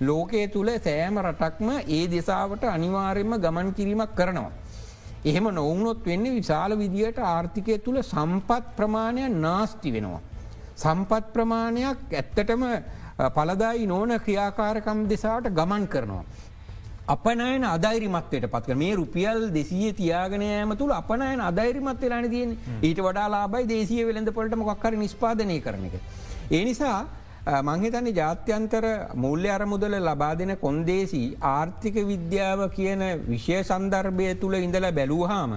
ලෝකයේ 0.00 0.48
තුළ 0.48 0.70
සෑම 0.78 1.18
රටක්ම 1.20 1.68
ඒ 1.88 2.06
දෙසාවට 2.08 2.64
අනිවාරෙන්ම 2.66 3.34
ගමන් 3.38 3.74
කිරීමක් 3.74 4.14
කරනවා. 4.14 4.52
එහෙම 5.24 5.46
නොවුනොත් 5.50 6.06
වෙන්නේ 6.06 6.32
විශාල 6.32 6.78
විදියට 6.78 7.18
ආර්ථිකය 7.18 7.78
තුළ 7.78 8.02
සම්පත් 8.02 8.76
ප්‍රමාණයක් 8.76 9.32
නාස්ති 9.36 9.92
වෙනවා. 9.92 10.20
සම්පත් 10.76 11.32
ප්‍රමාණයක් 11.32 11.98
ඇත්තටම 12.12 12.64
පලදායි 13.28 13.86
නෝන 13.86 14.10
ක්‍රියාකාරකම් 14.20 14.98
දෙසාට 15.08 15.46
ගමන් 15.50 15.88
කරනවා. 15.88 16.24
අපනයන 17.06 17.64
අධෛරිමත්වයට 17.64 18.46
පත්ක 18.46 18.76
මේ 18.76 18.94
රුපියල් 18.96 19.50
දෙසිය 19.50 19.92
තියාගනයම 19.92 20.72
තුළ 20.76 20.92
අපනයන 20.92 21.40
අධෛරිමත් 21.40 22.00
වෙලාන 22.00 22.28
තියෙන් 22.28 22.56
ඊට 22.82 23.00
වඩා 23.00 23.28
ලාබයි 23.28 23.68
දේශය 23.68 23.98
වෙළඳ 24.04 24.32
පොලට 24.32 24.56
මොක්කර 24.56 24.96
නිස්පාදනය 24.96 25.60
කරන 25.60 25.84
එක. 25.88 25.94
ඒ 26.50 26.64
නිසා 26.64 27.06
මංහිතන්නේ 27.62 28.12
ජාත්‍යන්තර 28.12 28.84
මුල්්‍ය 29.16 29.48
අරමුදල 29.48 29.94
ලබා 30.00 30.34
දෙන 30.34 30.56
කොන්දේසි 30.58 31.22
ආර්ථික 31.40 31.94
විද්‍යාව 32.04 32.64
කියන 32.70 33.04
විෂය 33.28 33.60
සන්දර්භය 33.62 34.34
තුළ 34.40 34.56
ඉඳලා 34.56 34.90
බැලූහාම 34.92 35.54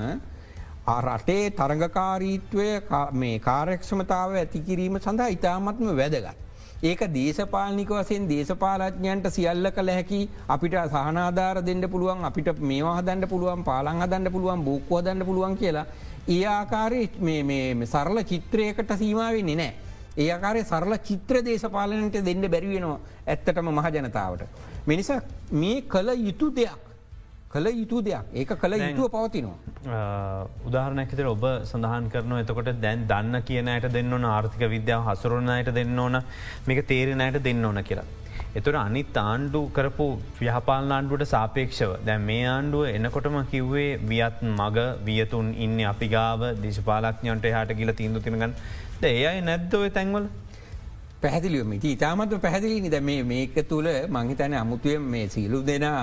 රටේ 1.00 1.50
තරඟකාරීත්වය 1.52 2.70
මේ 3.14 3.40
කාරක්ෂමතාව 3.40 4.36
ඇතිකිරීම 4.36 5.00
සඳහා 5.00 5.34
ඉතාමත්ම 5.38 5.90
වැදගත්. 5.96 6.49
ඒක 6.82 7.02
දේශපාලනික 7.12 7.90
වසයෙන් 7.92 8.28
දේශපාලඥයන්ට 8.28 9.26
සියල්ල 9.30 9.68
කළ 9.70 9.90
හැකි 9.90 10.20
අපිට 10.48 10.76
සහනාධාර 10.88 11.58
දෙන්න 11.62 11.84
පුළුවන් 11.86 12.24
අපිට 12.24 12.48
මේවා 12.62 12.94
හදන්න 13.00 13.28
පුළුවන් 13.28 13.64
පාලං 13.64 14.00
හදන්න 14.00 14.32
පුළුවන් 14.32 14.64
බෝක්කෝ 14.64 15.02
දන්න 15.02 15.26
පුළුවන් 15.26 15.58
කියලා 15.58 15.86
ඒ 16.28 16.46
ආකාරය 16.48 17.02
සරල 17.86 18.24
චිත්‍රයකට 18.24 18.92
සීමාවෙන්නේ 18.98 19.56
නෑ. 19.56 19.74
ඒ 20.18 20.30
ආකාරය 20.32 20.64
සරල 20.64 20.96
චිත්‍ර 21.04 21.44
දේශපාලනට 21.46 22.16
දෙන්න 22.26 22.48
බැරිවෙනවා 22.48 23.00
ඇත්තටම 23.28 23.72
මහජනතාවට. 23.72 24.44
මිනිසා 24.88 25.22
මේ 25.54 25.82
කළ 25.84 26.16
යුතු 26.18 26.56
දෙයක්. 26.56 26.89
කළ 27.52 27.68
යුතු 27.72 27.98
දෙයක්. 28.02 28.26
ඒක 28.34 28.52
කළ 28.56 28.74
යුතුව 28.76 29.10
පවතිනවා. 29.10 29.58
උදාහරණැකතර 30.68 31.28
ඔබ 31.28 31.46
සඳහන් 31.64 32.10
කරන 32.14 32.34
එතකොට 32.38 32.70
දැන් 32.80 33.08
දන්න 33.08 33.42
කියනයට 33.44 33.88
දෙන්න 33.92 34.14
ඕන 34.14 34.26
ආර්ථික 34.28 34.64
විද්‍යාව 34.70 35.08
හසුරුණයට 35.08 35.72
දෙන්න 35.74 36.00
ඕන 36.00 36.18
මේක 36.68 36.82
තේරෙනයට 36.88 37.40
දෙන්න 37.42 37.66
ඕන 37.66 37.82
කියලා. 37.84 38.06
එතුර 38.56 38.76
අනිත් 38.76 39.18
ආණ්ඩු 39.20 39.62
කරපු 39.70 40.08
ව්‍යහපාල 40.38 40.92
ආණ්ඩුවට 40.92 41.26
සාපේක්ෂව 41.28 41.96
දැන් 42.06 42.22
මේ 42.24 42.46
ආණ්ඩුව 42.48 42.86
එනකොටම 42.92 43.40
කිව්වේ 43.48 43.90
වියත් 44.06 44.46
මග 44.52 44.86
වියතුන් 45.04 45.50
ඉන්න 45.58 45.80
අපි 45.86 46.08
ගාව 46.08 46.46
දේශපාලක්ඥන්ට 46.62 47.50
හට 47.52 47.80
කියල 47.82 47.94
තීන්දු 47.94 48.22
තිනගන්න 48.22 48.56
ඒ 49.04 49.26
අයි 49.26 49.42
නැද්දව 49.42 49.90
තැන්වල? 49.92 50.26
පැහදිලියම 51.20 51.78
ඉතාමත් 51.88 52.40
පැහදිලි 52.40 52.82
නිද 52.82 52.98
මේක 53.26 53.62
තුළ 53.68 53.90
මංහිතන 54.10 54.54
අමුතුවය 54.56 54.98
මේ 55.12 55.28
සීලු 55.30 55.60
දෙනා 55.66 56.02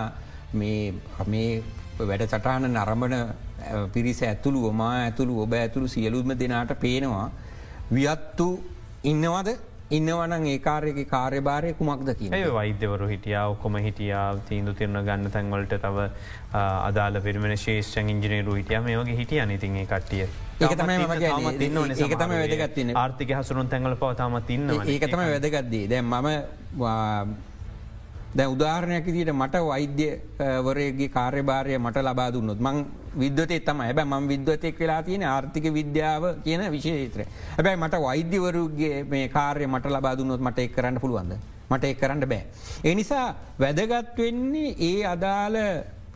මේ 0.53 0.95
මේ 1.27 1.63
වැඩ 1.99 2.27
සටහන 2.27 2.71
නරඹන 2.71 3.15
පිරිස 3.93 4.23
ඇතුළු 4.23 4.69
ඔමා 4.69 4.95
ඇතුළු 5.05 5.43
ඔබ 5.43 5.53
ඇතුළු 5.53 5.89
සියලුත්ම 5.89 6.35
දෙනාට 6.39 6.75
පේනවා. 6.81 7.31
වියත්තු 7.93 8.49
ඉන්නවද? 9.05 9.57
ඉන්නවන 9.91 10.47
ඒකාරයක 10.51 10.97
කාර්යභාරය 11.11 11.73
කුමක්ද 11.79 12.09
කිය 12.19 12.31
වෛද්‍යවරු 12.55 13.07
හිටියාව 13.07 13.53
කොම 13.63 13.77
හිටියාව 13.77 14.41
තීන්දු 14.49 14.75
තිරණ 14.75 14.99
ගන්න 15.09 15.31
තැන්වලට 15.31 15.75
තව 15.85 16.09
අදාල 16.53 17.21
පිරිමෙන 17.23 17.57
ශේෂ්ෂන් 17.57 18.11
ඉංජිනේරු 18.15 18.55
හිටිය. 18.59 18.81
මේ 18.81 18.97
වගේ 18.99 19.17
හිටිය 19.17 19.41
අනිතින් 19.41 19.79
කට්ටිය. 19.87 20.27
ඒකතම 20.61 22.33
වැදගත්තින 22.35 22.97
ආර්ථික 22.97 23.31
හසුරුන් 23.39 23.69
තැන්වල 23.69 23.95
පවතාමත් 24.03 24.51
ඉන්න 24.51 24.71
ඒකතම 24.95 25.23
වැදගත්දී 25.23 25.85
දැ. 25.89 26.03
මම 26.03 26.27
දැ 28.37 28.47
උදාහරණයක් 28.47 29.07
දිට 29.09 29.33
මට 29.33 29.65
වෛද්‍යවරයගේ 29.65 31.09
කාර්යභාරය 31.09 31.79
මට 31.79 32.03
ලබා 32.03 32.31
දුන්නොත් 32.31 32.61
මං 32.61 32.79
විද්වතේ 33.15 33.61
තම 33.61 33.81
හැබ 33.81 34.01
ම 34.03 34.29
විද්වතෙක් 34.29 34.79
වෙලා 34.79 35.03
තියෙන 35.03 35.25
ආර්ථික 35.25 35.67
විද්‍යාව 35.73 36.25
කියන 36.45 36.65
විශේත්‍ර 36.71 37.25
හැබැයි 37.25 37.83
මට 37.83 38.03
වෛද්‍යවරුගේ 38.03 39.05
මේ 39.05 39.29
කාර්ය 39.31 39.67
මට 39.67 39.87
ලබා 39.89 40.15
දුන්නොත් 40.15 40.41
මට 40.41 40.59
එක් 40.61 40.75
කරන්න 40.77 41.01
පුළුවන්ද? 41.01 41.33
මට 41.71 41.85
එක් 41.85 42.01
කරන්න 42.01 42.25
බෑ. 42.25 42.45
එනිසා 42.85 43.27
වැදගත් 43.59 44.19
වෙන්නේ 44.19 44.75
ඒ 44.81 45.07
අදාළ 45.07 45.57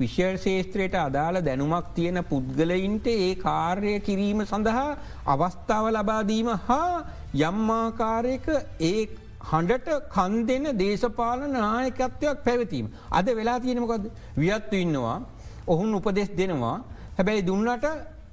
විශේෂේත්‍රයට 0.01 0.95
අදාළ 0.99 1.41
දැනුමක් 1.41 1.89
තියෙන 1.95 2.21
පුද්ගලයින්ට 2.25 3.07
ඒ 3.09 3.33
කාර්ය 3.37 3.97
කිරීම 4.01 4.45
සඳහා 4.45 4.87
අවස්ථාව 5.27 5.89
ලබාදීම 5.91 6.53
හා 6.69 6.95
යම්මාකාරයක 7.41 8.47
ඒ 8.83 9.09
හඬට 9.41 10.09
කන් 10.13 10.47
දෙන්න 10.47 10.77
දේශපාලන 10.77 11.53
නායකත්වයක් 11.53 12.45
පැවතීම. 12.45 12.87
අද 13.11 13.27
වෙලා 13.27 13.59
තියෙනමකොද 13.61 14.11
වියත්තු 14.37 14.77
ඉන්නවා 14.77 15.23
ඔහුන් 15.67 15.95
උපදෙස් 15.95 16.31
දෙනවා 16.37 16.77
හැබැයි 17.19 17.47
දුන්නට 17.47 17.87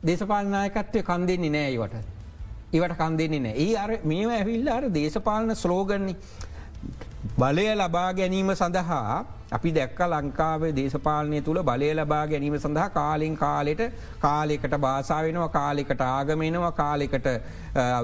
දේශපාලනායකත්වය 0.04 1.04
කන් 1.04 1.28
දෙන්නේ 1.28 1.50
නෑයිවට. 1.50 1.96
ඒවට 2.74 2.98
කන් 2.98 3.18
දෙන්නේ 3.18 3.40
නෑ 3.40 3.56
ඒ 3.58 3.76
අර 3.78 3.92
මේ 4.04 4.28
ඇවිල්ල 4.30 4.68
අර 4.70 4.84
දේශපාලන 4.92 5.56
ස්ලෝගන්නේ 5.56 6.16
බලය 7.38 7.66
ලබා 7.76 8.12
ගැනීම 8.14 8.48
සඳහා 8.52 9.26
අපි 9.50 9.72
දැක්ක 9.72 10.00
ලංකාවේ 10.04 10.72
දේශපාලනය 10.72 11.42
තුළ 11.42 11.60
බලය 11.62 11.90
ලබා 11.94 12.24
ගැනීම 12.28 12.56
සඳහා 12.58 12.88
කාලින් 12.90 13.36
කාලෙට 13.36 13.84
කාලෙකට 14.20 14.74
බාසාාවෙනවා 14.78 15.50
කාලෙකට 15.50 16.02
ආගමෙනවා 16.04 16.72
කාලෙකට 16.74 17.28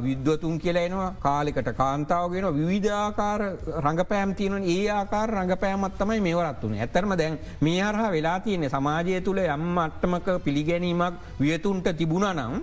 විද්වතුන් 0.03 0.59
කියලෙනවා 0.59 1.09
කාලෙකට 1.19 1.69
කාන්තාවගෙන 1.73 2.47
විවිධාකාර 2.51 3.41
රඟපෑම් 3.79 4.35
තියන 4.35 4.59
ඒ 4.67 4.85
ආකාර 4.91 5.29
රඟපෑමත් 5.31 5.97
තමයි 5.97 6.21
මෙවරත් 6.21 6.63
වන 6.63 6.77
ඇතරම 6.77 7.17
දැන් 7.17 7.39
මේ 7.61 7.81
අරහා 7.81 8.11
වෙලා 8.11 8.39
තියන්නේ. 8.39 8.69
සමාජය 8.69 9.21
තුළ 9.21 9.41
යම් 9.49 9.77
අට්ටමක 9.79 10.27
පිළිගැනීමක් 10.45 11.21
වියතුන්ට 11.39 11.89
තිබුණ 11.97 12.29
නම් 12.35 12.53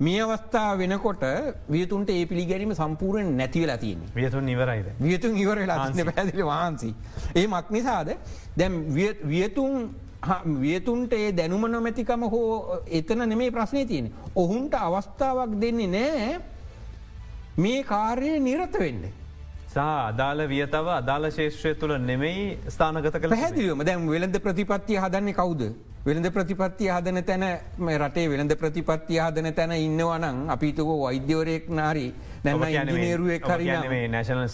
මේ 0.00 0.20
අවස්ථා 0.22 0.78
වෙනකොට 0.78 1.22
වියතුන්ට 1.70 2.10
ඒ 2.10 2.26
පිළිගැනීම 2.26 2.74
සම්පූරෙන් 2.74 3.30
නැතිවලා 3.36 3.78
තියන 3.78 4.02
වියතුන් 4.14 4.44
නිවරයිද 4.46 4.90
වියතුන් 5.00 5.36
ඉවර 5.36 5.58
පැදිලි 6.10 6.44
වහන්සි. 6.44 6.94
ඒ 7.36 7.46
මක් 7.46 7.70
නිසාද 7.70 8.08
දැම් 8.56 8.74
වියතුන් 9.26 9.90
වියතුන්ට 10.60 11.12
ඒ 11.12 11.32
දැනුම 11.32 11.66
නොමැතිකම 11.68 12.22
හෝ 12.30 12.82
එතන 12.88 13.28
නෙමේ 13.28 13.50
ප්‍රශ්නය 13.50 13.86
තියෙන. 13.86 14.12
ඔහුන්ට 14.34 14.74
අවස්ථාවක් 14.74 15.60
දෙන්නේ 15.60 15.88
නෑ 15.88 16.40
මේ 17.56 17.82
කාර්යය 17.84 18.38
නිරත 18.40 18.78
වෙන්නේ. 18.78 19.12
සා 19.74 20.06
අදාළ 20.06 20.46
වියතව 20.48 20.88
අදාළ 20.94 21.30
ශේෂත්‍රය 21.30 21.74
තුළ 21.74 21.98
නෙමෙයි 22.00 22.58
ස්ථානගත 22.68 23.18
කළ 23.18 23.36
හැදිලියම 23.36 23.84
දැම් 23.84 24.08
වෙළඳ 24.08 24.38
ප්‍රතිපත්තිය 24.46 24.98
හදන්නේ 24.98 25.34
කවුද. 25.34 25.62
වෙළඳ 26.08 26.28
ප්‍රතිපත්තිය 26.36 26.90
හදන 26.94 27.20
තැන 27.28 27.44
රටේ 28.02 28.26
වෙළඳ 28.32 28.54
ප්‍රතිපත්තිය 28.62 29.20
හදන 29.24 29.54
තැන 29.54 29.72
ඉන්නවනං 29.76 30.38
අපිතුක 30.54 30.90
වෛද්‍යවරයෙක් 31.02 31.70
නාරි 31.78 32.06
නැම 32.44 32.62
ඉජිනේරුවක් 32.68 33.48
හරි 33.52 33.70
නශන 34.08 34.44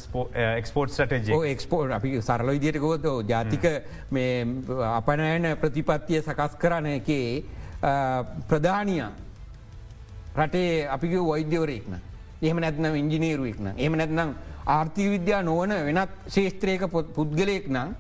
එක්ස්පෝට් 0.61 0.95
ටජ 0.95 1.43
එක්ස්පෝට් 1.51 1.99
අපි 1.99 2.15
සරල 2.21 2.55
විදියට 2.55 2.81
ගොත 2.87 3.11
ජාතික 3.29 3.69
අපනෑන 4.93 5.51
ප්‍රතිපත්තිය 5.61 6.23
සකස් 6.23 6.57
කරන 6.65 6.91
එකේ 6.95 7.29
ප්‍රධානිය 8.49 9.05
රටේ 10.37 10.73
අපි 10.97 11.15
වෛද්‍යවරයෙක්න 11.29 12.01
එහම 12.43 12.59
නැත්නම් 12.65 12.97
ඉංජිනේරුවෙක්න 13.03 13.75
එහම 13.77 13.97
නැත්නම් 14.01 14.35
ආර්ථී 14.67 15.11
විද්‍යා 15.11 15.43
නොවන 15.43 15.73
වෙනත් 15.89 16.11
ශේෂත්‍රයක 16.29 16.83
පුද්ගලයෙක් 17.17 17.69
නම්. 17.69 17.95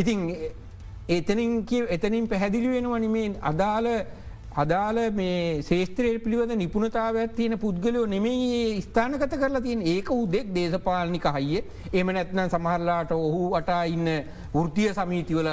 ඉතින් 0.00 0.20
එතනින් 1.08 1.52
එතනින් 1.88 2.28
පැහැදිලි 2.28 2.68
වෙනවනිමේ 2.70 3.28
අදාළ 3.42 3.88
අදාළ 4.54 4.98
මේ 5.12 5.62
ශේත්‍රය 5.62 6.18
පිළිවද 6.18 6.52
නිපුණතාවත් 6.54 7.34
තියෙන 7.36 7.54
පුද්ගලයෝ 7.56 8.06
නෙමේ 8.06 8.80
ස්ථානකත 8.80 9.34
කරලා 9.34 9.60
තියෙන් 9.60 9.82
ඒක 9.84 10.10
උදෙක් 10.12 10.48
දේශපාලනික 10.50 11.26
හයිය. 11.28 11.62
එම 11.92 12.08
නැත්නම් 12.08 12.48
සමහරලාට 12.48 13.12
ඔහු 13.12 13.54
අටා 13.54 13.84
ඉන්න 13.86 14.08
වෘතිය 14.50 14.90
සමීතිවල 14.92 15.48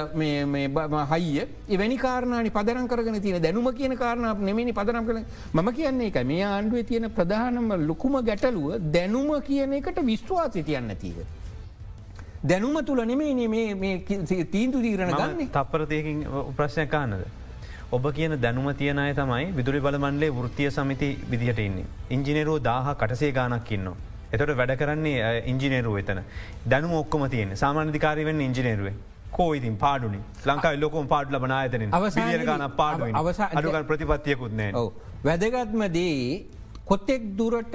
හයිය 1.12 1.46
එවැනි 1.68 1.98
කාරණනි 1.98 2.50
පදරම් 2.50 2.88
කරන 2.88 3.20
තියෙන 3.20 3.42
දැනුම 3.42 3.70
කියන 3.72 3.96
කාරණාව 3.96 4.42
නෙමනි 4.42 4.72
පදරම් 4.72 5.06
කළ 5.06 5.24
ම 5.54 5.72
කියන්නේ 5.72 6.08
එක 6.08 6.20
මේ 6.24 6.44
ආණ්ඩුව 6.44 6.84
තියෙන 6.84 7.10
ප්‍රධානම 7.12 7.72
ලොකුම 7.86 8.20
ගැටලුව 8.22 8.78
දැනුම 8.92 9.34
කියන 9.42 9.72
එකට 9.74 10.04
විශ්වාසය 10.04 10.62
තියන්න 10.62 10.96
තිීව. 10.96 11.35
දැනුම 12.50 12.76
තුළ 12.88 13.00
නෙමේ 13.10 13.94
තීන්දු 14.54 14.78
දීරණ 14.84 15.12
ගන්න 15.20 15.48
තපරතයකින් 15.56 16.18
ප්‍රශ්නය 16.58 16.86
කාන්නද. 16.94 17.24
ඔබ 17.96 18.04
කියන 18.18 18.34
දැනුම 18.44 18.68
තියනය 18.80 19.06
තමයි 19.20 19.46
විදුරි 19.58 19.80
බලමන්ලේ 19.86 20.30
වෘතිය 20.38 20.70
සමිති 20.76 21.08
විදිහට 21.32 21.60
ඉන්න. 21.66 21.78
ඉංජිනේරෝ 22.16 22.58
දාහ 22.68 22.94
කටසේ 23.02 23.32
ගානක් 23.38 23.72
ඉන්න. 23.76 23.88
එතොට 24.34 24.54
වැඩ 24.60 24.72
කරන්නේ 24.80 25.42
ඉංජිනේරුව 25.52 25.98
එතන. 26.02 26.22
දැනු 26.72 26.96
ඔක්කොම 27.02 27.28
තියෙන 27.34 27.56
සාමානධිකාරවෙන්න 27.62 28.40
ඉංජිනේරුවේ. 28.48 28.94
කෝයිතින් 29.36 29.76
පාඩුනි 29.84 30.20
ලංකා 30.48 30.74
ලොකොම 30.82 31.06
පාඩ 31.14 31.32
ලබන 31.34 31.52
අයතන 31.60 31.82
ගන 32.50 32.66
පාඩ 32.80 33.02
අවසා 33.22 33.48
අඩුග 33.60 33.80
ප්‍රතිපත්තියකුත්නෑ. 33.90 34.70
වැදගත්ම 35.26 35.82
දේ 35.96 36.46
කොත්තෙක් 36.90 37.22
දුරට 37.38 37.74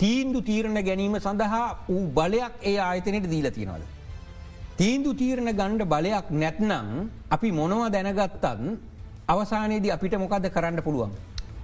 තීන්දු 0.00 0.40
තීරණ 0.40 0.78
ගැනීම 0.88 1.14
සඳහා 1.18 1.64
වූ 1.86 2.02
බලයක් 2.18 2.54
ඒ 2.62 2.76
ආයතනයට 2.80 3.30
දීල 3.30 3.48
තියෙනවද. 3.50 3.86
තීන්දු 4.78 5.14
තීරණ 5.14 5.50
ගණ්ඩ 5.50 5.88
බලයක් 5.94 6.28
නැත්නම් 6.42 7.08
අපි 7.36 7.48
මොනවා 7.52 7.88
දැනගත්තන් 7.90 8.78
අවසානයේදී 9.28 9.94
අපිට 9.96 10.14
මොකද 10.18 10.46
කරන්න 10.56 10.82
පුළුවන්. 10.82 11.10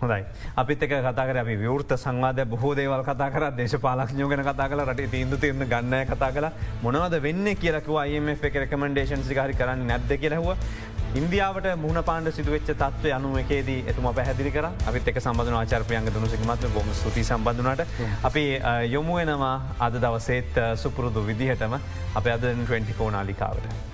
හොඳයි 0.00 0.24
අපිත් 0.56 0.82
එක 0.82 0.94
කතාකර 1.06 1.38
අපි 1.42 1.54
විවෘත 1.56 1.94
සංවාද 1.96 2.40
බොහෝ 2.46 2.74
දේවල් 2.74 3.04
කතා 3.06 3.30
කර 3.30 3.44
දේශපාලක්ඥෝ 3.58 4.28
ගැන 4.28 4.42
කතා 4.42 4.68
කල 4.68 4.82
රට 4.84 5.10
තීන්දු 5.14 5.36
තිරන 5.36 5.62
ගන්නය 5.64 6.02
කතා 6.10 6.32
කලා 6.32 6.52
මොනවද 6.82 7.14
වෙන්න 7.22 7.46
කියලකව 7.62 7.96
අයම 8.02 8.28
එක 8.28 8.58
රකමෙන්ඩේෂන් 8.62 9.22
සිකාරි 9.22 9.54
කරන්න 9.54 9.86
නැද්ද 9.86 10.10
කියලහව 10.22 10.50
ඉන්දියාවට 11.18 11.66
මුණ 11.82 11.98
පාණ්ඩ 12.06 12.30
සිදුවච්ච 12.36 12.70
තත්ව 12.80 13.12
යනු 13.16 13.28
එකේදී 13.42 13.84
එතුම 13.92 14.08
පැහැදිලි 14.18 14.50
කර. 14.56 14.66
අපිත් 14.90 15.10
එක 15.12 15.20
සබඳන 15.22 15.58
ආචර්පයන්ග 15.60 16.10
දුනුසිකමත් 16.16 16.66
බොම 16.74 16.90
ස්තුති 17.00 17.24
සම්බඳනට 17.30 17.86
අපි 18.30 18.44
යොමුුවනවා 18.96 19.54
අද 19.88 20.02
දවසේත් 20.04 20.62
සුපුරුදු 20.84 21.26
විදිහටම. 21.30 21.80
අප 22.18 22.26
අද 22.36 22.52
24 22.52 23.10
නාලිකාවට. 23.18 23.93